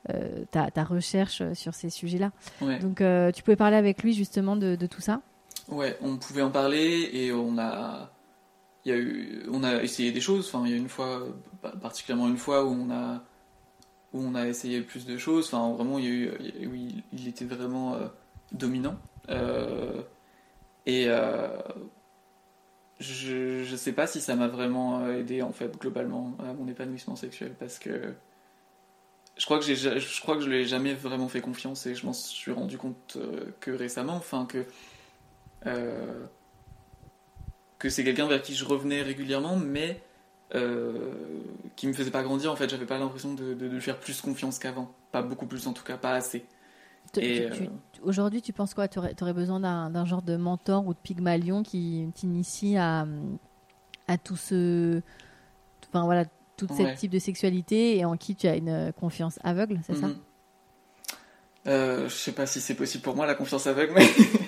euh, 0.09 0.43
ta, 0.51 0.69
ta 0.71 0.83
recherche 0.83 1.41
sur 1.53 1.73
ces 1.73 1.89
sujets-là. 1.89 2.31
ouais. 2.61 2.79
Donc 2.79 3.01
euh, 3.01 3.31
tu 3.31 3.41
pouvais 3.43 3.55
parler 3.55 3.77
avec 3.77 4.03
lui 4.03 4.13
justement 4.13 4.55
de, 4.55 4.75
de 4.75 4.85
tout 4.87 5.01
ça? 5.01 5.21
Ouais, 5.69 5.97
on 6.01 6.17
pouvait 6.17 6.41
en 6.41 6.51
parler 6.51 7.09
et 7.13 7.31
on 7.31 7.57
a. 7.57 8.11
y 8.85 8.91
a 8.91 8.97
eu, 8.97 9.43
on 9.51 9.63
a 9.63 9.81
essayé 9.81 10.11
des 10.11 10.19
choses. 10.21 10.47
Enfin, 10.53 10.65
il 10.65 10.71
y 10.71 10.73
a 10.73 10.77
une 10.77 10.89
fois, 10.89 11.23
particulièrement 11.81 12.27
une 12.27 12.37
fois 12.37 12.65
où 12.65 12.69
on 12.69 12.89
a, 12.91 13.23
où 14.13 14.19
on 14.21 14.35
a 14.35 14.45
essayé 14.47 14.81
plus 14.81 15.05
de 15.05 15.17
choses. 15.17 15.47
Enfin, 15.53 15.73
vraiment, 15.73 15.99
il 15.99 16.05
y 16.05 16.07
a 16.07 16.11
eu, 16.11 16.31
il, 16.73 17.03
il 17.13 17.27
était 17.29 17.45
vraiment 17.45 17.97
dominant. 18.51 18.95
et 20.85 21.07
je, 23.03 23.63
je 23.63 23.75
sais 23.75 23.93
pas 23.93 24.07
si 24.07 24.21
ça 24.21 24.35
m'a 24.35 24.47
vraiment 24.47 25.07
aidé 25.11 25.41
en 25.41 25.51
fait 25.51 25.77
globalement 25.79 26.35
à 26.39 26.53
mon 26.53 26.67
épanouissement 26.67 27.15
sexuel 27.15 27.53
parce 27.59 27.79
que 27.79 28.13
je 29.37 29.45
crois 29.45 29.59
que 29.59 29.65
je 29.65 30.21
crois 30.21 30.37
lui 30.43 30.57
ai 30.57 30.65
jamais 30.65 30.93
vraiment 30.93 31.27
fait 31.27 31.41
confiance 31.41 31.85
et 31.85 31.95
je 31.95 32.05
m'en 32.05 32.13
suis 32.13 32.51
rendu 32.51 32.77
compte 32.77 33.17
que 33.59 33.71
récemment 33.71 34.15
enfin 34.15 34.45
que 34.45 34.65
euh, 35.65 36.25
que 37.79 37.89
c'est 37.89 38.03
quelqu'un 38.03 38.27
vers 38.27 38.41
qui 38.41 38.55
je 38.55 38.63
revenais 38.63 39.01
régulièrement, 39.01 39.57
mais 39.57 40.01
euh, 40.55 41.11
qui 41.75 41.87
me 41.87 41.93
faisait 41.93 42.11
pas 42.11 42.23
grandir. 42.23 42.51
En 42.51 42.55
fait, 42.55 42.69
j'avais 42.69 42.85
pas 42.85 42.97
l'impression 42.97 43.33
de, 43.33 43.53
de, 43.53 43.79
faire 43.79 43.99
plus 43.99 44.21
confiance 44.21 44.57
qu'avant. 44.57 44.93
Pas 45.11 45.21
beaucoup 45.21 45.47
plus, 45.47 45.67
en 45.67 45.73
tout 45.73 45.83
cas, 45.83 45.97
pas 45.97 46.13
assez. 46.13 46.45
Euh, 47.17 47.49
aujourd'hui, 48.01 48.41
tu 48.41 48.53
penses 48.53 48.73
quoi? 48.73 48.87
Tu 48.87 48.99
aurais, 48.99 49.33
besoin 49.33 49.59
d'un 49.59 50.05
genre 50.05 50.21
de 50.21 50.35
mentor 50.35 50.85
ou 50.87 50.93
de 50.93 50.99
pygmalion 50.99 51.63
qui 51.63 52.07
t'initie 52.13 52.77
à, 52.77 53.05
à 54.07 54.17
tout 54.17 54.35
ce. 54.35 55.01
Enfin, 55.89 56.05
voilà, 56.05 56.25
tout 56.57 56.67
ce 56.67 56.95
type 56.95 57.11
de 57.11 57.19
sexualité 57.19 57.97
et 57.97 58.05
en 58.05 58.17
qui 58.17 58.35
tu 58.35 58.47
as 58.47 58.55
une 58.55 58.91
confiance 58.99 59.39
aveugle, 59.43 59.79
c'est 59.85 59.95
ça? 59.95 60.07
Mhm. 60.07 60.15
euh, 61.67 62.09
Je 62.09 62.15
sais 62.15 62.31
pas 62.31 62.45
si 62.45 62.61
c'est 62.61 62.75
possible 62.75 63.03
pour 63.03 63.15
moi 63.15 63.25
la 63.25 63.35
confiance 63.35 63.67
aveugle, 63.67 63.93
mais 63.95 64.07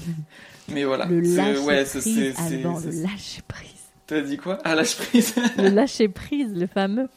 Mais 0.68 0.84
voilà. 0.84 1.06
Le 1.06 1.20
lâcher 1.20 1.58
ouais, 1.60 1.84
prise, 1.84 2.34
Alban, 2.38 2.80
le 2.80 3.02
lâcher 3.02 3.42
prise. 3.46 3.79
T'as 4.10 4.22
dit 4.22 4.38
quoi? 4.38 4.58
Ah, 4.64 4.74
lâcher 4.74 5.04
prise. 5.04 5.36
le 5.56 5.68
lâcher 5.68 6.08
prise, 6.08 6.52
le 6.52 6.66
fameux. 6.66 7.08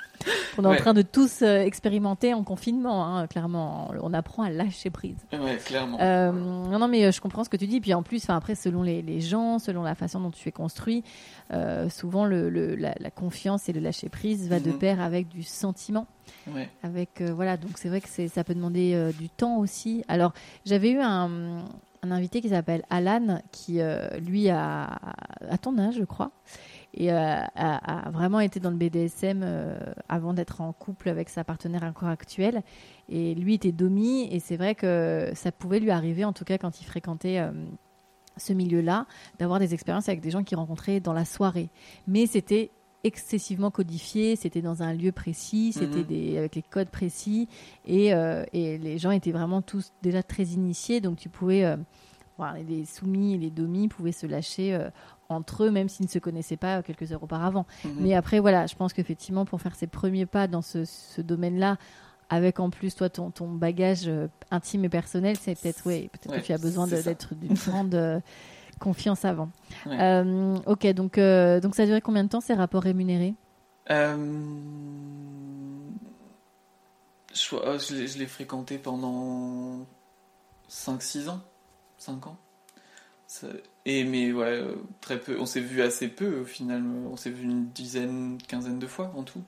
On 0.60 0.64
est 0.64 0.68
en 0.68 0.76
train 0.76 0.94
de 0.94 1.02
tous 1.02 1.42
euh, 1.42 1.62
expérimenter 1.62 2.36
en 2.36 2.44
confinement, 2.44 3.04
hein, 3.04 3.26
clairement. 3.26 3.92
On 4.00 4.14
apprend 4.14 4.44
à 4.44 4.52
lâcher 4.52 4.92
prise. 4.92 5.18
Ouais, 5.32 5.58
clairement. 5.66 6.00
Euh, 6.00 6.32
non, 6.32 6.78
non, 6.78 6.88
mais 6.88 7.04
euh, 7.06 7.12
je 7.12 7.20
comprends 7.20 7.44
ce 7.44 7.50
que 7.50 7.58
tu 7.58 7.66
dis. 7.66 7.82
Puis 7.82 7.96
en 7.96 8.04
plus, 8.04 8.30
après, 8.30 8.54
selon 8.54 8.84
les, 8.84 9.02
les, 9.02 9.22
gens, 9.22 9.58
selon 9.58 9.82
la 9.82 9.96
façon 9.96 10.20
dont 10.20 10.30
tu 10.30 10.48
es 10.48 10.52
construit, 10.52 11.04
souvent 11.90 12.26
le, 12.26 12.52
le 12.52 12.76
la, 12.76 12.94
confiance 13.10 13.70
et 13.70 13.74
le 13.74 13.80
lâcher 13.80 14.10
prise 14.10 14.48
va 14.48 14.60
de 14.60 14.70
mhm. 14.70 14.78
pair 14.78 15.02
avec 15.02 15.30
du 15.30 15.42
sentiment. 15.42 16.06
Ouais. 16.46 16.70
Avec 16.84 17.24
voilà, 17.24 17.58
donc 17.58 17.72
c'est 17.78 17.90
vrai 17.90 18.02
que 18.02 18.08
ça 18.08 18.44
peut 18.44 18.54
demander 18.54 19.12
du 19.18 19.30
temps 19.30 19.58
aussi. 19.58 20.04
Alors 20.08 20.34
j'avais 20.64 20.92
eu 20.92 21.00
un, 21.00 21.64
un 22.04 22.12
invité 22.12 22.40
qui 22.40 22.50
s'appelle 22.50 22.84
Alan, 22.92 23.42
qui 23.52 23.80
lui 24.22 24.50
a, 24.50 25.00
à 25.50 25.58
ton 25.58 25.78
âge, 25.78 25.96
je 25.96 26.06
crois, 26.06 26.32
et 26.94 27.12
euh, 27.12 27.42
a, 27.56 28.10
vraiment 28.12 28.40
été 28.40 28.60
dans 28.60 28.70
le 28.70 28.76
BDSM 28.76 29.42
euh, 29.44 29.78
avant 30.10 30.34
d'être 30.34 30.62
en 30.62 30.74
couple 30.74 31.10
avec 31.10 31.30
sa 31.30 31.44
partenaire 31.44 31.84
encore 31.84 32.10
actuelle. 32.10 32.62
Et 33.10 33.36
lui 33.36 33.56
était 33.56 33.72
domi, 33.72 34.28
et 34.32 34.40
c'est 34.40 34.58
vrai 34.58 34.76
que 34.76 35.32
ça 35.34 35.52
pouvait 35.52 35.80
lui 35.80 35.92
arriver, 35.92 36.24
en 36.26 36.34
tout 36.34 36.46
cas 36.46 36.58
quand 36.58 36.82
il 36.82 36.86
fréquentait 36.86 37.42
ce 38.38 38.54
milieu-là, 38.54 39.06
d'avoir 39.40 39.60
des 39.60 39.74
expériences 39.74 40.10
avec 40.10 40.22
des 40.22 40.32
gens 40.32 40.44
qu'il 40.44 40.58
rencontrait 40.58 41.00
dans 41.00 41.14
la 41.14 41.26
soirée. 41.26 41.70
Mais 42.08 42.26
c'était 42.26 42.72
excessivement 43.04 43.70
codifié, 43.70 44.36
c'était 44.36 44.62
dans 44.62 44.82
un 44.82 44.94
lieu 44.94 45.12
précis, 45.12 45.74
c'était 45.74 46.00
mhm. 46.00 46.06
des 46.06 46.38
avec 46.38 46.56
les 46.56 46.62
codes 46.62 46.90
précis 46.90 47.50
et, 47.86 48.14
euh, 48.14 48.46
et, 48.54 48.78
les 48.78 48.98
gens 48.98 49.12
étaient 49.12 49.32
vraiment 49.32 49.62
tous 49.62 49.92
déjà 50.02 50.24
très 50.24 50.44
initiés, 50.44 51.02
donc 51.02 51.18
tu 51.18 51.30
pouvais 51.30 51.66
euh, 51.66 51.76
les 52.68 52.86
soumis 52.86 53.36
et 53.36 53.38
les 53.38 53.50
domis 53.50 53.88
pouvaient 53.88 54.12
se 54.12 54.26
lâcher 54.26 54.74
euh, 54.74 54.90
entre 55.30 55.64
eux, 55.64 55.72
même 55.72 55.90
s'ils 55.90 56.06
ne 56.06 56.12
se 56.12 56.20
connaissaient 56.20 56.58
pas 56.58 56.84
quelques 56.84 57.12
heures 57.12 57.24
auparavant. 57.24 57.66
Mhm. 57.84 57.96
Mais 58.00 58.16
après, 58.16 58.40
voilà, 58.40 58.66
je 58.68 58.76
pense 58.76 58.94
qu'effectivement, 58.94 59.46
pour 59.46 59.62
faire 59.62 59.76
ses 59.76 59.88
premiers 59.88 60.26
pas 60.26 60.48
dans 60.48 60.62
ce, 60.62 60.86
ce 60.86 61.22
domaine-là, 61.22 61.78
avec 62.30 62.60
en 62.60 62.70
plus 62.70 62.96
toi 62.96 63.10
ton, 63.10 63.32
ton 63.32 63.50
bagage 63.52 64.10
intime 64.50 64.86
et 64.86 64.90
personnel, 64.90 65.36
c'est 65.40 65.60
peut-être 65.60 65.86
ouais, 65.86 66.10
peut-être 66.12 66.42
que 66.42 66.46
tu 66.46 66.54
as 66.54 66.58
besoin 66.58 66.88
d'être 66.88 67.36
d'une 67.36 67.54
grande 67.68 68.22
confiance 68.84 69.26
avant. 69.26 69.50
Euh, 69.88 70.58
ok, 70.66 70.88
donc, 70.94 71.18
euh, 71.18 71.60
donc 71.60 71.76
ça 71.76 71.84
a 71.84 71.86
duré 71.86 72.02
combien 72.02 72.24
de 72.24 72.30
temps 72.30 72.42
ces 72.42 72.54
rapports 72.54 72.84
rémunérés? 72.84 73.34
Euh, 73.90 74.16
Je, 77.34 78.08
je 78.08 78.18
l'ai 78.18 78.28
fréquenté 78.28 78.78
pendant 78.78 79.86
5-6 80.70 81.30
ans. 81.30 81.42
5 82.04 82.28
ans. 82.28 82.38
Et 83.86 84.04
mais 84.04 84.32
ouais, 84.32 84.64
très 85.02 85.20
peu. 85.20 85.40
On 85.40 85.46
s'est 85.46 85.60
vu 85.60 85.82
assez 85.82 86.08
peu 86.08 86.42
au 86.42 86.46
final. 86.46 86.84
On 87.12 87.18
s'est 87.18 87.32
vu 87.32 87.44
une 87.44 87.70
dizaine, 87.70 88.38
quinzaine 88.48 88.80
de 88.80 88.88
fois 88.88 89.12
en 89.16 89.24
tout. 89.24 89.42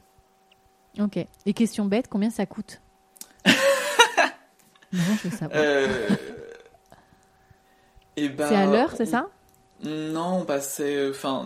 Ok. 1.00 1.18
Et 1.46 1.54
question 1.54 1.86
bête, 1.86 2.08
combien 2.10 2.30
ça 2.30 2.46
coûte? 2.46 2.82
Non, 4.94 5.02
je 5.22 5.28
veux 5.28 5.38
savoir. 5.38 5.62
Ben, 8.16 8.48
c'est 8.48 8.56
à 8.56 8.66
l'heure, 8.66 8.94
c'est 8.96 9.06
ça? 9.06 9.28
Non, 9.84 10.46
bah 10.46 10.62
c'est. 10.62 11.10
Enfin, 11.10 11.46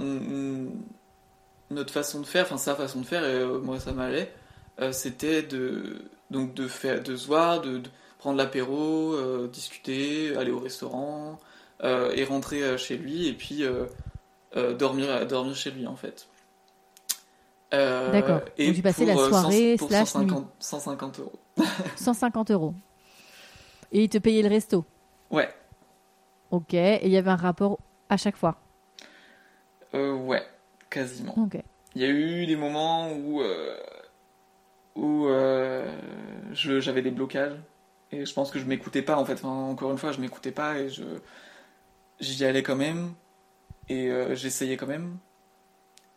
notre 1.71 1.93
façon 1.93 2.19
de 2.21 2.25
faire, 2.25 2.45
enfin 2.45 2.57
sa 2.57 2.75
façon 2.75 3.01
de 3.01 3.05
faire, 3.05 3.23
et 3.23 3.35
euh, 3.35 3.59
moi 3.59 3.79
ça 3.79 3.91
m'allait, 3.91 4.33
euh, 4.81 4.91
c'était 4.91 5.43
de, 5.43 6.09
donc 6.31 6.53
de, 6.53 6.67
faire, 6.67 7.03
de 7.03 7.15
se 7.15 7.27
voir, 7.27 7.61
de, 7.61 7.81
prendre 8.19 8.37
l'apéro, 8.37 9.13
euh, 9.13 9.49
discuter, 9.51 10.35
aller 10.37 10.51
au 10.51 10.59
restaurant, 10.59 11.39
et 11.83 12.25
rentrer 12.25 12.77
chez 12.77 12.97
lui, 12.97 13.27
et 13.27 13.33
puis 13.33 13.63
dormir, 14.77 15.25
dormir 15.25 15.55
chez 15.55 15.71
lui 15.71 15.87
en 15.87 15.95
fait. 15.95 16.27
D'accord. 17.71 18.41
Et 18.57 18.67
donc 18.67 18.75
tu 18.75 18.81
passais 18.81 19.05
la 19.05 19.15
soirée 19.15 19.75
pour 19.77 19.89
150, 19.89 20.47
150 20.59 21.19
euros. 21.19 21.39
150 21.95 22.51
euros. 22.51 22.73
Et 23.91 24.03
il 24.03 24.09
te 24.09 24.17
payait 24.17 24.41
le 24.41 24.49
resto 24.49 24.85
Ouais. 25.31 25.49
Ok, 26.51 26.73
et 26.73 27.05
il 27.05 27.11
y 27.11 27.17
avait 27.17 27.29
un 27.29 27.35
rapport 27.35 27.79
à 28.09 28.17
chaque 28.17 28.35
fois 28.35 28.55
euh, 29.93 30.13
Ouais, 30.13 30.43
quasiment. 30.89 31.33
Ok. 31.37 31.61
Il 31.95 32.01
y 32.01 32.05
a 32.05 32.09
eu 32.09 32.45
des 32.45 32.55
moments 32.55 33.11
où, 33.11 33.41
euh, 33.41 33.77
où 34.95 35.27
euh, 35.27 35.91
j'avais 36.53 37.01
des 37.01 37.11
blocages 37.11 37.57
et 38.11 38.25
je 38.25 38.33
pense 38.33 38.51
que 38.51 38.59
je 38.59 38.65
m'écoutais 38.65 39.01
pas 39.01 39.17
en 39.17 39.25
fait. 39.25 39.43
encore 39.45 39.91
une 39.91 39.97
fois, 39.97 40.11
je 40.11 40.19
m'écoutais 40.19 40.51
pas 40.51 40.79
et 40.79 40.89
je 40.89 41.03
j'y 42.19 42.43
allais 42.43 42.63
quand 42.63 42.75
même 42.75 43.13
et 43.87 44.09
euh, 44.09 44.35
j'essayais 44.35 44.77
quand 44.77 44.87
même. 44.87 45.17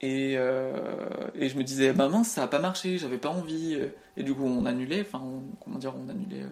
Et, 0.04 0.32
et, 0.32 1.48
je 1.48 1.56
me 1.56 1.62
disais, 1.62 1.92
bah 1.92 2.08
mince, 2.08 2.26
ça 2.26 2.42
a 2.42 2.48
pas 2.48 2.58
marché, 2.58 2.98
j'avais 2.98 3.18
pas 3.18 3.28
envie. 3.28 3.78
Et 4.16 4.24
du 4.24 4.34
coup, 4.34 4.44
on 4.44 4.66
annulait, 4.66 5.02
enfin, 5.02 5.22
comment 5.62 5.78
dire, 5.78 5.94
on 5.96 6.08
annulait 6.08 6.44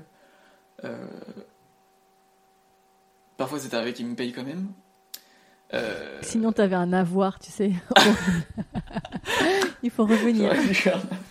Parfois, 3.40 3.58
c'est 3.58 3.72
arrivé 3.72 3.94
qu'ils 3.94 4.06
me 4.06 4.14
payent 4.14 4.34
quand 4.34 4.44
même. 4.44 4.68
Euh... 5.72 6.18
Sinon, 6.20 6.52
t'avais 6.52 6.76
un 6.76 6.92
avoir, 6.92 7.38
tu 7.38 7.50
sais. 7.50 7.72
Il 9.82 9.90
faut 9.90 10.04
revenir. 10.04 10.52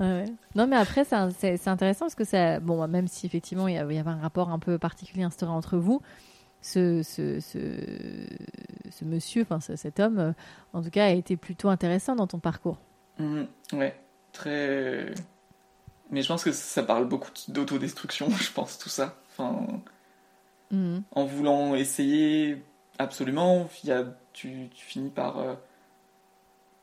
Non, 0.00 0.66
mais 0.66 0.76
après, 0.76 1.04
c'est 1.04 1.68
intéressant 1.68 2.06
parce 2.06 2.14
que 2.14 2.24
ça, 2.24 2.60
bon, 2.60 2.86
même 2.88 3.08
si 3.08 3.26
effectivement 3.26 3.68
il 3.68 3.74
y 3.74 3.78
avait 3.78 3.98
un 3.98 4.16
rapport 4.16 4.50
un 4.50 4.58
peu 4.58 4.78
particulier 4.78 5.22
instauré 5.22 5.52
entre 5.52 5.78
vous, 5.78 6.02
ce, 6.60 7.02
ce, 7.02 7.40
ce, 7.40 7.58
ce 8.90 9.04
monsieur, 9.04 9.42
enfin 9.42 9.60
cet 9.60 10.00
homme, 10.00 10.34
en 10.72 10.82
tout 10.82 10.90
cas, 10.90 11.06
a 11.06 11.10
été 11.10 11.36
plutôt 11.36 11.68
intéressant 11.68 12.16
dans 12.16 12.26
ton 12.26 12.38
parcours. 12.38 12.78
Mmh, 13.18 13.42
ouais, 13.72 13.94
très. 14.32 15.14
Mais 16.10 16.22
je 16.22 16.28
pense 16.28 16.44
que 16.44 16.52
ça 16.52 16.82
parle 16.82 17.08
beaucoup 17.08 17.30
d'autodestruction, 17.48 18.30
je 18.40 18.52
pense, 18.52 18.78
tout 18.78 18.88
ça. 18.88 19.16
Enfin, 19.30 19.80
Mhm. 20.70 21.02
En 21.12 21.24
voulant 21.24 21.74
essayer 21.74 22.62
absolument, 22.98 23.68
y 23.84 23.90
a, 23.92 24.04
tu, 24.32 24.68
tu, 24.74 24.84
finis 24.84 25.10
par. 25.10 25.38
Euh, 25.38 25.54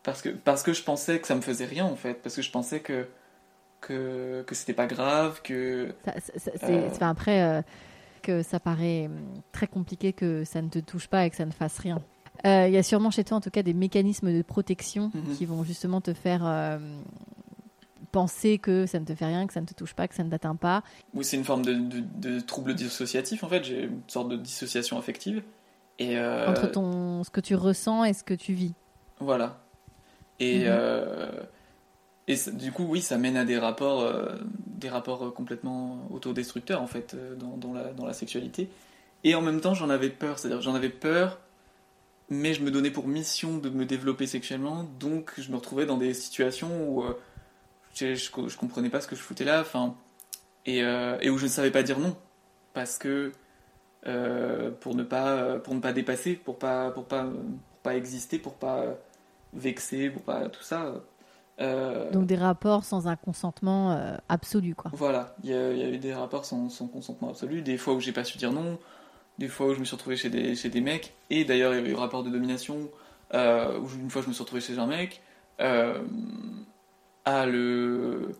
parce, 0.03 0.21
que, 0.21 0.29
parce 0.29 0.63
que 0.63 0.73
je 0.73 0.83
pensais 0.83 1.19
que 1.19 1.27
ça 1.27 1.35
me 1.35 1.41
faisait 1.41 1.65
rien 1.65 1.85
en 1.85 1.95
fait, 1.95 2.15
parce 2.21 2.35
que 2.35 2.41
je 2.41 2.51
pensais 2.51 2.79
que, 2.79 3.07
que, 3.81 4.43
que 4.45 4.55
c'était 4.55 4.73
pas 4.73 4.87
grave, 4.87 5.41
que. 5.43 5.93
c'est 6.37 6.63
euh, 6.63 6.89
après 7.01 7.43
euh, 7.43 7.61
que 8.21 8.43
ça 8.43 8.59
paraît 8.59 9.05
hum, 9.07 9.41
très 9.51 9.67
compliqué 9.67 10.13
que 10.13 10.43
ça 10.43 10.61
ne 10.61 10.69
te 10.69 10.79
touche 10.79 11.07
pas 11.07 11.25
et 11.25 11.29
que 11.29 11.35
ça 11.35 11.45
ne 11.45 11.51
fasse 11.51 11.77
rien. 11.79 12.01
Il 12.45 12.71
y 12.71 12.77
a 12.77 12.83
sûrement 12.83 13.11
chez 13.11 13.23
toi 13.23 13.37
en 13.37 13.41
tout 13.41 13.51
cas 13.51 13.63
des 13.63 13.75
mécanismes 13.75 14.33
de 14.33 14.41
protection 14.41 15.11
mhm. 15.13 15.35
qui 15.37 15.45
vont 15.45 15.63
justement 15.63 16.01
te 16.01 16.13
faire 16.13 16.43
penser 18.13 18.59
que 18.59 18.85
ça 18.85 18.99
ne 18.99 19.05
te 19.05 19.13
fait 19.13 19.25
rien, 19.25 19.45
que 19.45 19.53
ça 19.53 19.59
ne 19.59 19.65
te 19.65 19.73
touche 19.73 19.93
pas, 19.93 20.07
que 20.07 20.15
ça 20.15 20.23
ne 20.23 20.29
t'atteint 20.29 20.55
pas. 20.55 20.83
Oui, 21.13 21.25
c'est 21.25 21.35
une 21.35 21.43
forme 21.43 21.65
de, 21.65 21.73
de, 21.73 22.39
trouble 22.39 22.75
dissociatif 22.75 23.43
en 23.43 23.49
fait. 23.49 23.65
J'ai 23.65 23.83
une 23.85 24.01
sorte 24.07 24.29
de 24.29 24.37
dissociation 24.37 24.97
affective. 24.97 25.43
Et 25.99 26.17
euh, 26.17 26.47
Entre 26.47 26.71
ton, 26.71 27.23
ce 27.23 27.29
que 27.29 27.41
tu 27.41 27.55
ressens 27.55 28.05
et 28.05 28.13
ce 28.13 28.23
que 28.23 28.33
tu 28.33 28.53
vis. 28.53 28.73
Voilà. 29.19 29.62
Et, 30.39 30.59
mhm. 30.59 30.65
euh, 30.67 31.31
et 32.27 32.35
du 32.53 32.71
coup, 32.71 32.85
oui, 32.85 33.01
ça 33.01 33.17
mène 33.17 33.37
à 33.37 33.45
des 33.45 33.57
rapports, 33.57 34.01
euh, 34.01 34.35
des 34.67 34.89
rapports 34.89 35.33
complètement 35.33 36.07
autodestructeurs 36.11 36.81
en 36.81 36.87
fait 36.87 37.15
dans, 37.37 37.57
dans, 37.57 37.73
la, 37.73 37.93
dans 37.93 38.05
la 38.05 38.13
sexualité. 38.13 38.69
Et 39.23 39.35
en 39.35 39.41
même 39.41 39.61
temps, 39.61 39.73
j'en 39.73 39.89
avais 39.89 40.09
peur. 40.09 40.39
C'est-à-dire, 40.39 40.61
j'en 40.61 40.75
avais 40.75 40.89
peur 40.89 41.39
mais 42.29 42.53
je 42.53 42.63
me 42.63 42.71
donnais 42.71 42.91
pour 42.91 43.07
mission 43.07 43.57
de 43.57 43.69
me 43.69 43.85
développer 43.85 44.27
sexuellement, 44.27 44.83
donc 44.99 45.33
je 45.37 45.51
me 45.51 45.55
retrouvais 45.55 45.85
dans 45.85 45.97
des 45.97 46.13
situations 46.13 46.89
où 46.89 47.03
euh, 47.03 47.17
je, 47.93 48.15
je, 48.15 48.29
je 48.47 48.57
comprenais 48.57 48.89
pas 48.89 49.01
ce 49.01 49.07
que 49.07 49.15
je 49.15 49.21
foutais 49.21 49.43
là, 49.43 49.61
enfin, 49.61 49.95
et, 50.65 50.83
euh, 50.83 51.17
et 51.21 51.29
où 51.29 51.37
je 51.37 51.43
ne 51.43 51.49
savais 51.49 51.71
pas 51.71 51.83
dire 51.83 51.99
non, 51.99 52.15
parce 52.73 52.97
que 52.97 53.31
euh, 54.07 54.71
pour 54.71 54.95
ne 54.95 55.03
pas 55.03 55.59
pour 55.59 55.75
ne 55.75 55.79
pas 55.79 55.93
dépasser, 55.93 56.33
pour 56.33 56.57
pas 56.57 56.91
pour 56.91 57.05
pas 57.05 57.23
pour 57.23 57.79
pas 57.83 57.95
exister, 57.95 58.39
pour 58.39 58.55
pas 58.55 58.97
vexer, 59.53 60.09
pour 60.09 60.23
pas 60.23 60.49
tout 60.49 60.63
ça. 60.63 60.93
Euh, 61.61 62.11
Donc 62.11 62.25
des 62.25 62.35
rapports 62.35 62.83
sans 62.83 63.07
un 63.07 63.15
consentement 63.15 63.91
euh, 63.91 64.15
absolu, 64.29 64.75
quoi. 64.75 64.91
Voilà, 64.93 65.35
il 65.43 65.49
y, 65.51 65.53
a 65.53 65.89
eu 65.89 65.97
des 65.97 66.13
rapports 66.13 66.45
sans, 66.45 66.69
sans, 66.69 66.87
consentement 66.87 67.29
absolu, 67.29 67.61
des 67.61 67.77
fois 67.77 67.93
où 67.93 67.99
j'ai 67.99 68.11
pas 68.11 68.23
su 68.23 68.37
dire 68.37 68.51
non, 68.51 68.79
des 69.37 69.47
fois 69.47 69.67
où 69.67 69.73
je 69.73 69.79
me 69.79 69.85
suis 69.85 69.95
retrouvé 69.95 70.15
chez 70.15 70.29
des, 70.29 70.55
chez 70.55 70.69
des 70.69 70.81
mecs, 70.81 71.13
et 71.29 71.45
d'ailleurs 71.45 71.75
il 71.75 71.85
y 71.85 71.87
a 71.87 71.89
eu 71.89 71.95
rapport 71.95 72.23
de 72.23 72.29
domination, 72.29 72.89
euh, 73.33 73.79
où 73.79 73.87
une 74.01 74.09
fois 74.09 74.21
je 74.23 74.27
me 74.27 74.33
suis 74.33 74.41
retrouvé 74.41 74.61
chez 74.61 74.79
un 74.79 74.87
mec, 74.87 75.21
euh, 75.61 75.99
à 77.25 77.45
le 77.45 78.31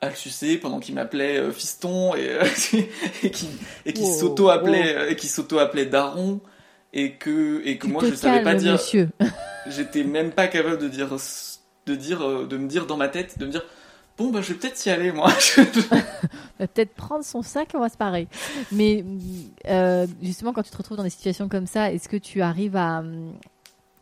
à 0.00 0.08
le 0.08 0.16
sucer 0.16 0.58
pendant 0.58 0.80
qu'il 0.80 0.96
m'appelait 0.96 1.38
euh, 1.38 1.52
fiston 1.52 2.14
et, 2.16 2.38
et 3.22 3.30
qui, 3.30 3.48
et 3.86 3.92
qui 3.92 4.04
s'auto-appelait 4.04 5.12
et 5.12 5.16
qui 5.16 5.28
s'auto-appelait 5.28 5.86
daron 5.86 6.40
et 6.92 7.12
que 7.12 7.62
et 7.64 7.78
que 7.78 7.86
tu 7.86 7.92
moi 7.92 8.02
je 8.04 8.14
savais 8.14 8.42
pas 8.42 8.54
dire 8.54 8.72
monsieur. 8.72 9.10
j'étais 9.68 10.04
même 10.04 10.30
pas 10.32 10.48
capable 10.48 10.78
de 10.78 10.88
dire 10.88 11.08
de 11.86 11.94
dire 11.94 12.22
euh, 12.22 12.46
de 12.46 12.56
me 12.56 12.68
dire 12.68 12.86
dans 12.86 12.96
ma 12.96 13.08
tête 13.08 13.38
de 13.38 13.46
me 13.46 13.50
dire 13.50 13.64
bon 14.18 14.30
bah 14.30 14.40
je 14.42 14.52
vais 14.52 14.58
peut-être 14.58 14.84
y 14.86 14.90
aller 14.90 15.10
moi 15.12 15.30
peut-être 16.58 16.94
prendre 16.94 17.24
son 17.24 17.42
sac 17.42 17.70
on 17.74 17.80
va 17.80 17.88
se 17.88 17.96
parer 17.96 18.28
mais 18.70 19.04
euh, 19.68 20.06
justement 20.22 20.52
quand 20.52 20.62
tu 20.62 20.70
te 20.70 20.76
retrouves 20.76 20.96
dans 20.96 21.02
des 21.02 21.10
situations 21.10 21.48
comme 21.48 21.66
ça 21.66 21.92
est-ce 21.92 22.08
que 22.08 22.16
tu 22.16 22.42
arrives 22.42 22.76
à, 22.76 23.02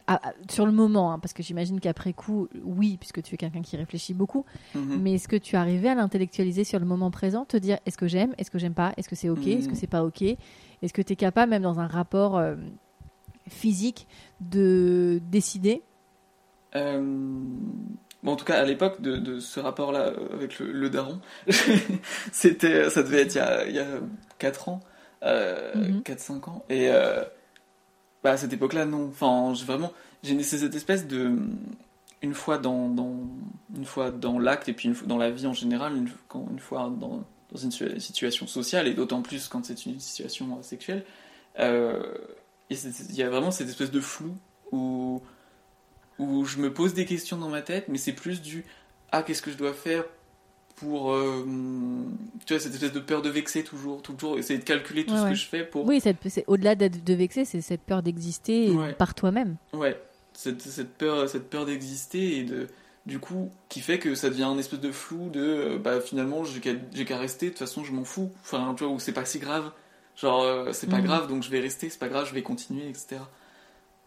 à, 0.07 0.29
à 0.29 0.33
sur 0.51 0.67
le 0.67 0.73
moment 0.73 1.13
hein, 1.13 1.19
parce 1.19 1.33
que 1.33 1.43
j'imagine 1.43 1.81
qu'après 1.81 2.13
coup 2.13 2.49
oui 2.65 2.97
puisque 2.99 3.23
tu 3.23 3.35
es 3.35 3.39
quelqu'un 3.39 3.63
qui 3.63 3.77
réfléchit 3.77 4.15
beaucoup 4.15 4.45
Mhm. 4.75 4.99
mais 5.01 5.15
est-ce 5.15 5.29
que 5.29 5.37
tu 5.37 5.57
arrivais 5.57 5.89
à 5.89 5.95
l'intellectualiser 5.95 6.65
sur 6.65 6.79
le 6.79 6.87
moment 6.87 7.11
présent 7.11 7.45
te 7.45 7.57
dire 7.57 7.79
est-ce 7.87 7.97
que 7.97 8.09
j'aime 8.09 8.35
est-ce 8.39 8.51
que 8.51 8.59
j'aime 8.59 8.75
pas 8.75 8.93
est-ce 8.97 9.09
que 9.09 9.17
c'est 9.17 9.29
ok 9.31 9.47
est-ce 9.47 9.67
que 9.69 9.73
Mhm. 9.73 9.79
c'est 9.79 9.87
pas 9.87 10.05
ok? 10.05 10.23
Est-ce 10.23 10.93
que 10.95 11.03
tu 11.03 11.13
es 11.13 11.17
capable 11.17 11.51
même 11.51 11.63
dans 11.63 11.79
un 11.79 11.87
rapport 11.87 12.39
euh, 12.39 12.57
physique 13.51 14.07
de 14.41 15.21
décider 15.31 15.83
Euh, 16.77 17.01
Bon, 18.23 18.33
en 18.33 18.37
tout 18.37 18.45
cas, 18.45 18.59
à 18.61 18.65
l'époque 18.67 19.01
de, 19.01 19.17
de 19.17 19.41
ce 19.41 19.61
rapport-là 19.61 20.09
euh, 20.09 20.35
avec 20.35 20.59
le, 20.59 20.71
le 20.73 20.91
daron, 20.91 21.21
c'était, 22.33 22.91
ça 22.91 23.03
devait 23.03 23.23
être 23.23 23.35
il 23.35 23.39
y 23.39 23.41
a, 23.41 23.67
il 23.67 23.75
y 23.75 23.79
a 23.79 23.87
4 24.39 24.69
ans, 24.69 24.81
euh, 25.23 25.73
Mhm. 25.75 26.03
4-5 26.03 26.51
ans. 26.51 26.65
Et 26.69 26.91
euh, 26.91 27.25
bah, 28.23 28.33
à 28.33 28.37
cette 28.37 28.53
époque-là, 28.53 28.85
non. 28.85 29.07
Enfin, 29.09 29.55
j'ai 29.55 29.65
vraiment, 29.65 29.91
j'ai 30.23 30.39
cette 30.43 30.75
espèce 30.75 31.07
de, 31.07 31.33
une 32.21 32.35
fois 32.35 32.59
dans, 32.59 32.91
dans 32.91 33.15
une 33.75 33.87
fois 33.87 34.11
dans 34.11 34.39
l'acte 34.39 34.69
et 34.69 34.75
puis 34.75 34.89
une 34.89 34.95
fois 34.95 35.09
dans 35.09 35.17
la 35.19 35.31
vie 35.31 35.47
en 35.47 35.55
général, 35.55 35.97
une, 35.97 36.11
quand, 36.29 36.47
une 36.51 36.59
fois 36.59 36.93
dans, 37.01 37.25
dans 37.51 37.59
une 37.59 37.71
situa- 37.71 37.99
situation 37.99 38.47
sociale 38.47 38.87
et 38.87 38.93
d'autant 38.93 39.23
plus 39.23 39.49
quand 39.49 39.65
c'est 39.65 39.87
une 39.87 39.99
situation 39.99 40.59
euh, 40.59 40.63
sexuelle, 40.63 41.05
euh, 41.59 42.03
et 42.71 42.77
il 43.11 43.17
y 43.17 43.23
a 43.23 43.29
vraiment 43.31 43.51
cette 43.51 43.69
espèce 43.69 43.91
de 43.91 44.01
flou 44.01 44.35
où 44.73 45.21
où 46.19 46.45
je 46.45 46.59
me 46.59 46.73
pose 46.73 46.93
des 46.95 47.07
questions 47.07 47.39
dans 47.39 47.49
ma 47.49 47.63
tête, 47.63 47.87
mais 47.89 47.97
c'est 47.99 48.13
plus 48.13 48.43
du 48.43 48.65
ah 49.11 49.23
qu'est-ce 49.23 49.43
que 49.43 49.51
je 49.51 49.57
dois 49.57 49.73
faire 49.73 50.05
pour 50.77 51.13
euh, 51.13 51.45
tu 52.47 52.55
vois 52.55 52.61
cette 52.61 52.73
espèce 52.75 52.93
de 52.93 53.01
peur 53.01 53.23
de 53.23 53.29
vexer 53.29 53.65
toujours, 53.65 54.01
toujours 54.03 54.39
essayer 54.39 54.59
de 54.59 54.65
calculer 54.65 55.05
tout 55.05 55.13
Ouais, 55.13 55.19
ce 55.19 55.25
ouais. 55.25 55.31
que 55.31 55.37
je 55.37 55.47
fais 55.47 55.65
pour 55.65 55.85
oui 55.87 56.01
au-delà 56.47 56.75
d'être- 56.75 57.05
de 57.05 57.15
vexer 57.15 57.45
c'est 57.45 57.61
cette 57.61 57.83
peur 57.83 58.03
d'exister 58.03 58.71
Ouais. 58.71 58.93
par 58.95 59.15
toi-même 59.15 59.57
ouais 59.75 60.01
cette, 60.33 60.63
cette 60.63 60.95
peur 60.95 61.29
cette 61.29 61.51
peur 61.51 61.67
d'exister 61.67 62.39
et 62.39 62.45
de 62.45 62.69
du 63.05 63.19
coup 63.19 63.51
qui 63.69 63.81
fait 63.81 63.99
que 63.99 64.15
ça 64.15 64.31
devient 64.31 64.45
un 64.45 64.59
espèce 64.59 64.81
de 64.81 64.93
flou 64.93 65.29
de 65.29 65.41
euh, 65.41 65.79
bah 65.79 66.01
finalement 66.01 66.45
j'ai 66.45 66.61
qu'à 66.61 66.73
j'ai 66.95 67.05
qu'à 67.05 67.19
rester 67.19 67.47
de 67.47 67.51
toute 67.51 67.59
façon 67.59 67.85
je 67.85 67.93
m'en 67.93 68.05
fous 68.05 68.31
enfin 68.43 68.75
tu 68.77 68.85
vois 68.85 68.93
ou 68.93 68.99
c'est 69.01 69.13
pas 69.13 69.25
si 69.27 69.39
grave 69.39 69.71
genre 70.21 70.43
euh, 70.43 70.73
c'est 70.73 70.89
pas 70.89 70.99
Mhm. 70.99 71.05
grave 71.07 71.29
donc 71.29 71.43
je 71.43 71.51
vais 71.51 71.61
rester 71.61 71.89
c'est 71.91 71.99
pas 71.99 72.09
grave 72.09 72.27
je 72.29 72.35
vais 72.35 72.43
continuer 72.43 72.89
etc 72.89 73.21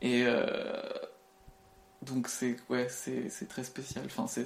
et 0.01 0.23
euh, 0.25 0.45
donc 2.01 2.27
c'est 2.27 2.57
ouais 2.69 2.87
c'est 2.89 3.29
c'est 3.29 3.47
très 3.47 3.63
spécial 3.63 4.03
enfin 4.05 4.27
c'est 4.27 4.45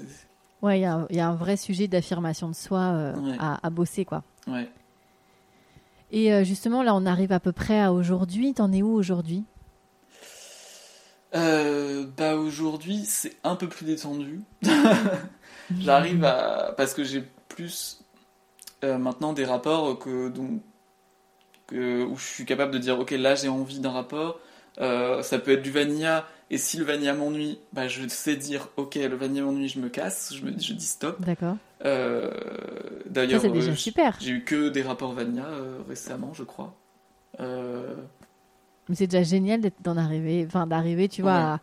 ouais 0.62 0.80
il 0.80 0.82
y, 0.84 0.86
a 0.86 0.94
un- 0.94 1.08
il 1.10 1.16
y 1.16 1.20
a 1.20 1.28
un 1.28 1.36
vrai 1.36 1.58
sujet 1.58 1.88
d'affirmation 1.88 2.48
de 2.50 2.56
soi 2.56 2.80
euh, 2.80 3.16
Ouais. 3.16 3.36
à, 3.40 3.66
à 3.66 3.70
bosser 3.70 4.06
quoi 4.06 4.24
ouais 4.48 4.70
et 6.12 6.46
justement 6.46 6.84
là 6.84 6.96
on 6.96 7.06
arrive 7.06 7.34
à 7.34 7.40
peu 7.42 7.52
près 7.52 7.82
à 7.82 7.92
aujourd'hui 7.92 8.54
t'en 8.54 8.72
es 8.72 8.82
où 8.82 8.94
aujourd'hui? 8.94 9.44
Euh, 11.36 12.06
bah 12.16 12.36
aujourd'hui 12.38 13.04
c'est 13.06 13.36
un 13.44 13.58
peu 13.58 13.68
plus 13.68 13.86
détendu. 13.86 14.42
J'arrive 15.80 16.24
à 16.24 16.74
parce 16.78 16.94
que 16.94 17.04
j'ai 17.04 17.22
plus 17.50 18.02
euh, 18.86 18.98
maintenant 18.98 19.34
des 19.34 19.44
rapports 19.44 20.00
que 20.00 20.30
donc 20.30 20.62
que, 21.68 22.04
où 22.04 22.18
je 22.18 22.24
suis 22.26 22.46
capable 22.46 22.72
de 22.74 22.78
dire 22.80 23.00
ok 23.00 23.12
là 23.12 23.36
j'ai 23.36 23.50
envie 23.50 23.80
d'un 23.80 23.92
rapport. 23.92 24.40
Euh, 24.80 25.24
ça 25.24 25.40
peut 25.40 25.52
être 25.52 25.64
du 25.64 25.72
vanilla 25.72 26.28
et 26.52 26.58
si 26.58 26.78
le 26.78 26.86
vanilla 26.86 27.14
m'ennuie, 27.14 27.60
bah 27.74 27.88
je 27.88 28.08
sais 28.08 28.36
dire 28.36 28.70
ok 28.78 28.96
le 28.96 29.16
vanilla 29.16 29.44
m'ennuie 29.46 29.68
je 29.70 29.80
me 29.80 29.90
casse, 29.90 30.34
je 30.36 30.46
me 30.46 30.52
je 30.52 30.74
dis 30.74 30.86
stop. 30.86 31.20
d'accord 31.26 31.58
Euh, 31.86 32.30
D'ailleurs 33.10 33.42
c'est 33.42 33.50
déjà 33.50 33.72
euh, 33.72 33.76
super 33.76 34.18
j'ai 34.22 34.32
eu 34.32 34.44
que 34.44 34.70
des 34.70 34.82
rapports 34.82 35.14
vanilla 35.14 35.48
récemment 35.88 36.34
je 36.34 36.44
crois. 36.44 36.74
Mais 38.90 38.96
c'est 38.96 39.08
déjà 39.08 39.24
génial 39.24 39.62
d'être- 39.62 39.82
d'en 39.84 39.98
arriver 39.98 40.46
enfin 40.48 40.66
d'arriver 40.68 41.10
tu 41.10 41.22
vois 41.22 41.60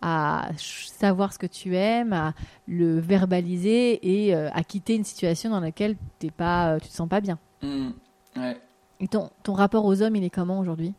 à, 0.00 0.50
savoir 0.56 1.32
ce 1.32 1.38
que 1.38 1.46
tu 1.46 1.76
aimes 1.76 2.12
à 2.12 2.34
le 2.66 2.98
verbaliser 2.98 4.26
et 4.26 4.34
euh, 4.34 4.50
à 4.52 4.64
quitter 4.64 4.94
une 4.94 5.04
situation 5.04 5.50
dans 5.50 5.60
laquelle 5.60 5.96
t'es 6.18 6.30
pas 6.30 6.74
euh, 6.74 6.78
tu 6.80 6.88
te 6.88 6.94
sens 6.94 7.08
pas 7.08 7.20
bien 7.20 7.38
hmm, 7.62 7.90
ouais. 8.36 8.56
Et 9.02 9.08
ton, 9.08 9.28
ton 9.42 9.52
rapport 9.52 9.84
aux 9.84 10.00
hommes 10.00 10.16
il 10.16 10.24
est 10.24 10.30
comment 10.30 10.58
aujourd'hui 10.58 10.94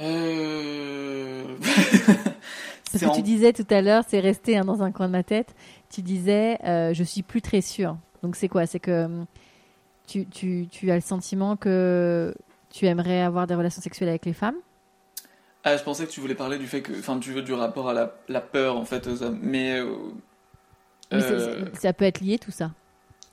Euh... 0.00 1.44
Parce 2.92 3.04
que 3.04 3.08
en- 3.08 3.12
tu 3.12 3.22
disais 3.22 3.52
tout 3.52 3.66
à 3.70 3.80
l'heure, 3.82 4.04
c'est 4.08 4.20
resté 4.20 4.56
hein, 4.56 4.64
dans 4.64 4.82
un 4.82 4.92
coin 4.92 5.06
de 5.06 5.12
ma 5.12 5.22
tête, 5.22 5.54
tu 5.90 6.02
disais 6.02 6.58
euh, 6.64 6.92
je 6.94 7.02
suis 7.04 7.22
plus 7.22 7.42
très 7.42 7.60
sûre. 7.60 7.96
Donc 8.22 8.36
c'est 8.36 8.48
quoi? 8.48 8.66
C'est 8.66 8.80
que 8.80 9.04
hum, 9.04 9.26
tu, 10.06 10.26
tu, 10.26 10.66
tu 10.70 10.90
as 10.90 10.94
le 10.94 11.00
sentiment 11.00 11.56
que 11.56 12.34
tu 12.70 12.86
aimerais 12.86 13.20
avoir 13.22 13.46
des 13.46 13.54
relations 13.54 13.82
sexuelles 13.82 14.08
avec 14.08 14.24
les 14.24 14.32
femmes? 14.32 14.56
Ah, 15.64 15.76
je 15.76 15.82
pensais 15.82 16.06
que 16.06 16.10
tu 16.12 16.20
voulais 16.20 16.34
parler 16.36 16.58
du 16.58 16.66
fait 16.66 16.80
que, 16.80 16.92
enfin, 16.98 17.18
tu 17.18 17.32
veux 17.32 17.42
du 17.42 17.52
rapport 17.52 17.88
à 17.88 17.92
la, 17.92 18.14
la 18.28 18.40
peur 18.40 18.76
en 18.76 18.84
fait 18.84 19.06
aux 19.08 19.22
hommes, 19.22 19.38
mais 19.42 19.80
euh, 19.80 19.94
Mais 21.10 21.22
euh, 21.22 21.64
Ça 21.74 21.92
peut 21.92 22.04
être 22.04 22.20
lié 22.20 22.38
tout 22.38 22.52
ça. 22.52 22.70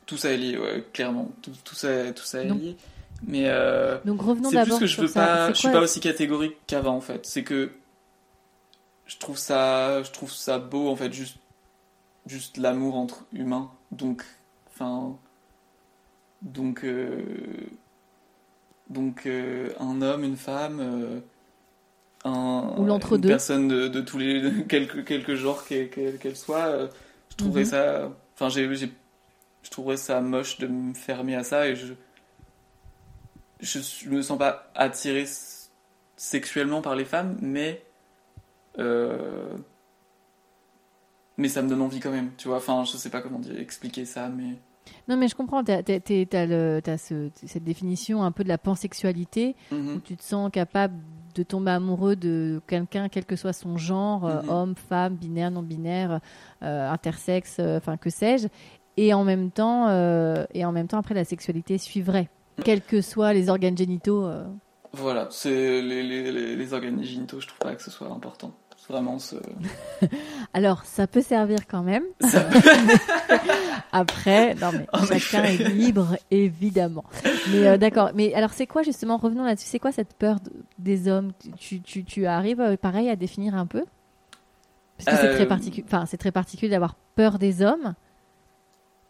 Tout 0.06 0.18
ça 0.18 0.32
est 0.32 0.38
lié, 0.38 0.58
ouais, 0.58 0.84
clairement, 0.93 1.32
tout, 1.41 1.51
tout 1.64 1.76
ça, 1.76 2.12
tout 2.14 2.24
ça 2.24 2.43
est 2.43 2.47
Donc- 2.47 2.62
lié. 2.62 2.76
Mais 3.26 3.43
euh, 3.47 3.97
Donc 4.04 4.22
revenons 4.22 4.49
c'est 4.49 4.64
plus 4.64 4.80
que 4.80 4.86
je 4.86 4.99
veux 5.01 5.08
pas, 5.10 5.49
je 5.54 5.58
suis 5.58 5.70
pas 5.70 5.80
aussi 5.80 6.01
catégorique 6.01 6.58
qu'avant 6.68 6.95
en 6.97 7.01
fait. 7.01 7.26
C'est 7.26 7.43
que 7.43 7.72
je 9.06 9.18
trouve 9.18 9.38
ça, 9.38 10.04
je 10.04 10.12
trouve 10.12 10.32
ça 10.32 10.60
beau 10.60 10.89
en 10.89 10.95
fait, 10.97 11.14
juste, 11.14 11.38
juste 12.26 12.58
l'amour 12.58 12.95
entre 12.95 13.24
humains. 13.32 13.72
Donc, 13.91 14.26
enfin, 14.74 15.16
donc, 16.41 16.84
euh, 16.84 17.22
donc 18.89 19.26
euh, 19.26 19.70
un 19.80 20.01
homme, 20.01 20.24
une 20.26 20.36
femme. 20.38 20.82
un, 22.26 22.74
Ou. 22.78 22.86
Une 22.93 23.22
personne 23.22 23.68
de, 23.70 23.88
de 23.88 24.01
tous 24.01 24.18
les 24.18 24.41
de 24.41 24.49
quelques 24.64 25.06
quelques 25.06 25.36
genres 25.36 25.66
qu'elle 25.66 26.36
soit. 26.36 26.89
je 27.30 27.36
trouverais 27.38 27.62
Mhm. 27.64 27.70
ça. 27.70 28.12
Enfin, 28.36 28.49
j'ai, 28.49 28.74
j'ai- 28.76 28.91
je 29.64 29.70
trouverais 29.70 29.97
ça 29.97 30.22
moche 30.22 30.59
de 30.59 30.68
me 30.68 30.93
fermer 30.93 31.36
à 31.36 31.43
ça 31.43 31.68
et 31.68 31.76
je 31.76 31.93
je, 33.59 33.80
je 33.80 34.09
me 34.09 34.22
sens 34.22 34.38
pas 34.38 34.70
attiré 34.76 35.26
sexuellement 36.18 36.82
par 36.82 36.95
les 36.95 37.05
femmes, 37.05 37.38
mais 37.41 37.82
euh, 38.80 39.55
mais 41.38 41.47
ça 41.47 41.61
me 41.61 41.70
donne 41.70 41.82
envie 41.82 41.99
quand 41.99 42.11
même, 42.11 42.32
tu 42.38 42.47
vois. 42.47 42.57
Enfin, 42.57 42.84
je 42.84 42.97
sais 42.97 43.09
pas 43.09 43.22
comment 43.22 43.39
dire, 43.39 43.57
expliquer 43.59 44.05
ça, 44.05 44.30
mais 44.30 44.55
Non 45.07 45.16
mais 45.18 45.28
je 45.28 45.36
comprends, 45.36 45.64
tu 45.64 45.72
as, 45.72 46.97
cette 46.97 47.64
définition 47.64 48.24
un 48.24 48.32
peu 48.32 48.43
de 48.43 48.49
la 48.49 48.57
pansexualité 48.57 49.55
où 49.72 49.76
Mhm. 49.76 50.01
tu 50.01 50.18
te 50.18 50.24
sens 50.24 50.51
capable 50.51 50.95
de 51.36 51.41
tomber 51.43 51.72
amoureux 51.72 52.16
de 52.16 52.61
quelqu'un, 52.68 53.09
quel 53.09 53.26
que 53.26 53.36
soit 53.36 53.53
son 53.53 53.78
genre, 53.78 54.28
euh, 54.28 54.41
Mhm. 54.43 54.49
homme, 54.49 54.76
femme, 54.76 55.16
binaire, 55.16 55.49
non 55.51 55.64
binaire, 55.64 56.20
euh, 56.61 56.91
intersexe, 56.91 57.57
euh, 57.59 57.78
enfin 57.78 57.97
que 57.97 58.09
sais-je, 58.11 58.47
et 58.98 59.14
en 59.14 59.24
même 59.24 59.52
temps, 59.52 59.88
euh, 59.89 60.46
et 60.54 60.66
en 60.66 60.72
même 60.72 60.88
temps 60.88 61.00
après 61.00 61.16
la 61.16 61.26
sexualité 61.26 61.78
suivrait, 61.78 62.30
quels 62.64 62.82
que 62.82 63.02
soient 63.02 63.34
les 63.34 63.50
organes 63.50 63.78
génitaux. 63.78 64.26
euh. 64.26 64.46
voilà, 64.94 65.28
c'est 65.32 65.82
les, 65.82 66.04
les, 66.04 66.32
les, 66.32 66.56
les 66.56 66.74
organes 66.74 67.04
génitaux, 67.04 67.39
je 67.39 67.48
trouve 67.48 67.60
pas 67.60 67.76
que 67.76 67.82
ce 67.84 67.91
soit 67.91 68.08
important. 68.10 68.52
Vraiment, 68.89 69.18
ce... 69.18 69.38
Alors 70.54 70.84
ça 70.84 71.08
peut 71.08 71.22
servir 71.22 71.60
quand 71.70 71.84
même. 71.84 72.04
ça 72.20 72.50
Après, 73.94 74.56
non 74.56 74.72
mais 74.74 75.20
chacun 75.20 75.46
est 75.46 75.70
libre, 75.70 76.18
évidemment. 76.32 77.06
Mais 77.52 77.68
euh, 77.68 77.78
d'accord. 77.78 78.12
Mais 78.14 78.34
alors, 78.34 78.52
c'est 78.52 78.68
quoi 78.68 78.84
justement 78.84 79.16
Revenons 79.18 79.46
là-dessus. 79.46 79.68
C'est 79.68 79.80
quoi 79.80 79.94
cette 79.94 80.14
peur 80.16 80.39
des 80.80 81.08
hommes? 81.08 81.32
Tu, 81.58 81.80
tu, 81.80 82.04
tu, 82.04 82.26
arrives, 82.26 82.78
pareil, 82.82 83.10
à 83.10 83.16
définir 83.16 83.56
un 83.56 83.66
peu? 83.66 83.86
Parce 84.98 85.18
que 85.18 85.24
c'est 85.28 85.34
très 85.36 85.48
particulier. 85.48 85.86
Enfin, 85.88 86.06
c'est 86.06 86.18
très 86.18 86.32
particulier 86.32 86.70
d'avoir 86.70 86.96
peur 87.16 87.39
des 87.39 87.62
hommes 87.62 87.94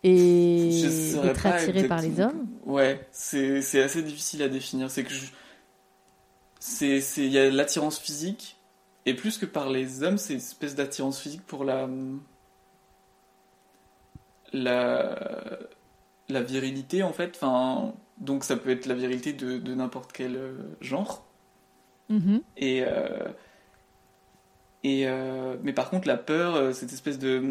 et 0.04 0.84
d'être 1.22 1.46
attiré 1.46 1.88
par 1.88 2.02
les 2.02 2.20
hommes. 2.20 2.48
Ouais, 2.66 3.08
c'est 3.12 3.82
assez 3.82 4.02
difficile 4.02 4.44
à 4.44 4.50
définir. 4.50 4.90
C'est 4.92 5.04
que 5.04 5.14
je... 5.14 5.26
c'est 6.60 7.00
il 7.18 7.32
y 7.32 7.38
a 7.38 7.50
l'attirance 7.50 8.00
physique 8.00 8.58
et 9.06 9.14
plus 9.14 9.38
que 9.38 9.46
par 9.46 9.70
les 9.70 10.04
hommes, 10.04 10.18
c'est 10.18 10.34
une 10.34 10.40
espèce 10.40 10.76
d'attirance 10.76 11.20
physique 11.20 11.46
pour 11.46 11.64
la 11.64 11.90
la, 14.54 15.18
la 16.30 16.42
virilité 16.42 17.04
en 17.04 17.12
fait. 17.12 17.34
Enfin, 17.36 17.94
donc 18.18 18.44
ça 18.44 18.56
peut 18.56 18.70
être 18.70 18.86
la 18.86 18.94
virilité 18.94 19.34
de, 19.34 19.58
de 19.58 19.76
n'importe 19.76 20.12
quel 20.14 20.36
euh, 20.36 20.54
genre. 20.82 21.26
Mm-hmm. 22.12 22.42
Et, 22.58 22.84
euh, 22.84 23.30
et 24.84 25.08
euh, 25.08 25.56
mais 25.64 25.74
par 25.74 25.90
contre 25.90 26.08
la 26.08 26.18
peur, 26.18 26.74
cette 26.76 26.94
espèce 26.94 27.18
de, 27.18 27.42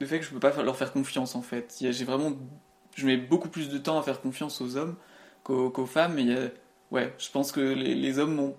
de 0.00 0.06
fait 0.06 0.18
que 0.18 0.24
je 0.24 0.30
peux 0.30 0.40
pas 0.40 0.62
leur 0.62 0.76
faire 0.76 0.92
confiance 0.92 1.34
en 1.34 1.42
fait. 1.42 1.76
J'ai 1.80 2.04
vraiment, 2.04 2.32
je 2.96 3.06
mets 3.06 3.16
beaucoup 3.16 3.48
plus 3.48 3.68
de 3.68 3.78
temps 3.78 3.98
à 3.98 4.02
faire 4.02 4.20
confiance 4.20 4.60
aux 4.60 4.76
hommes 4.76 4.96
qu'aux, 5.44 5.86
femmes. 5.86 6.18
Et 6.18 6.34
ouais, 6.90 7.14
je 7.18 7.30
pense 7.30 7.52
que 7.52 7.60
les, 7.60 7.94
les 7.94 8.18
hommes 8.18 8.34
m'ont 8.34 8.56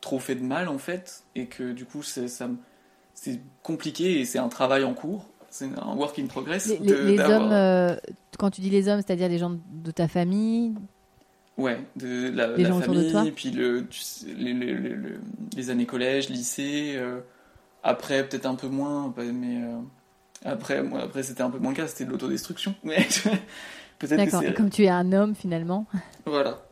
trop 0.00 0.18
fait 0.18 0.34
de 0.34 0.42
mal 0.42 0.68
en 0.68 0.78
fait 0.78 1.24
et 1.34 1.46
que 1.46 1.72
du 1.72 1.84
coup 1.84 2.02
c'est, 2.02 2.28
ça, 2.28 2.48
c'est 3.14 3.40
compliqué 3.62 4.20
et 4.20 4.24
c'est 4.24 4.38
un 4.38 4.48
travail 4.48 4.84
en 4.84 4.94
cours 4.94 5.26
c'est 5.56 5.66
un 5.80 5.94
work 5.94 6.18
in 6.18 6.26
progress. 6.26 6.68
Les, 6.80 7.20
hommes, 7.20 7.50
euh, 7.52 7.96
quand 8.38 8.50
tu 8.50 8.60
dis 8.60 8.70
les 8.70 8.88
hommes, 8.88 9.00
c'est-à-dire 9.00 9.28
les 9.28 9.38
gens 9.38 9.58
de 9.72 9.90
ta 9.90 10.08
famille? 10.08 10.74
Ouais, 11.56 11.78
de 11.96 12.30
la, 12.30 12.48
les 12.48 12.66
gens 12.66 12.80
famille, 12.80 13.06
de 13.06 13.10
toi? 13.10 13.24
puis 13.34 13.50
le, 13.50 13.86
les, 14.26 14.52
les, 15.56 15.70
années 15.70 15.86
collège, 15.86 16.28
lycée. 16.28 16.94
Euh, 16.96 17.20
après, 17.82 18.28
peut-être 18.28 18.46
un 18.46 18.56
peu 18.56 18.68
moins, 18.68 19.14
mais 19.16 19.62
euh, 19.62 19.78
après, 20.46 20.82
moi, 20.82 21.02
après 21.02 21.22
c'était 21.22 21.42
un 21.42 21.50
peu 21.50 21.58
moins 21.58 21.72
le 21.72 21.76
cas, 21.76 21.86
c'était 21.86 22.04
de 22.04 22.10
l'autodestruction. 22.10 22.74
Mais 22.84 23.06
peut-être 23.98 24.16
D'accord, 24.16 24.42
comme 24.56 24.70
tu 24.70 24.84
es 24.84 24.88
un 24.88 25.12
homme 25.12 25.34
finalement. 25.34 25.86
Voilà. 26.24 26.62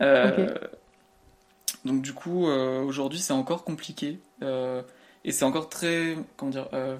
Donc 1.84 2.02
du 2.02 2.12
coup, 2.12 2.46
aujourd'hui, 2.46 3.18
c'est 3.18 3.32
encore 3.32 3.64
compliqué. 3.64 4.20
Et 5.24 5.32
c'est 5.32 5.44
encore 5.44 5.68
très. 5.68 6.16
Comment 6.36 6.50
dire 6.50 6.68
euh, 6.72 6.96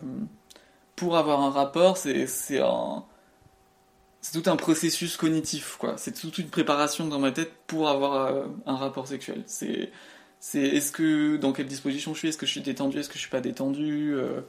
Pour 0.97 1.17
avoir 1.17 1.41
un 1.41 1.51
rapport, 1.51 1.97
c'est 1.97 2.27
un. 2.61 3.05
C'est 4.21 4.41
tout 4.41 4.49
un 4.49 4.57
processus 4.57 5.17
cognitif, 5.17 5.77
quoi. 5.79 5.95
C'est 5.97 6.13
toute 6.13 6.39
une 6.39 6.49
préparation 6.49 7.09
dans 7.09 7.19
ma 7.19 7.33
tête 7.33 7.53
pour 7.67 7.89
avoir 7.89 8.15
euh, 8.15 8.47
un 8.67 8.77
rapport 8.77 9.07
sexuel. 9.07 9.43
C'est. 9.47 9.91
C'est 10.39 10.61
est-ce 10.61 10.91
que 10.91 11.37
dans 11.37 11.53
quelle 11.53 11.67
disposition 11.67 12.15
je 12.15 12.19
suis? 12.19 12.29
Est-ce 12.29 12.39
que 12.39 12.47
je 12.47 12.51
suis 12.51 12.61
détendu? 12.63 12.99
Est-ce 12.99 13.09
que 13.09 13.15
je 13.15 13.21
suis 13.21 13.31
pas 13.31 13.41
détendu? 13.41 14.13
Euh, 14.15 14.41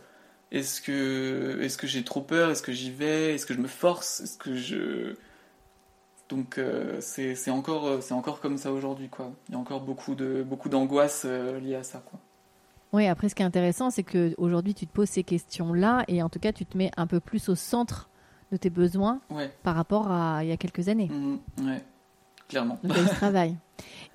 Est-ce 0.54 0.82
que 0.82 1.60
est-ce 1.62 1.78
que 1.78 1.88
j'ai 1.88 2.04
trop 2.04 2.22
peur? 2.22 2.49
Est-ce 2.49 2.62
que 2.62 2.72
j'y 2.72 2.91
vais? 2.91 3.36
Est-ce 3.36 3.45
que 3.45 3.54
je 3.54 3.60
me 3.60 3.68
force? 3.68 4.22
Est-ce 4.22 4.38
que 4.38 4.56
je 4.56 5.16
donc 6.30 6.60
c'est 6.99 7.51
encore 7.51 8.01
c'est 8.01 8.14
encore 8.14 8.39
comme 8.39 8.58
ça 8.58 8.72
aujourd'hui 8.72 9.10
quoi. 9.10 9.32
Il 9.49 9.54
y 9.54 9.56
a 9.56 9.60
encore 9.60 9.82
beaucoup 9.82 10.16
de 10.16 10.41
beaucoup 10.41 10.70
d'angoisse 10.70 11.26
liée 11.26 11.76
à 11.76 11.84
ça 11.84 12.01
quoi. 12.10 12.20
Oui, 12.93 13.08
après, 13.08 13.28
ce 13.28 13.34
qui 13.34 13.41
est 13.41 13.45
intéressant, 13.45 13.89
c'est 13.89 14.04
qu'aujourd'hui, 14.04 14.76
tu 14.76 14.86
te 14.86 14.93
poses 14.93 15.10
ces 15.10 15.24
questions-là 15.24 16.06
et 16.08 16.22
en 16.22 16.30
tout 16.30 16.38
cas, 16.38 16.54
tu 16.54 16.64
te 16.64 16.78
mets 16.78 16.91
un 16.95 17.08
peu 17.08 17.20
plus 17.20 17.49
au 17.49 17.56
centre 17.56 18.08
de 18.51 18.58
tes 18.58 18.70
besoins 18.70 19.20
par 19.64 19.76
rapport 19.76 20.12
à 20.12 20.43
il 20.43 20.49
y 20.49 20.51
a 20.51 20.58
quelques 20.58 20.89
années. 20.89 21.10
Mmh, 21.10 21.38
clairement. 22.47 22.79
Donc, 22.83 22.97
il 22.97 23.09
travail. 23.09 23.57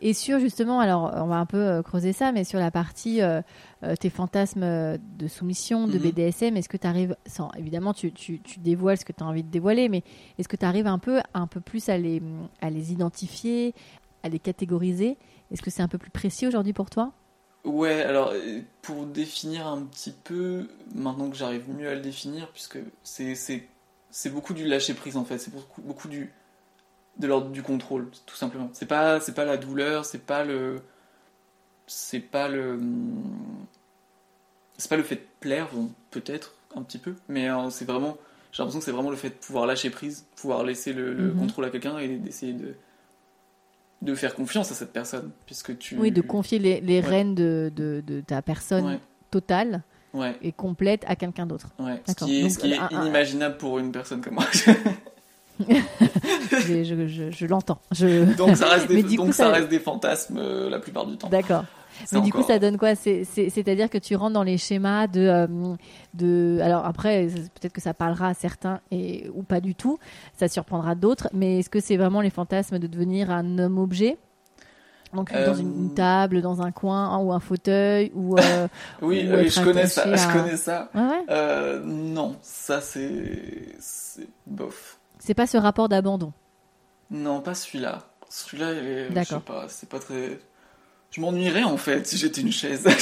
Et 0.01 0.15
sur 0.15 0.39
justement, 0.39 0.81
alors 0.81 1.11
on 1.15 1.27
va 1.27 1.37
un 1.37 1.47
peu 1.47 1.59
euh, 1.59 1.83
creuser 1.83 2.13
ça, 2.13 2.31
mais 2.31 2.45
sur 2.45 2.61
la 2.61 2.71
partie 2.71 3.21
euh, 3.21 3.43
euh, 3.83 3.97
tes 3.97 4.11
fantasmes 4.11 4.97
de 4.99 5.29
soumission, 5.29 5.87
de. 5.87 5.99
BDSM, 5.99 6.57
est-ce 6.57 6.69
que 6.69 6.77
tu 6.77 6.87
arrives, 6.87 7.17
sans, 7.27 7.51
évidemment 7.59 7.93
tu, 7.93 8.13
tu, 8.13 8.41
tu 8.41 8.61
dévoiles 8.61 8.97
ce 8.97 9.05
que 9.05 9.13
tu 9.13 9.23
as 9.23 9.27
envie 9.27 9.43
de 9.43 9.51
dévoiler, 9.51 9.89
mais 9.89 10.05
est-ce 10.39 10.49
que 10.49 10.57
tu 10.57 10.65
arrives 10.65 10.87
un 10.87 10.99
peu, 10.99 11.21
un 11.35 11.47
peu 11.49 11.61
plus 11.61 11.89
à 11.89 11.99
les, 11.99 12.23
à 12.61 12.71
les 12.71 12.93
identifier, 12.93 13.75
à 14.23 14.29
les 14.29 14.39
catégoriser? 14.39 15.19
Est-ce 15.51 15.63
que 15.63 15.71
c'est 15.71 15.83
un 15.83 15.89
peu 15.89 15.99
plus 15.99 16.11
précis 16.11 16.47
aujourd'hui 16.47 16.73
pour 16.73 16.91
toi? 16.91 17.13
Ouais, 17.65 18.03
alors 18.03 18.33
pour 18.83 19.05
définir 19.05 19.67
un 19.67 19.83
petit 19.83 20.13
peu, 20.13 20.69
maintenant 20.95 21.29
que 21.29 21.37
j'arrive 21.37 21.69
mieux 21.69 21.89
à 21.89 21.95
le 21.95 22.01
définir, 22.01 22.49
puisque 22.53 22.79
c'est, 23.03 23.35
c'est, 23.35 24.31
beaucoup 24.31 24.55
du 24.55 24.65
lâcher 24.65 24.95
prise 24.95 25.17
en 25.17 25.25
fait, 25.25 25.39
c'est 25.39 25.53
beaucoup, 25.53 25.83
beaucoup 25.83 26.09
du, 26.09 26.33
de 27.19 27.27
l'ordre 27.27 27.51
du 27.51 27.63
contrôle, 27.63 28.09
tout 28.27 28.37
simplement. 28.37 28.71
C'est 28.73 28.87
pas, 28.87 29.21
c'est 29.21 29.35
pas 29.35 29.45
la 29.45 29.57
douleur, 29.57 30.05
c'est 30.05 30.25
pas 30.25 30.45
le. 30.45 30.81
C'est 31.87 32.21
pas 32.21 32.49
le. 32.49 32.79
C'est 34.77 34.89
pas 34.89 34.97
le 34.97 35.03
fait 35.03 35.17
de 35.17 35.27
plaire, 35.41 35.69
peut-être 36.11 36.55
un 36.77 36.83
petit 36.83 36.99
peu, 36.99 37.15
mais 37.29 37.51
euh, 37.51 37.71
c'est 37.71 37.85
vraiment. 37.85 38.17
J'ai 38.53 38.63
l'impression 38.63 38.79
que 38.79 38.85
c'est 38.85 38.93
vraiment 38.93 39.11
le 39.11 39.17
fait 39.17 39.31
de 39.31 39.35
pouvoir 39.35 39.67
lâcher 39.67 39.91
prise, 39.91 40.27
pouvoir 40.37 40.65
laisser 40.65 40.93
le, 40.93 41.15
mhm. 41.15 41.39
contrôle 41.39 41.65
à 41.67 41.71
quelqu'un 41.71 41.99
et 41.99 42.09
d'essayer 42.17 42.53
de 42.53 42.75
de 44.01 44.15
faire 44.15 44.37
confiance 44.37 44.71
à 44.71 44.77
cette 44.77 44.93
personne, 44.93 45.33
puisque 45.45 45.77
tu... 45.77 45.97
Oui, 45.97 46.13
de 46.13 46.21
confier 46.21 46.61
les, 46.61 46.81
les 46.81 47.01
rênes 47.01 47.35
de, 47.35 47.73
de, 47.75 48.01
de, 48.07 48.21
ta 48.21 48.43
personne 48.43 49.01
totale 49.33 49.83
et 50.41 50.53
complète 50.53 51.05
à 51.09 51.17
quelqu'un 51.17 51.47
d'autre. 51.47 51.71
Ce 52.07 52.13
qui 52.13 52.41
est, 52.41 52.49
ce 52.49 52.59
qui 52.59 52.73
est 52.73 52.79
inimaginable 52.93 53.57
pour 53.57 53.81
une 53.81 53.91
personne 53.93 54.21
comme 54.21 54.35
moi. 54.35 54.47
je, 55.61 57.07
je, 57.07 57.31
je 57.31 57.47
l'entends. 57.47 57.81
Donc 58.37 58.57
ça 58.57 58.69
reste 58.69 58.89
des, 58.93 59.17
donc 59.17 59.35
ça... 59.35 59.49
reste 59.51 59.69
des 59.69 59.79
fantasmes 59.79 60.39
euh, 60.39 60.71
la 60.71 60.79
plupart 60.79 61.07
du 61.07 61.17
temps. 61.17 61.29
D'accord. 61.29 61.65
Mais 62.13 62.21
du 62.21 62.33
coup, 62.33 62.43
ça 62.43 62.59
donne 62.59 62.79
quoi? 62.79 62.95
C'est-à-dire 62.95 63.91
que 63.91 63.99
tu 63.99 64.17
rentres 64.17 64.35
dans 64.35 64.43
les 64.43 64.59
schémas 64.59 65.07
de, 65.07 65.21
euh, 65.21 65.47
de. 66.15 66.61
Alors 66.63 66.87
après, 66.87 67.27
peut-être 67.27 67.73
que 67.73 67.81
ça 67.81 67.95
parlera 67.95 68.29
à 68.29 68.35
certains 68.35 68.81
et 68.91 69.29
ou 69.35 69.43
pas 69.43 69.61
du 69.61 69.75
tout. 69.75 69.99
Ça 70.39 70.49
surprendra 70.49 70.95
d'autres. 70.95 71.29
Mais 71.33 71.61
est-ce 71.61 71.71
que 71.71 71.81
c'est 71.81 71.97
vraiment 71.97 72.21
les 72.21 72.31
fantasmes 72.31 72.79
de 72.79 72.87
devenir 72.87 73.31
un 73.31 73.59
homme-objet 73.59 74.17
donc 75.15 75.33
dans 75.33 75.55
une, 75.55 75.87
euh, 75.87 75.95
table, 75.95 76.43
dans 76.43 76.61
un 76.61 76.71
coin 76.71 77.17
ou 77.19 77.33
un 77.33 77.41
fauteuil 77.41 78.13
ou 78.15 78.37
euh, 78.37 78.69
oui, 79.03 79.27
je 79.27 79.65
connais 79.65 79.87
ça, 79.87 80.15
je 80.15 80.33
connais 80.33 80.59
ça. 80.59 80.91
non, 81.83 82.37
ça 82.43 82.83
c'est 82.83 83.79
bof. 84.47 84.98
C'est 85.19 85.35
pas 85.35 85.47
ce 85.47 85.57
rapport 85.57 85.89
d'abandon. 85.89 86.33
Non, 87.11 87.41
pas 87.41 87.55
celui-là. 87.55 88.07
Celui-là, 88.29 88.75
je 88.75 89.25
sais 89.25 89.41
pas, 89.41 89.67
c'est 89.69 89.89
pas 89.89 89.99
très 89.99 90.39
je 91.11 91.21
m'ennuierais 91.21 91.65
en 91.65 91.77
fait 91.77 92.07
si 92.07 92.17
j'étais 92.17 92.41
une 92.41 92.53
chaise. 92.53 92.87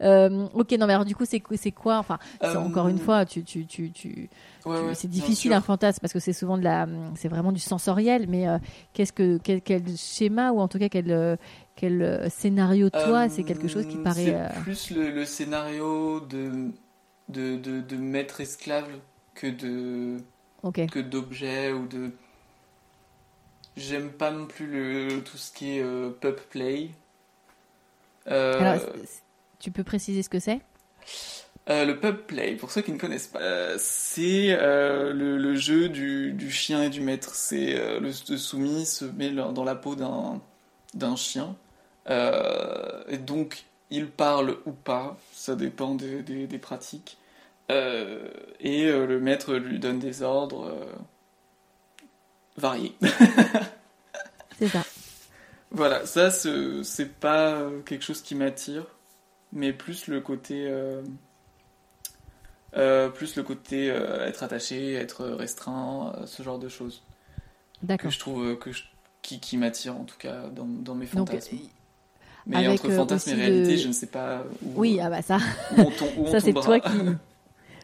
Euh, 0.00 0.46
ok, 0.54 0.70
non, 0.78 0.86
mais 0.86 0.92
alors 0.92 1.04
du 1.04 1.16
coup, 1.16 1.24
c'est 1.24 1.40
quoi 1.72 1.98
Enfin, 1.98 2.20
encore 2.40 2.86
une 2.86 3.00
euh, 3.00 3.04
fois, 3.04 3.26
tu, 3.26 3.42
tu, 3.42 3.66
tu, 3.66 3.90
tu, 3.90 4.30
c'est 4.94 5.10
difficile 5.10 5.52
un 5.52 5.60
fantasme 5.60 5.98
parce 6.00 6.12
que 6.12 6.20
c'est 6.20 6.32
souvent 6.32 6.56
de 6.56 6.62
la, 6.62 6.86
c'est 7.16 7.26
vraiment 7.26 7.50
du 7.50 7.58
sensoriel. 7.58 8.26
Mais 8.28 8.46
euh, 8.46 8.58
qu'est-ce 8.92 9.12
que 9.12 9.38
quel, 9.38 9.82
schéma 9.96 10.52
ou 10.52 10.60
en 10.60 10.68
tout 10.68 10.78
cas 10.78 10.88
quel 10.88 11.36
quel 11.74 12.30
scénario 12.30 12.90
toi 12.90 13.28
C'est 13.28 13.42
quelque 13.42 13.66
chose 13.66 13.88
qui 13.88 13.96
paraît. 13.96 14.50
C'est 14.54 14.60
plus 14.62 14.90
le, 14.92 15.24
scénario 15.24 16.20
de 16.20 16.70
de, 17.28 17.56
de, 17.56 17.80
de 17.80 17.96
maître 17.96 18.40
esclave 18.40 18.86
que 19.34 19.48
de 19.48 20.18
que 20.62 21.00
d'objet 21.00 21.72
ou 21.72 21.86
de 21.86 22.12
J'aime 23.78 24.10
pas 24.10 24.32
non 24.32 24.46
plus 24.46 24.66
le, 24.66 25.22
tout 25.22 25.36
ce 25.36 25.52
qui 25.52 25.78
est 25.78 25.82
euh, 25.82 26.10
pup 26.10 26.40
play. 26.50 26.90
Euh, 28.28 28.58
Alors, 28.58 28.82
tu 29.60 29.70
peux 29.70 29.84
préciser 29.84 30.24
ce 30.24 30.28
que 30.28 30.40
c'est? 30.40 30.60
Euh, 31.70 31.84
le 31.84 32.00
pub 32.00 32.16
play, 32.22 32.56
pour 32.56 32.72
ceux 32.72 32.82
qui 32.82 32.90
ne 32.90 32.98
connaissent 32.98 33.28
pas, 33.28 33.78
c'est 33.78 34.56
le, 34.58 35.54
jeu 35.54 35.88
du, 35.88 36.50
chien 36.50 36.82
et 36.82 36.90
du 36.90 37.00
maître. 37.00 37.34
C'est 37.34 38.00
le, 38.00 38.10
soumis 38.12 38.84
se 38.84 39.04
met 39.04 39.30
dans 39.30 39.64
la 39.64 39.76
peau 39.76 39.94
d'un 39.94 41.16
chien. 41.16 41.54
et 42.08 43.18
donc, 43.18 43.62
il 43.90 44.08
parle 44.08 44.56
ou 44.66 44.72
pas, 44.72 45.16
ça 45.32 45.54
dépend 45.54 45.94
des, 45.94 46.22
des 46.22 46.58
pratiques. 46.58 47.16
Et 47.68 48.90
le 48.90 49.20
maître 49.20 49.54
lui 49.54 49.78
donne 49.78 49.98
des 49.98 50.22
ordres 50.22 50.74
variés. 52.56 52.94
c'est 54.58 54.68
ça. 54.68 54.82
Voilà, 55.70 56.06
ça, 56.06 56.30
c'est 56.30 57.12
pas 57.20 57.62
quelque 57.84 58.04
chose 58.04 58.22
qui 58.22 58.34
m'attire, 58.34 58.86
mais 59.52 59.72
plus 59.72 60.06
le 60.06 60.20
côté. 60.20 60.66
Euh, 60.66 61.02
euh, 62.76 63.08
plus 63.08 63.36
le 63.36 63.42
côté 63.42 63.90
euh, 63.90 64.26
être 64.26 64.42
attaché, 64.42 64.94
être 64.94 65.24
restreint, 65.26 66.14
ce 66.26 66.42
genre 66.42 66.58
de 66.58 66.68
choses. 66.68 67.02
D'accord. 67.82 68.08
Que 68.08 68.14
je 68.14 68.18
trouve 68.18 68.58
que 68.58 68.70
qui, 69.22 69.40
qui 69.40 69.56
m'attire 69.56 69.96
en 69.96 70.04
tout 70.04 70.18
cas 70.18 70.48
dans, 70.48 70.66
dans 70.66 70.94
mes 70.94 71.06
fantasmes. 71.06 71.56
mais 72.46 72.66
entre 72.66 72.90
fantasme 72.90 73.30
et 73.30 73.34
réalité, 73.34 73.78
je 73.78 73.88
ne 73.88 73.92
sais 73.92 74.06
pas 74.06 74.44
où, 74.62 74.80
oui, 74.80 75.00
ah 75.02 75.10
bah 75.10 75.22
ça. 75.22 75.38
ça 76.30 76.40
c'est 76.40 76.52
toi 76.52 76.80
qui 76.80 76.90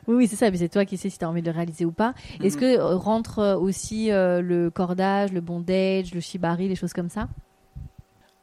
Oui, 0.07 0.15
oui, 0.17 0.29
c'est 0.29 0.37
ça. 0.37 0.51
Mais 0.51 0.57
c'est 0.59 0.69
toi 0.69 0.85
qui 0.85 0.97
sais 0.97 1.11
si 1.11 1.19
tu 1.19 1.25
as 1.25 1.29
envie 1.29 1.43
de 1.43 1.51
le 1.51 1.55
réaliser 1.57 1.85
ou 1.85 1.93
pas. 1.93 2.15
Est-ce 2.43 2.57
Mhm. 2.57 2.61
que 2.61 2.79
euh, 2.79 2.97
rentre 2.97 3.39
euh, 3.39 3.57
aussi 3.57 4.11
euh, 4.11 4.41
le 4.41 4.71
cordage, 4.71 5.33
le 5.33 5.41
bondage, 5.41 6.15
le 6.15 6.21
shibari, 6.21 6.69
les 6.69 6.77
choses 6.77 6.93
comme 6.93 7.09
ça? 7.09 7.29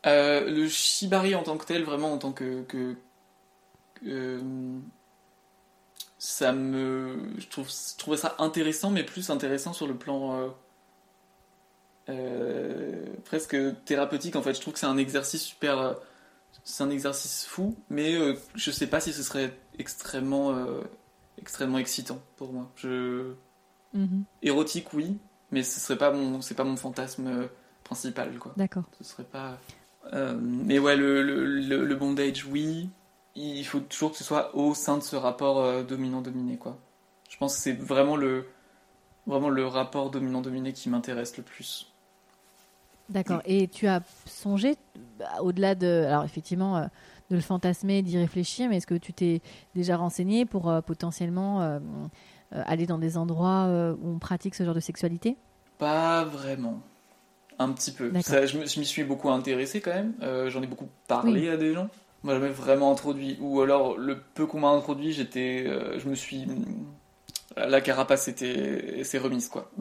Euh, 0.05 0.49
le 0.49 0.67
shibari 0.67 1.35
en 1.35 1.43
tant 1.43 1.57
que 1.57 1.65
tel, 1.65 1.83
vraiment 1.83 2.11
en 2.11 2.17
tant 2.17 2.31
que, 2.31 2.63
que, 2.63 2.95
euh, 4.07 4.39
ça 6.17 6.51
me, 6.53 7.17
je 7.37 7.47
trouve, 7.47 7.69
je 7.69 7.97
trouvais 7.97 8.17
ça 8.17 8.35
intéressant, 8.39 8.89
mais 8.89 9.03
plus 9.03 9.29
intéressant 9.29 9.73
sur 9.73 9.87
le 9.87 9.95
plan 9.95 10.49
presque 13.25 13.55
thérapeutique. 13.85 14.35
En 14.35 14.41
fait, 14.41 14.53
je 14.53 14.61
trouve 14.61 14.73
que 14.73 14.79
c'est 14.79 14.85
un 14.85 14.97
exercice 14.97 15.43
super, 15.43 15.95
c'est 16.63 16.83
un 16.83 16.89
exercice 16.89 17.45
fou, 17.45 17.75
mais 17.89 18.15
euh, 18.15 18.35
je 18.55 18.71
sais 18.71 18.87
pas 18.87 18.99
si 18.99 19.13
ce 19.13 19.23
serait 19.23 19.53
extrêmement, 19.79 20.51
euh, 20.51 20.81
extrêmement 21.41 21.77
excitant 21.79 22.19
pour 22.37 22.53
moi. 22.53 22.71
Je, 22.75 23.33
Mhm. 23.93 24.23
érotique, 24.41 24.93
oui, 24.93 25.17
mais 25.51 25.63
ce 25.63 25.79
serait 25.81 25.97
pas 25.97 26.11
mon, 26.11 26.41
c'est 26.41 26.55
pas 26.55 26.63
mon 26.63 26.77
fantasme 26.77 27.27
euh, 27.27 27.47
principal, 27.83 28.37
quoi. 28.37 28.53
D'accord. 28.55 28.83
Ce 28.97 29.03
serait 29.03 29.25
pas. 29.25 29.57
Euh, 30.13 30.37
mais 30.41 30.79
ouais, 30.79 30.95
le, 30.95 31.21
le, 31.21 31.45
le, 31.45 31.85
le 31.85 31.95
bondage, 31.95 32.45
oui. 32.45 32.89
Il 33.35 33.63
faut 33.65 33.79
toujours 33.81 34.11
que 34.11 34.17
ce 34.17 34.23
soit 34.23 34.55
au 34.55 34.73
sein 34.73 34.97
de 34.97 35.03
ce 35.03 35.15
rapport 35.15 35.59
euh, 35.59 35.83
dominant-dominé, 35.83 36.57
quoi. 36.57 36.77
Je 37.29 37.37
pense 37.37 37.55
que 37.55 37.61
c'est 37.61 37.73
vraiment 37.73 38.15
le, 38.15 38.45
vraiment 39.27 39.49
le 39.49 39.65
rapport 39.67 40.09
dominant-dominé 40.09 40.71
qui 40.73 40.89
m'intéresse 40.89 41.35
le 41.37 41.43
plus. 41.43 41.90
D'accord. 43.11 43.41
Et 43.45 43.67
tu 43.67 43.87
as 43.87 44.01
songé, 44.25 44.75
bah, 45.19 45.25
au-delà 45.41 45.75
de. 45.75 46.05
Alors, 46.07 46.23
effectivement, 46.23 46.77
euh, 46.77 46.85
de 47.29 47.35
le 47.35 47.41
fantasmer, 47.41 48.01
d'y 48.01 48.17
réfléchir, 48.17 48.69
mais 48.69 48.77
est-ce 48.77 48.87
que 48.87 48.95
tu 48.95 49.13
t'es 49.13 49.41
déjà 49.75 49.95
renseigné 49.97 50.45
pour 50.45 50.69
euh, 50.69 50.81
potentiellement 50.81 51.61
euh, 51.61 51.79
aller 52.51 52.85
dans 52.85 52.97
des 52.97 53.17
endroits 53.17 53.65
euh, 53.67 53.95
où 54.01 54.09
on 54.15 54.19
pratique 54.19 54.55
ce 54.55 54.63
genre 54.63 54.75
de 54.75 54.79
sexualité? 54.79 55.37
Pas 55.77 56.25
vraiment. 56.25 56.81
Un 57.59 57.71
petit 57.71 57.91
peu. 57.91 58.11
Ça, 58.21 58.45
je 58.45 58.57
m'y 58.57 58.85
suis 58.85 59.03
beaucoup 59.03 59.29
intéressé 59.29 59.81
quand 59.81 59.93
même. 59.93 60.13
Euh, 60.21 60.49
J'en 60.49 60.61
ai 60.63 60.67
beaucoup 60.67 60.89
parlé 61.07 61.49
à 61.49 61.57
des 61.57 61.73
gens. 61.73 61.89
Moi, 62.23 62.33
jamais 62.33 62.49
vraiment 62.49 62.91
introduit. 62.91 63.37
Ou 63.39 63.61
alors, 63.61 63.97
le 63.97 64.19
peu 64.19 64.45
qu'on 64.45 64.59
m'a 64.59 64.69
introduit, 64.69 65.11
j'étais, 65.13 65.65
euh, 65.67 65.99
je 65.99 66.07
me 66.07 66.15
suis, 66.15 66.47
la 67.55 67.81
carapace 67.81 68.27
était, 68.27 69.03
s'est 69.03 69.17
remise 69.17 69.47
quoi. 69.47 69.71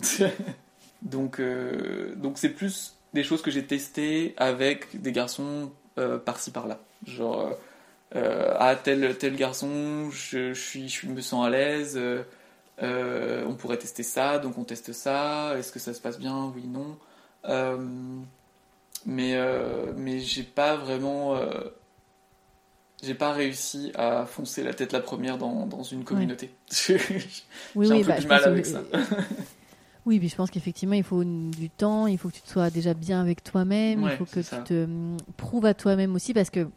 donc, 1.03 1.41
euh, 1.41 2.15
donc 2.17 2.39
c'est 2.39 2.51
plus 2.51 2.99
des 3.15 3.25
choses 3.25 3.43
que 3.43 3.51
j'ai 3.51 3.65
testées 3.67 4.35
avec 4.37 5.01
des 5.01 5.13
garçons 5.13 5.73
euh, 5.99 6.19
par-ci 6.19 6.51
par-là. 6.51 6.79
Genre, 7.07 7.41
euh, 7.43 7.55
euh, 8.17 8.55
ah 8.59 8.77
tel 8.77 9.17
tel 9.19 9.37
garçon, 9.37 10.11
je, 10.11 10.53
je 10.55 10.61
suis, 10.61 10.89
je 10.89 11.07
me 11.09 11.21
sens 11.21 11.47
à 11.47 11.51
l'aise. 11.51 11.99
euh, 12.83 13.45
on 13.47 13.55
pourrait 13.55 13.79
tester 13.79 14.03
ça, 14.03 14.39
donc 14.39 14.59
on 14.59 14.65
teste 14.65 14.93
ça. 14.93 15.55
Est-ce 15.59 15.73
que 15.73 15.79
ça 15.79 15.95
se 15.95 16.01
passe 16.01 16.19
bien 16.19 16.53
Oui, 16.57 16.65
non. 16.67 16.97
Mais 19.07 19.35
mais 19.97 20.21
j'ai 20.21 20.43
pas 20.43 20.77
vraiment, 20.77 21.39
j'ai 23.03 23.15
pas 23.15 23.33
réussi 23.33 23.93
à 23.95 24.27
foncer 24.27 24.63
la 24.63 24.75
tête 24.75 24.93
la 24.93 25.01
première 25.01 25.39
dans, 25.39 25.67
dans 25.67 25.83
une 25.83 26.05
communauté. 26.05 26.51
j'ai 26.71 26.99
Oui, 27.75 27.87
un 27.91 27.99
oui, 27.99 28.01
peu 28.01 28.13
bah, 28.13 28.17
du 28.17 28.23
je 28.23 28.29
mal 28.29 28.43
que- 28.43 28.49
avec 28.49 28.67
ça. 28.67 28.83
Oui, 30.07 30.19
puis 30.19 30.29
je 30.29 30.37
pense 30.37 30.51
qu'effectivement, 30.51 30.95
il 30.95 31.03
faut 31.05 31.25
du 31.25 31.71
temps, 31.71 32.07
il 32.07 32.19
faut 32.19 32.29
que 32.29 32.35
tu 32.35 32.43
te 32.43 32.49
sois 32.49 32.71
déjà 32.71 32.95
bien 32.95 33.21
avec 33.21 33.43
toi-même, 33.45 34.03
Ouais, 34.03 34.13
il 34.13 34.17
faut 34.17 34.25
que 34.25 34.41
tu 34.41 34.65
te 34.65 34.85
hum, 34.85 35.17
prouves 35.37 35.67
à 35.67 35.75
toi-même 35.75 36.15
aussi, 36.15 36.33
parce 36.33 36.51
que 36.51 36.69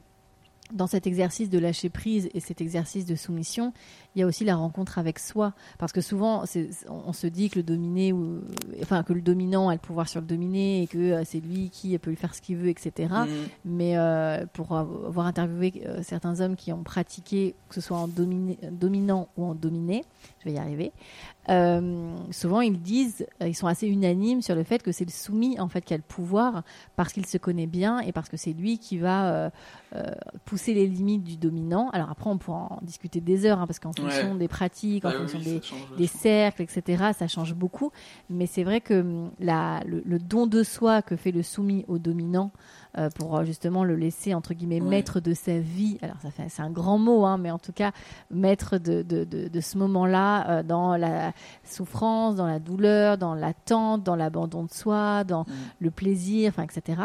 dans 0.74 0.88
cet 0.88 1.07
exercice 1.07 1.49
de 1.49 1.59
lâcher 1.59 1.89
prise 1.89 2.30
et 2.34 2.39
cet 2.39 2.59
exercice 2.61 3.05
de 3.05 3.15
soumission, 3.15 3.74
il 4.16 4.20
y 4.20 4.24
a 4.24 4.28
aussi 4.28 4.45
la 4.45 4.55
rencontre 4.55 4.99
avec 4.99 5.20
soi. 5.20 5.53
Parce 5.78 5.91
que 5.91 6.01
souvent, 6.01 6.43
on 6.88 7.14
se 7.14 7.28
dit 7.28 7.49
que 7.49 7.59
le 7.59 7.64
dominé, 7.64 8.14
ou, 8.14 8.41
enfin, 8.82 9.03
que 9.03 9.14
le 9.14 9.22
dominant 9.22 9.70
a 9.70 9.74
le 9.74 9.80
pouvoir 9.80 10.07
sur 10.07 10.22
le 10.22 10.28
dominé 10.28 10.84
et 10.84 10.88
que 10.88 10.97
euh, 10.97 11.24
c'est 11.26 11.39
lui 11.39 11.70
qui 11.70 11.97
peut 11.97 12.09
lui 12.09 12.18
faire 12.18 12.36
ce 12.36 12.41
qu'il 12.41 12.57
veut, 12.57 12.70
etc. 12.70 13.09
Mm. 13.09 13.28
Mais 13.66 13.97
euh, 13.97 14.45
pour 14.53 14.76
avoir 14.76 15.26
interviewé 15.26 15.84
euh, 15.86 16.01
certains 16.03 16.41
hommes 16.41 16.55
qui 16.55 16.72
ont 16.72 16.84
pratiqué, 16.84 17.55
que 17.70 17.76
ce 17.76 17.82
soit 17.82 17.97
en 17.97 18.07
dominé- 18.07 18.57
dominant 18.72 19.30
ou 19.38 19.45
en 19.45 19.55
dominé, 19.55 20.03
je 20.39 20.45
vais 20.45 20.55
y 20.55 20.57
arriver, 20.57 20.91
euh, 21.49 22.16
souvent 22.32 22.61
ils 22.61 22.80
disent, 22.82 23.26
euh, 23.41 23.47
ils 23.47 23.55
sont 23.55 23.68
assez 23.68 23.88
unanimes 23.88 24.41
sur 24.41 24.55
le 24.55 24.64
fait 24.64 24.82
que 24.82 24.91
c'est 24.91 25.05
le 25.05 25.11
soumis 25.11 25.59
en 25.59 25.68
fait 25.68 25.82
qui 25.82 25.93
a 25.93 25.97
le 25.97 26.03
pouvoir 26.03 26.64
parce 26.95 27.11
qu'il 27.11 27.26
se 27.26 27.38
connaît 27.38 27.68
bien 27.68 27.99
et 27.99 28.11
parce 28.11 28.30
que 28.30 28.38
c'est 28.38 28.53
lui 28.53 28.78
qui 28.78 28.97
va 28.97 29.26
euh, 29.34 29.49
euh, 29.95 30.03
pousser 30.45 30.74
les 30.74 30.88
limites 30.88 31.24
du 31.24 31.36
dominant. 31.36 31.89
Alors 31.91 32.09
après 32.09 32.30
on 32.30 32.38
pourra 32.38 32.68
en 32.72 32.80
discuter 32.82 33.20
des 33.20 33.45
heures 33.45 33.59
hein, 33.59 33.68
parce 33.68 33.80
qu'en 33.80 33.91
fonction 34.04 34.36
des 34.36 34.47
pratiques, 34.47 35.06
en 35.06 35.10
Bah 35.10 35.18
fonction 35.18 35.39
des, 35.39 35.62
change 35.62 35.80
des 35.97 36.04
vachement. 36.06 36.20
cercles, 36.22 36.62
etc. 36.62 37.04
Ça 37.18 37.28
change 37.28 37.54
beaucoup. 37.56 37.91
Mais 38.30 38.45
c'est 38.45 38.64
vrai 38.64 38.82
que 38.82 39.01
hum, 39.01 39.32
la, 39.39 39.82
le, 39.86 40.01
le 40.06 40.20
don 40.20 40.47
de 40.47 40.64
soi 40.64 41.01
que 41.01 41.16
fait 41.16 41.32
le 41.32 41.43
soumis 41.43 41.86
au 41.88 41.97
dominant 41.97 42.51
euh, 42.97 43.10
pour 43.16 43.36
euh, 43.38 43.43
justement 43.43 43.84
le 43.84 43.95
laisser, 43.95 44.34
entre 44.34 44.54
guillemets, 44.54 44.82
Ouais. 44.82 44.88
maître 44.89 45.20
de 45.20 45.34
sa 45.34 45.58
vie, 45.60 45.97
alors 46.01 46.18
ça 46.22 46.30
fait, 46.32 46.43
c'est 46.49 46.62
un 46.62 46.70
grand 46.70 46.97
mot, 46.99 47.26
hein, 47.26 47.38
mais 47.38 47.49
en 47.51 47.58
tout 47.60 47.72
cas, 47.72 47.91
maître 48.30 48.78
de, 48.78 49.01
de, 49.01 49.24
de, 49.24 49.47
de 49.47 49.62
ce 49.62 49.78
moment-là 49.80 50.49
euh, 50.60 50.64
dans 50.64 50.95
la 50.97 51.34
souffrance, 51.64 52.36
dans 52.36 52.45
la 52.47 52.60
douleur, 52.60 53.18
dans 53.18 53.34
l'attente, 53.34 54.04
dans 54.04 54.16
l'abandon 54.16 54.64
de 54.64 54.72
soi, 54.72 55.24
dans 55.24 55.43
Mm. 55.43 55.51
le 55.82 55.91
plaisir, 55.91 56.49
enfin, 56.49 56.64
etc. 56.64 57.01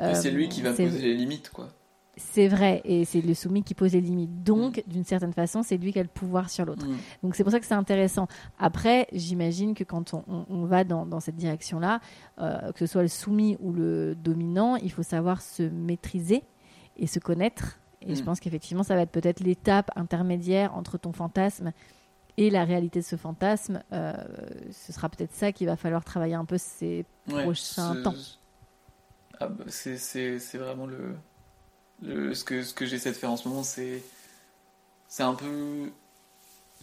Et 0.00 0.14
c'est 0.14 0.30
lui 0.30 0.48
qui 0.48 0.60
va 0.62 0.70
poser 0.70 1.00
les 1.00 1.14
limites, 1.14 1.50
quoi. 1.50 1.68
C'est 2.18 2.48
vrai, 2.48 2.82
et 2.84 3.04
c'est 3.04 3.20
le 3.20 3.32
soumis 3.32 3.62
qui 3.62 3.74
pose 3.74 3.92
les 3.92 4.00
limites. 4.00 4.42
Donc, 4.42 4.82
d'une 4.86 5.04
certaine 5.04 5.32
façon, 5.32 5.62
c'est 5.62 5.76
lui 5.76 5.92
qui 5.92 5.98
a 5.98 6.02
le 6.02 6.08
pouvoir 6.08 6.50
sur 6.50 6.64
l'autre. 6.66 6.86
Mm. 6.86 6.96
Donc 7.22 7.34
c'est 7.36 7.44
pour 7.44 7.52
ça 7.52 7.60
que 7.60 7.66
c'est 7.66 7.74
intéressant. 7.74 8.28
Après, 8.58 9.06
j'imagine 9.12 9.74
que 9.74 9.84
quand 9.84 10.12
on, 10.14 10.24
on- 10.28 10.44
on 10.50 10.64
va 10.66 10.84
dans, 10.84 11.06
dans 11.06 11.20
cette 11.20 11.36
direction-là, 11.36 12.00
euh, 12.40 12.72
que 12.72 12.80
ce 12.80 12.86
soit 12.86 13.02
le 13.02 13.08
soumis 13.08 13.56
ou 13.60 13.72
le 13.72 14.14
dominant, 14.14 14.76
il 14.76 14.90
faut 14.92 15.02
savoir 15.02 15.40
se 15.40 15.62
maîtriser 15.62 16.42
et 16.96 17.06
se 17.06 17.18
connaître. 17.18 17.78
Et 18.02 18.14
je 18.14 18.22
Mm. 18.22 18.24
pense 18.24 18.40
qu'effectivement, 18.40 18.82
ça 18.82 18.94
va 18.94 19.02
être 19.02 19.10
peut-être 19.10 19.40
l'étape 19.40 19.90
intermédiaire 19.96 20.74
entre 20.76 20.98
ton 20.98 21.12
fantasme 21.12 21.72
et 22.36 22.50
la 22.50 22.64
réalité 22.64 23.00
de 23.00 23.04
ce 23.04 23.16
fantasme. 23.16 23.82
Euh, 23.92 24.12
ce 24.70 24.92
sera 24.92 25.08
peut-être 25.08 25.34
ça 25.34 25.50
qu'il 25.52 25.66
va 25.66 25.76
falloir 25.76 26.04
travailler 26.04 26.34
un 26.34 26.44
peu 26.44 26.58
ces 26.58 27.04
Ouais, 27.32 27.42
prochains 27.42 28.02
temps. 28.02 28.14
Ah 29.40 29.48
bah, 29.48 29.64
c'est 29.68 30.36
vraiment 30.58 30.86
le, 30.86 31.14
le 32.02 32.34
ce 32.34 32.44
que 32.44 32.62
ce 32.62 32.74
que 32.74 32.86
j'essaie 32.86 33.10
de 33.10 33.16
faire 33.16 33.30
en 33.30 33.36
ce 33.36 33.48
moment, 33.48 33.62
c'est 33.62 34.02
c'est 35.08 35.22
un 35.22 35.34
peu 35.34 35.90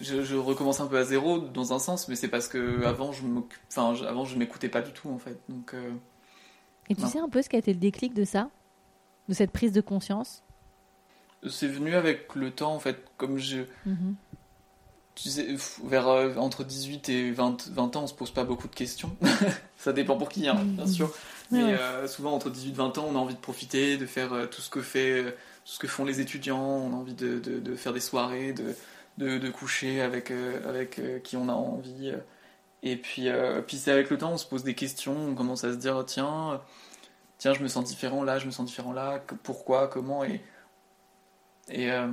je, 0.02 0.24
je 0.24 0.36
recommence 0.36 0.80
un 0.82 0.88
peu 0.88 0.98
à 0.98 1.04
zéro 1.04 1.40
dans 1.40 1.74
un 1.74 1.80
sens, 1.80 2.08
mais 2.08 2.16
c'est 2.16 2.28
parce 2.28 2.48
que 2.48 2.84
avant 2.86 3.12
je 3.14 3.24
enfin 3.70 3.96
avant 4.06 4.26
je 4.26 4.38
m'écoutais 4.38 4.70
pas 4.70 4.82
du 4.82 4.92
tout 4.92 5.10
en 5.10 5.20
fait, 5.20 5.38
donc 5.50 5.74
euh, 5.74 5.92
Et 6.90 6.96
tu 6.96 7.02
Non. 7.02 7.08
sais 7.08 7.20
un 7.20 7.30
peu 7.30 7.42
ce 7.42 7.50
qui 7.50 7.56
a 7.56 7.60
été 7.60 7.74
le 7.74 7.80
déclic 7.80 8.14
de 8.14 8.26
ça? 8.26 8.50
De 9.28 9.34
cette 9.34 9.52
prise 9.52 9.72
de 9.72 9.82
conscience? 9.82 10.44
C'est 11.50 11.68
venu 11.68 11.94
avec 11.96 12.34
le 12.36 12.52
temps 12.52 12.74
en 12.74 12.80
fait, 12.80 13.04
comme 13.18 13.38
je 13.38 13.62
Mhm. 13.86 14.16
tu 15.16 15.30
sais, 15.30 15.56
vers 15.86 16.08
euh, 16.10 16.36
entre 16.36 16.64
18 16.64 17.08
et 17.10 17.32
20, 17.32 17.70
20 17.70 17.96
ans, 17.96 18.04
on 18.04 18.08
se 18.08 18.14
pose 18.14 18.32
pas 18.32 18.44
beaucoup 18.44 18.68
de 18.68 18.76
questions. 18.76 19.16
ça 19.78 19.94
dépend 19.94 20.18
pour 20.18 20.30
qui, 20.30 20.48
hein, 20.48 20.58
bien 20.76 20.88
sûr. 20.88 21.14
Mais 21.52 21.64
ouais. 21.64 21.74
euh, 21.74 22.08
souvent, 22.08 22.34
entre 22.34 22.50
18 22.50 22.70
et 22.70 22.74
20 22.74 22.98
ans, 22.98 23.06
on 23.10 23.16
a 23.16 23.20
envie 23.20 23.36
de 23.36 23.40
profiter, 23.40 23.98
de 23.98 24.06
faire 24.06 24.34
euh, 24.34 24.46
tout 24.48 24.62
ce 24.62 24.70
que 24.70 24.82
fait, 24.82 25.24
euh, 25.24 25.32
tout 25.64 25.74
ce 25.74 25.80
que 25.80 25.88
font 25.88 26.06
les 26.06 26.20
étudiants. 26.20 26.60
On 26.60 26.94
a 26.94 26.96
envie 26.96 27.14
de, 27.14 27.40
de, 27.40 27.60
de 27.60 27.76
faire 27.76 27.94
des 27.94 28.00
soirées, 28.00 28.54
de, 28.54 28.76
de, 29.18 29.50
coucher 29.50 30.02
avec, 30.02 30.32
avec 30.68 31.02
qui 31.24 31.38
on 31.38 31.48
a 31.50 31.54
envie. 31.54 32.14
Et 32.84 32.98
puis, 32.98 33.30
puis 33.66 33.78
c'est 33.78 33.92
avec 33.92 34.10
le 34.10 34.18
temps, 34.18 34.34
on 34.34 34.38
se 34.38 34.46
pose 34.46 34.64
des 34.64 34.76
questions, 34.76 35.16
on 35.16 35.36
commence 35.36 35.64
à 35.64 35.72
se 35.72 35.78
dire 35.78 36.04
tiens, 36.06 36.62
tiens, 37.38 37.54
je 37.54 37.64
me 37.64 37.68
sens 37.68 37.86
différent 37.86 38.24
là, 38.24 38.38
je 38.38 38.46
me 38.46 38.52
sens 38.52 38.68
différent 38.68 38.94
là, 38.94 39.24
pourquoi, 39.44 39.88
comment 39.88 40.24
et 40.24 40.42
et 41.70 41.92
euh, 41.92 42.08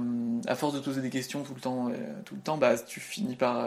à 0.46 0.54
force 0.54 0.74
de 0.74 0.78
te 0.78 0.84
poser 0.84 1.02
des 1.02 1.10
questions 1.10 1.42
tout 1.42 1.54
le 1.54 1.60
temps, 1.60 1.88
euh, 1.90 1.94
tout 2.24 2.34
le 2.34 2.40
temps, 2.40 2.56
bah 2.56 2.78
tu 2.78 3.00
finis 3.00 3.36
par, 3.36 3.66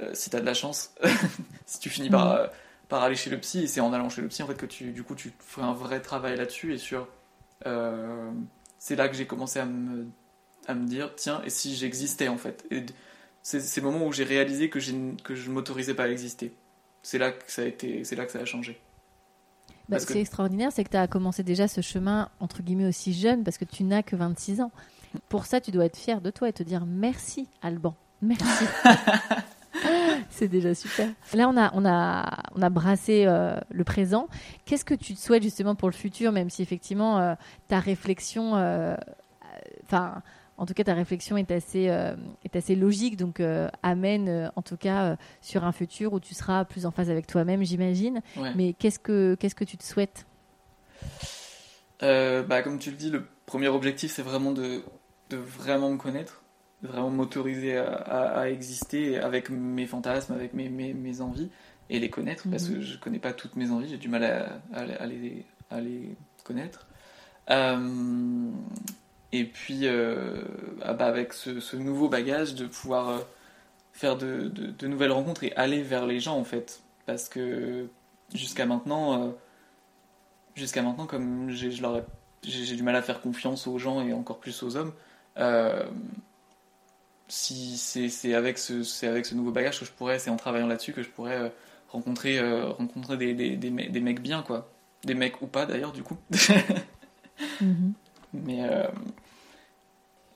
euh, 0.00 0.10
si 0.14 0.30
t'as 0.30 0.40
de 0.40 0.46
la 0.46 0.54
chance, 0.54 0.94
si 1.66 1.80
tu 1.80 1.90
finis 1.90 2.08
par, 2.08 2.32
euh, 2.32 2.46
par 2.88 3.02
aller 3.02 3.16
chez 3.16 3.30
le 3.30 3.38
psy, 3.38 3.60
et 3.64 3.66
c'est 3.66 3.80
en 3.80 3.92
allant 3.92 4.08
chez 4.08 4.20
le 4.22 4.28
psy 4.28 4.42
en 4.42 4.46
fait 4.46 4.56
que 4.56 4.66
tu, 4.66 4.92
du 4.92 5.02
coup, 5.02 5.14
tu 5.14 5.32
fais 5.38 5.62
un 5.62 5.72
vrai 5.72 6.00
travail 6.00 6.36
là-dessus 6.36 6.74
et 6.74 6.78
sur, 6.78 7.08
euh, 7.66 8.30
c'est 8.78 8.96
là 8.96 9.08
que 9.08 9.16
j'ai 9.16 9.26
commencé 9.26 9.58
à 9.58 9.64
me, 9.66 10.06
à 10.66 10.74
me 10.74 10.86
dire 10.86 11.12
tiens, 11.16 11.40
et 11.44 11.50
si 11.50 11.74
j'existais 11.74 12.28
en 12.28 12.36
fait? 12.38 12.64
Et 12.70 12.84
c'est 13.42 13.60
c'est 13.60 13.80
le 13.80 13.90
moment 13.90 14.06
où 14.06 14.12
j'ai 14.12 14.24
réalisé 14.24 14.68
que, 14.70 14.78
que 15.22 15.34
je 15.34 15.50
m'autorisais 15.50 15.94
pas 15.94 16.04
à 16.04 16.08
exister. 16.08 16.54
C'est 17.02 17.18
là 17.18 17.32
que 17.32 17.50
ça 17.52 17.62
a 17.62 17.64
été, 17.66 18.04
c'est 18.04 18.16
là 18.16 18.24
que 18.26 18.32
ça 18.32 18.38
a 18.40 18.44
changé. 18.46 18.80
Bah, 19.68 19.72
Parce 19.96 20.02
ce 20.02 20.06
que- 20.08 20.12
qui 20.14 20.18
est 20.18 20.22
extraordinaire, 20.22 20.72
c'est 20.72 20.82
que 20.84 20.88
tu 20.90 20.96
as 20.96 21.06
commencé 21.06 21.42
déjà 21.42 21.68
ce 21.68 21.82
chemin, 21.82 22.30
entre 22.40 22.62
guillemets, 22.62 22.86
aussi 22.86 23.12
jeune, 23.12 23.44
parce 23.44 23.58
que 23.58 23.66
tu 23.66 23.84
n'as 23.84 24.02
que 24.02 24.16
26 24.16 24.62
ans. 24.62 24.72
Pour 25.28 25.44
ça, 25.44 25.60
tu 25.60 25.70
dois 25.72 25.84
être 25.84 25.98
fier 25.98 26.20
de 26.22 26.30
toi 26.30 26.48
et 26.48 26.52
te 26.54 26.62
dire 26.62 26.86
merci, 26.86 27.48
Alban. 27.60 27.94
Merci. 28.22 28.64
c'est 30.34 30.48
déjà 30.48 30.74
super. 30.74 31.08
Là, 31.34 31.48
on 31.48 31.56
a, 31.56 31.70
on 31.74 31.84
a, 31.84 32.42
on 32.54 32.62
a 32.62 32.70
brassé 32.70 33.24
euh, 33.26 33.56
le 33.70 33.84
présent. 33.84 34.28
Qu'est-ce 34.64 34.84
que 34.84 34.94
tu 34.94 35.14
te 35.14 35.20
souhaites 35.20 35.42
justement 35.42 35.74
pour 35.74 35.88
le 35.88 35.94
futur, 35.94 36.32
même 36.32 36.50
si 36.50 36.62
effectivement 36.62 37.18
euh, 37.18 37.34
ta 37.68 37.78
réflexion, 37.80 38.56
euh, 38.56 38.94
euh, 38.94 38.96
enfin, 39.84 40.22
en 40.56 40.66
tout 40.66 40.74
cas, 40.74 40.84
ta 40.84 40.94
réflexion 40.94 41.36
est 41.36 41.50
assez, 41.50 41.88
euh, 41.88 42.14
est 42.44 42.54
assez 42.54 42.76
logique, 42.76 43.16
donc 43.16 43.40
euh, 43.40 43.68
amène 43.82 44.28
euh, 44.28 44.48
en 44.54 44.62
tout 44.62 44.76
cas 44.76 45.16
sur 45.40 45.64
un 45.64 45.72
futur 45.72 46.12
où 46.12 46.20
tu 46.20 46.34
seras 46.34 46.64
plus 46.64 46.86
en 46.86 46.90
phase 46.92 47.10
avec 47.10 47.26
toi-même, 47.26 47.64
j'imagine. 47.64 48.20
Mais 48.56 48.72
qu'est-ce 48.72 48.98
que, 49.00 49.34
qu'est-ce 49.40 49.54
que 49.56 49.64
tu 49.64 49.76
te 49.76 49.84
souhaites? 49.84 50.26
Bah, 52.00 52.62
Comme 52.62 52.78
tu 52.78 52.90
le 52.90 52.96
dis, 52.96 53.10
le 53.10 53.26
premier 53.46 53.68
objectif, 53.68 54.12
c'est 54.12 54.22
vraiment 54.22 54.52
de, 54.52 54.82
de, 55.30 55.36
vraiment 55.36 55.90
me 55.90 55.96
connaître, 55.96 56.42
vraiment 56.84 57.10
m'autoriser 57.10 57.76
à, 57.76 58.48
exister 58.50 59.18
avec 59.18 59.50
mes 59.50 59.86
fantasmes, 59.86 60.32
avec 60.32 60.54
mes, 60.54 60.68
mes, 60.68 60.94
mes 60.94 61.20
envies, 61.20 61.50
et 61.90 61.98
les 61.98 62.10
connaître, 62.10 62.48
parce 62.50 62.68
que 62.68 62.74
mhm. 62.74 62.80
je 62.80 62.94
ne 62.94 62.98
connais 62.98 63.18
pas 63.18 63.32
toutes 63.32 63.56
mes 63.56 63.70
envies, 63.70 63.88
j'ai 63.88 63.98
du 63.98 64.08
mal 64.08 64.24
à, 64.24 64.60
à, 64.72 65.06
les, 65.06 65.44
à 65.70 65.80
les 65.80 66.16
connaître. 66.44 66.86
Et 69.34 69.44
puis, 69.44 69.88
euh, 69.88 70.42
ah 70.80 70.92
bah 70.92 71.06
avec 71.06 71.32
ce, 71.32 71.74
nouveau 71.74 72.08
bagage, 72.08 72.54
de 72.54 72.68
pouvoir 72.68 73.08
euh, 73.08 73.18
faire 73.92 74.16
de, 74.16 74.86
nouvelles 74.86 75.10
rencontres 75.10 75.42
et 75.42 75.52
aller 75.56 75.82
vers 75.82 76.06
les 76.06 76.20
gens, 76.20 76.38
en 76.38 76.44
fait. 76.44 76.84
Parce 77.04 77.28
que 77.28 77.88
jusqu'à 78.32 78.64
maintenant, 78.64 79.20
euh, 79.20 79.30
jusqu'à 80.54 80.82
maintenant, 80.82 81.06
comme 81.06 81.50
j'ai 81.50 81.70
du 82.76 82.82
mal 82.84 82.94
à 82.94 83.02
faire 83.02 83.20
confiance 83.20 83.66
aux 83.66 83.76
gens 83.76 84.06
et 84.06 84.12
encore 84.12 84.38
plus 84.38 84.62
aux 84.62 84.76
hommes, 84.76 84.92
si 87.28 87.78
c'est 87.78 88.34
avec, 88.34 88.58
ce, 88.58 89.06
avec 89.06 89.26
ce 89.26 89.34
nouveau 89.34 89.50
bagage 89.50 89.80
que 89.80 89.86
je 89.86 89.92
pourrais, 89.92 90.18
c'est 90.18 90.30
en 90.30 90.36
travaillant 90.36 90.66
là-dessus 90.66 90.92
que 90.92 91.02
je 91.02 91.08
pourrais 91.08 91.52
rencontrer, 91.88 92.40
rencontrer 92.72 93.16
des, 93.16 93.34
des, 93.34 93.56
des, 93.56 94.00
mecs 94.00 94.20
bien, 94.20 94.42
quoi. 94.42 94.70
Des 95.04 95.14
mecs 95.14 95.40
ou 95.42 95.46
pas, 95.46 95.66
d'ailleurs, 95.66 95.92
du 95.92 96.02
coup. 96.02 96.16
Mm-hmm. 96.32 97.92
Mais 98.34 98.68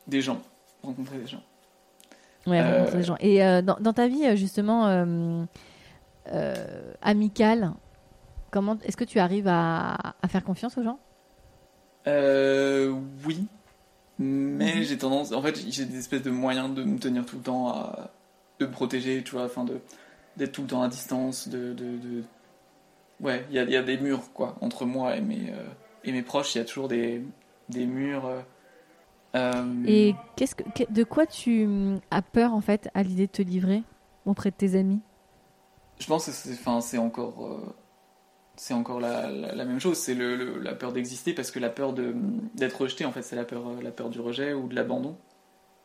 des 0.09 0.23
gens, 0.23 0.41
rencontrer 0.83 1.19
des 1.19 1.27
gens. 1.27 1.43
Ouais, 2.47 2.61
euh, 2.61 2.79
rencontrer 2.79 2.99
des 2.99 3.05
gens. 3.05 3.17
Et 3.21 3.45
euh, 3.45 3.63
dans, 3.63 3.77
dans, 3.79 3.93
ta 3.93 4.09
vie, 4.09 4.27
euh, 4.27 4.37
justement, 4.37 5.07
amicale, 7.03 7.73
comment 8.51 8.79
est-ce 8.85 8.97
que 8.97 9.05
tu 9.05 9.19
arrives 9.19 9.49
à, 9.49 10.15
à, 10.23 10.29
faire 10.29 10.43
confiance 10.43 10.77
aux 10.79 10.83
gens? 10.83 10.99
Oui, 12.07 13.47
mais 14.19 14.75
mhm. 14.75 14.83
j'ai 14.83 14.99
tendance, 14.99 15.33
en 15.33 15.43
fait, 15.43 15.57
j'ai 15.69 15.85
des 15.85 15.99
espèces 15.99 16.23
de 16.23 16.31
moyens 16.31 16.75
de 16.75 16.85
me 16.85 16.99
tenir 16.99 17.25
tout 17.25 17.37
le 17.37 17.43
temps, 17.43 17.69
à, 17.69 18.11
de 18.59 18.67
me 18.67 18.73
protéger, 18.73 19.23
tu 19.23 19.33
vois, 19.33 19.45
enfin 19.45 19.65
de 19.65 19.81
d'être 20.37 20.53
tout 20.53 20.63
le 20.63 20.69
temps 20.69 20.83
à 20.83 20.89
distance, 20.89 21.49
de, 21.49 21.73
de, 21.73 21.97
de... 21.97 22.23
ouais, 23.21 23.45
il 23.51 23.61
y, 23.61 23.73
y 23.73 23.77
a, 23.77 23.83
des 23.83 23.99
murs 23.99 24.33
quoi 24.33 24.57
entre 24.61 24.85
moi 24.87 25.17
et 25.17 25.21
mes 25.21 25.53
et 26.05 26.13
mes 26.13 26.23
proches, 26.23 26.55
il 26.55 26.59
y 26.59 26.61
a 26.61 26.65
toujours 26.65 26.89
des, 26.89 27.23
des 27.69 27.87
murs. 27.87 28.45
Euh, 29.35 29.85
Et 29.87 30.15
qu'est-ce 30.37 30.55
que, 30.55 30.63
de 30.91 31.05
quoi 31.05 31.27
tu 31.27 31.65
hum, 31.65 32.01
as 32.11 32.23
peur 32.23 32.55
en 32.55 32.61
fait 32.61 32.89
à 32.95 33.03
l'idée 33.03 33.27
de 33.27 33.33
te 33.33 33.43
livrer 33.43 33.83
auprès 34.27 34.51
de 34.51 34.57
tes 34.57 34.75
amis? 34.75 35.01
Je 35.99 36.07
pense 36.07 36.27
que 36.27 36.33
c'est, 36.33 36.53
enfin, 36.53 36.81
c'est 36.81 36.99
encore, 36.99 37.47
euh, 37.47 37.75
c'est 38.59 38.75
encore 38.75 39.01
la, 39.01 39.31
la, 39.31 39.65
même 39.65 39.81
chose. 39.81 39.97
C'est 39.97 40.15
le, 40.15 40.59
la 40.59 40.75
peur 40.75 40.93
d'exister 40.93 41.33
parce 41.33 41.51
que 41.51 41.59
la 41.59 41.71
peur 41.71 41.95
d'être 42.55 42.81
rejeté, 42.81 43.05
en 43.05 43.13
fait, 43.13 43.23
c'est 43.23 43.37
la 43.37 43.45
peur, 43.45 43.69
euh, 43.69 43.83
la 43.83 43.91
peur 43.91 44.11
du 44.11 44.21
rejet 44.21 44.53
ou 44.53 44.69
de 44.69 44.75
l'abandon. 44.75 45.17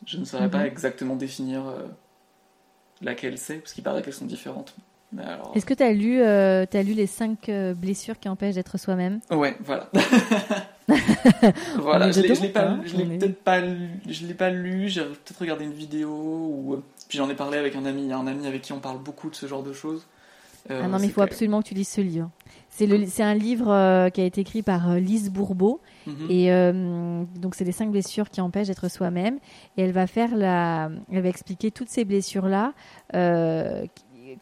Je 0.05 0.17
ne 0.17 0.25
saurais 0.25 0.49
pas 0.49 0.59
mhm. 0.59 0.65
exactement 0.65 1.15
définir 1.15 1.63
laquelle 3.01 3.37
c'est 3.37 3.55
parce 3.59 3.73
qu'il 3.73 3.83
paraît 3.83 4.01
qu'elles 4.01 4.13
sont 4.13 4.25
différentes. 4.25 4.75
Est-ce 5.53 5.65
que 5.65 5.73
tu 5.75 5.83
as 5.83 5.93
lu, 5.93 6.21
euh, 6.21 6.65
as 6.73 6.83
lu 6.83 6.93
les 6.93 7.07
cinq 7.07 7.49
blessures 7.77 8.19
qui 8.19 8.27
empêchent 8.27 8.55
d'être 8.55 8.77
soi-même? 8.77 9.19
Ouais, 9.29 9.55
voilà. 9.61 9.89
voilà, 11.77 12.11
je 12.11 12.21
l'ai 12.21 12.49
pas, 12.49 12.77
je 12.83 12.97
l'ai 12.97 13.17
peut-être 13.17 13.41
pas, 13.43 13.61
je 13.61 14.25
l'ai 14.25 14.33
pas 14.33 14.49
lu. 14.49 14.89
J'ai 14.89 15.03
peut-être 15.03 15.39
regardé 15.39 15.65
une 15.65 15.73
vidéo 15.73 16.09
ou 16.09 16.83
puis 17.07 17.19
j'en 17.19 17.29
ai 17.29 17.35
parlé 17.35 17.57
avec 17.57 17.75
un 17.75 17.85
ami. 17.85 18.03
Il 18.03 18.09
y 18.09 18.11
a 18.11 18.17
un 18.17 18.27
ami 18.27 18.47
avec 18.47 18.63
qui 18.63 18.73
on 18.73 18.79
parle 18.79 18.97
beaucoup 18.97 19.29
de 19.29 19.35
ce 19.35 19.45
genre 19.45 19.63
de 19.63 19.71
choses. 19.73 20.07
Euh, 20.71 20.81
ah 20.83 20.87
non, 20.87 20.97
mais 20.99 21.07
il 21.07 21.11
faut 21.11 21.21
absolument 21.21 21.61
que 21.61 21.67
tu 21.67 21.73
lises 21.73 21.89
ce 21.89 22.01
livre. 22.01 22.29
C'est 22.69 23.23
un 23.23 23.33
livre 23.33 23.69
euh, 23.69 24.09
qui 24.09 24.21
a 24.21 24.23
été 24.23 24.41
écrit 24.41 24.63
par 24.63 24.89
euh, 24.89 24.99
Lise 24.99 25.29
Bourbeau. 25.29 25.81
Mhm. 26.07 26.27
Et 26.29 26.49
donc, 27.39 27.55
c'est 27.55 27.65
les 27.65 27.71
cinq 27.71 27.91
blessures 27.91 28.29
qui 28.29 28.41
empêchent 28.41 28.67
d'être 28.67 28.89
soi-même. 28.89 29.39
Et 29.77 29.83
elle 29.83 29.91
va 29.91 30.07
faire 30.07 30.35
la, 30.35 30.89
elle 31.11 31.21
va 31.21 31.29
expliquer 31.29 31.71
toutes 31.71 31.89
ces 31.89 32.05
blessures-là 32.05 32.73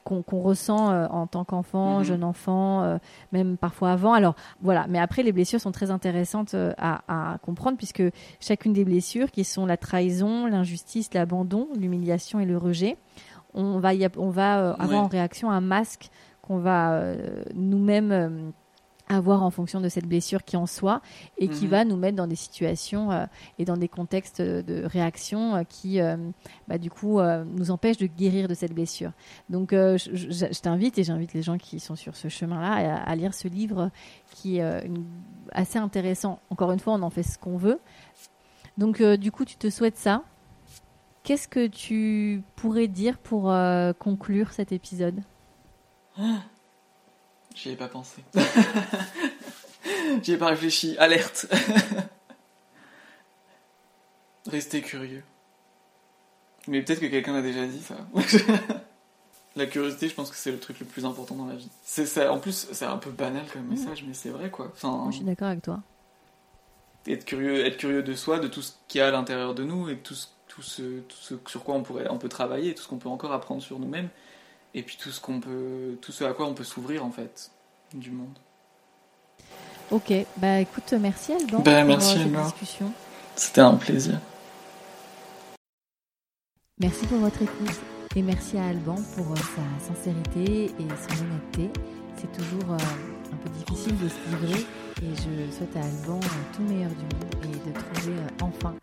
qu'on 0.03 0.39
ressent 0.39 0.91
euh, 0.91 1.07
en 1.07 1.27
tant 1.27 1.43
qu'enfant, 1.43 1.99
mhm. 1.99 2.03
jeune 2.03 2.23
enfant, 2.23 2.83
euh, 2.83 2.97
même 3.31 3.57
parfois 3.57 3.91
avant. 3.91 4.13
Alors 4.13 4.35
voilà, 4.61 4.85
mais 4.89 4.99
après 4.99 5.23
les 5.23 5.31
blessures 5.31 5.59
sont 5.59 5.71
très 5.71 5.91
intéressantes 5.91 6.53
euh, 6.53 6.73
à, 6.77 7.37
comprendre 7.41 7.77
puisque 7.77 8.03
chacune 8.39 8.73
des 8.73 8.85
blessures, 8.85 9.31
qui 9.31 9.43
sont 9.43 9.65
la 9.65 9.77
trahison, 9.77 10.45
l'injustice, 10.47 11.13
l'abandon, 11.13 11.67
l'humiliation 11.77 12.39
et 12.39 12.45
le 12.45 12.57
rejet, 12.57 12.97
on 13.53 13.79
va, 13.79 13.91
on 14.17 14.29
va 14.29 14.71
avoir 14.73 15.03
en 15.03 15.07
réaction 15.07 15.49
un 15.51 15.61
masque 15.61 16.09
qu'on 16.41 16.59
va 16.59 17.13
nous-mêmes 17.53 18.53
avoir 19.11 19.43
en 19.43 19.51
fonction 19.51 19.81
de 19.81 19.89
cette 19.89 20.05
blessure 20.05 20.43
qui 20.43 20.57
en 20.57 20.65
soit 20.65 21.01
et 21.37 21.47
qui 21.47 21.65
mhm. 21.65 21.71
va 21.71 21.85
nous 21.85 21.97
mettre 21.97 22.15
dans 22.15 22.27
des 22.27 22.35
situations 22.35 23.11
euh, 23.11 23.25
et 23.59 23.65
dans 23.65 23.77
des 23.77 23.87
contextes 23.87 24.41
de 24.41 24.85
réaction 24.85 25.55
euh, 25.55 25.63
qui, 25.63 25.99
euh, 25.99 26.15
bah, 26.67 26.77
du 26.77 26.89
coup, 26.89 27.19
nous 27.21 27.71
empêchent 27.71 27.97
de 27.97 28.07
guérir 28.07 28.47
de 28.47 28.53
cette 28.53 28.73
blessure. 28.73 29.11
Donc, 29.49 29.71
je, 29.71 30.61
t'invite 30.61 30.97
et 30.97 31.03
j'invite 31.03 31.33
les 31.33 31.41
gens 31.41 31.57
qui 31.57 31.79
sont 31.79 31.95
sur 31.95 32.15
ce 32.15 32.27
chemin-là 32.27 33.03
à, 33.03 33.15
lire 33.15 33.33
ce 33.33 33.47
livre 33.47 33.89
qui 34.31 34.57
est 34.57 34.89
assez 35.51 35.77
intéressant. 35.77 36.39
Encore 36.49 36.71
une 36.71 36.79
fois, 36.79 36.93
on 36.93 37.01
en 37.01 37.09
fait 37.09 37.23
ce 37.23 37.37
qu'on 37.37 37.57
veut. 37.57 37.79
Donc, 38.77 39.01
du 39.01 39.31
coup, 39.31 39.45
tu 39.45 39.57
te 39.57 39.69
souhaites 39.69 39.97
ça? 39.97 40.23
Qu'est-ce 41.23 41.47
que 41.47 41.67
tu 41.67 42.41
pourrais 42.55 42.87
dire 42.87 43.17
pour 43.17 43.53
conclure 43.99 44.51
cet 44.51 44.71
épisode? 44.71 45.21
J'y 47.55 47.69
ai 47.69 47.75
pas 47.75 47.87
pensé. 47.87 48.23
J'y 50.23 50.33
ai 50.33 50.37
pas 50.37 50.47
réfléchi. 50.47 50.95
Alerte. 50.97 51.47
Restez 54.47 54.81
curieux. 54.81 55.23
Mais 56.67 56.81
peut-être 56.81 56.99
que 56.99 57.07
quelqu'un 57.07 57.35
a 57.35 57.41
déjà 57.41 57.65
dit 57.65 57.81
ça. 57.81 57.95
la 59.55 59.65
curiosité, 59.65 60.07
je 60.07 60.13
pense 60.13 60.29
que 60.29 60.35
c'est 60.35 60.51
le 60.51 60.59
truc 60.59 60.79
le 60.79 60.85
plus 60.85 61.05
important 61.05 61.35
dans 61.35 61.45
la 61.45 61.55
vie. 61.55 61.69
C'est 61.83 62.05
ça. 62.05 62.31
En 62.31 62.39
plus, 62.39 62.67
c'est 62.71 62.85
un 62.85 62.97
peu 62.97 63.11
banal 63.11 63.45
comme 63.51 63.67
message, 63.67 64.03
mais 64.07 64.13
c'est 64.13 64.29
vrai 64.29 64.49
quoi. 64.49 64.71
Enfin, 64.73 65.07
je 65.11 65.17
suis 65.17 65.25
d'accord 65.25 65.47
avec 65.47 65.61
toi. 65.61 65.81
Être 67.07 67.25
curieux, 67.25 67.65
être 67.65 67.77
curieux 67.77 68.03
de 68.03 68.13
soi, 68.13 68.39
de 68.39 68.47
tout 68.47 68.61
ce 68.61 68.73
qu'il 68.87 68.99
y 68.99 69.01
a 69.01 69.07
à 69.07 69.11
l'intérieur 69.11 69.55
de 69.55 69.63
nous 69.63 69.89
et 69.89 69.97
tout 69.97 70.13
ce, 70.13 70.27
tout 70.53 70.61
ce, 70.61 70.81
tout 70.81 71.17
ce 71.17 71.35
sur 71.47 71.63
quoi 71.63 71.75
on 71.75 71.83
pourrait, 71.83 72.07
on 72.09 72.17
peut 72.17 72.29
travailler, 72.29 72.75
tout 72.75 72.83
ce 72.83 72.87
qu'on 72.87 72.97
peut 72.97 73.09
encore 73.09 73.31
apprendre 73.31 73.61
sur 73.61 73.79
nous-mêmes 73.79 74.09
et 74.73 74.83
puis 74.83 74.97
tout 74.99 75.09
ce 75.09 75.21
qu'on 75.21 75.39
peut, 75.39 75.97
tout 76.01 76.11
ce 76.11 76.23
à 76.25 76.33
quoi 76.33 76.45
on 76.45 76.53
peut 76.53 76.63
s'ouvrir 76.63 77.05
en 77.05 77.11
fait 77.11 77.51
du 77.93 78.11
monde. 78.11 78.37
Ok, 79.91 80.13
bah 80.37 80.59
écoute, 80.59 80.93
merci 80.99 81.33
Alban 81.33 81.59
bah, 81.59 81.79
pour 81.79 81.85
merci 81.85 82.17
euh, 82.17 82.23
cette 82.23 82.43
discussion. 82.43 82.91
C'était 83.35 83.61
un 83.61 83.75
plaisir. 83.75 84.19
Merci 86.79 87.05
pour 87.07 87.19
votre 87.19 87.41
écoute 87.41 87.79
et 88.15 88.21
merci 88.21 88.57
à 88.57 88.67
Alban 88.67 88.95
pour 89.15 89.31
euh, 89.31 89.35
sa 89.35 89.93
sincérité 89.93 90.65
et 90.65 90.69
son 90.69 91.23
honnêteté. 91.23 91.69
C'est 92.17 92.31
toujours 92.33 92.73
euh, 92.73 93.33
un 93.33 93.37
peu 93.37 93.49
difficile 93.49 93.97
de 93.97 94.09
se 94.09 94.29
livrer 94.29 94.65
et 95.01 95.15
je 95.15 95.51
souhaite 95.55 95.75
à 95.77 95.79
Alban 95.79 96.19
tout 96.53 96.61
le 96.61 96.73
meilleur 96.73 96.91
du 96.91 97.03
monde 97.03 97.45
et 97.45 97.69
de 97.69 97.73
trouver 97.73 98.15
enfin 98.41 98.75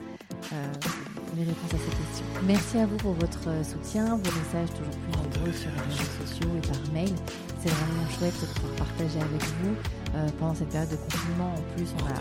les 1.36 1.44
réponses 1.44 1.74
à 1.74 1.78
ces 1.78 1.96
questions. 1.96 2.26
Merci 2.46 2.78
à 2.78 2.86
vous 2.86 2.96
pour 2.96 3.12
votre 3.14 3.48
soutien, 3.64 4.16
vos 4.16 4.32
messages 4.38 4.70
toujours 4.70 4.96
plus 4.96 5.12
nombreux 5.12 5.52
sur 5.52 5.70
les 5.70 5.82
réseaux 5.90 6.12
sociaux 6.24 6.50
et 6.56 6.66
par 6.66 6.92
mail. 6.92 7.14
C'est 7.60 7.70
vraiment 7.70 8.08
chouette 8.10 8.34
de 8.40 8.46
pouvoir 8.46 8.74
partager 8.86 9.20
avec 9.20 9.42
vous. 9.42 9.74
Euh, 10.14 10.28
pendant 10.38 10.54
cette 10.54 10.68
période 10.68 10.90
de 10.90 10.96
confinement, 10.96 11.52
en 11.52 11.76
plus, 11.76 11.88
on 12.00 12.06
a, 12.06 12.14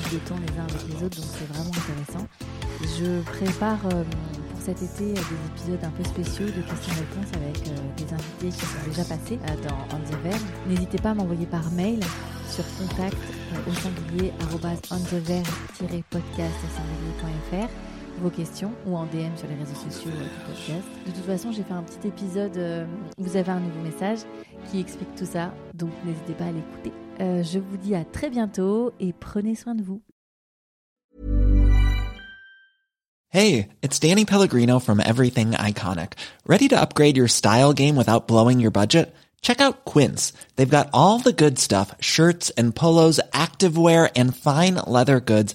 plus 0.00 0.14
de 0.14 0.20
temps 0.24 0.38
les 0.38 0.58
uns 0.58 0.64
avec 0.64 0.88
les 0.88 1.04
autres, 1.04 1.16
donc 1.20 1.28
c'est 1.36 1.48
vraiment 1.52 1.70
intéressant. 1.70 2.26
Je 2.80 3.20
prépare 3.22 3.84
euh, 3.92 4.04
pour 4.50 4.60
cet 4.62 4.82
été 4.82 5.12
des 5.12 5.38
épisodes 5.52 5.84
un 5.84 5.90
peu 5.90 6.04
spéciaux 6.04 6.46
de 6.46 6.62
questions-réponses 6.62 7.32
avec 7.34 7.68
euh, 7.68 7.76
des 7.96 8.12
invités 8.12 8.48
qui 8.48 8.64
sont 8.64 8.88
déjà 8.88 9.04
passés 9.04 9.38
dans 9.66 10.20
Verge. 10.22 10.40
N'hésitez 10.66 10.98
pas 10.98 11.10
à 11.10 11.14
m'envoyer 11.14 11.46
par 11.46 11.70
mail 11.72 12.00
sur 12.48 12.64
contact 12.78 13.16
au 13.68 13.74
singulier 13.74 14.32
vos 18.18 18.30
questions 18.30 18.72
ou 18.86 18.96
en 18.96 19.04
DM 19.04 19.36
sur 19.36 19.48
les 19.48 19.54
réseaux 19.54 19.74
sociaux 19.74 20.10
du 20.10 20.28
podcast. 20.46 20.88
De 21.06 21.10
toute 21.12 21.24
façon, 21.24 21.52
j'ai 21.52 21.62
fait 21.62 21.74
un 21.74 21.82
petit 21.82 22.08
épisode 22.08 22.56
euh, 22.56 22.84
vous 23.18 23.36
avez 23.36 23.50
un 23.50 23.60
nouveau 23.60 23.80
message 23.80 24.18
qui 24.70 24.80
explique 24.80 25.14
tout 25.16 25.26
ça, 25.26 25.52
donc 25.74 25.90
n'hésitez 26.04 26.34
pas 26.34 26.46
à 26.46 26.52
l'écouter. 26.52 26.92
Euh, 27.20 27.42
je 27.42 27.58
vous 27.58 27.76
dis 27.76 27.94
à 27.94 28.04
très 28.04 28.30
bientôt 28.30 28.92
et 29.00 29.12
prenez 29.12 29.54
soin 29.54 29.74
de 29.74 29.82
vous. 29.82 30.02
Hey, 33.30 33.68
it's 33.82 33.98
Danny 33.98 34.24
Pellegrino 34.24 34.80
from 34.80 35.00
Everything 35.00 35.50
Iconic. 35.50 36.14
Ready 36.46 36.68
to 36.68 36.80
upgrade 36.80 37.16
your 37.16 37.28
style 37.28 37.74
game 37.74 37.96
without 37.96 38.26
blowing 38.26 38.58
your 38.58 38.70
budget? 38.70 39.14
Check 39.42 39.60
out 39.60 39.84
Quince. 39.84 40.32
They've 40.56 40.68
got 40.68 40.88
all 40.92 41.18
the 41.18 41.32
good 41.32 41.58
stuff, 41.58 41.94
shirts 42.00 42.50
and 42.56 42.74
polos, 42.74 43.20
activewear 43.32 44.10
and 44.16 44.34
fine 44.34 44.76
leather 44.86 45.20
goods 45.20 45.54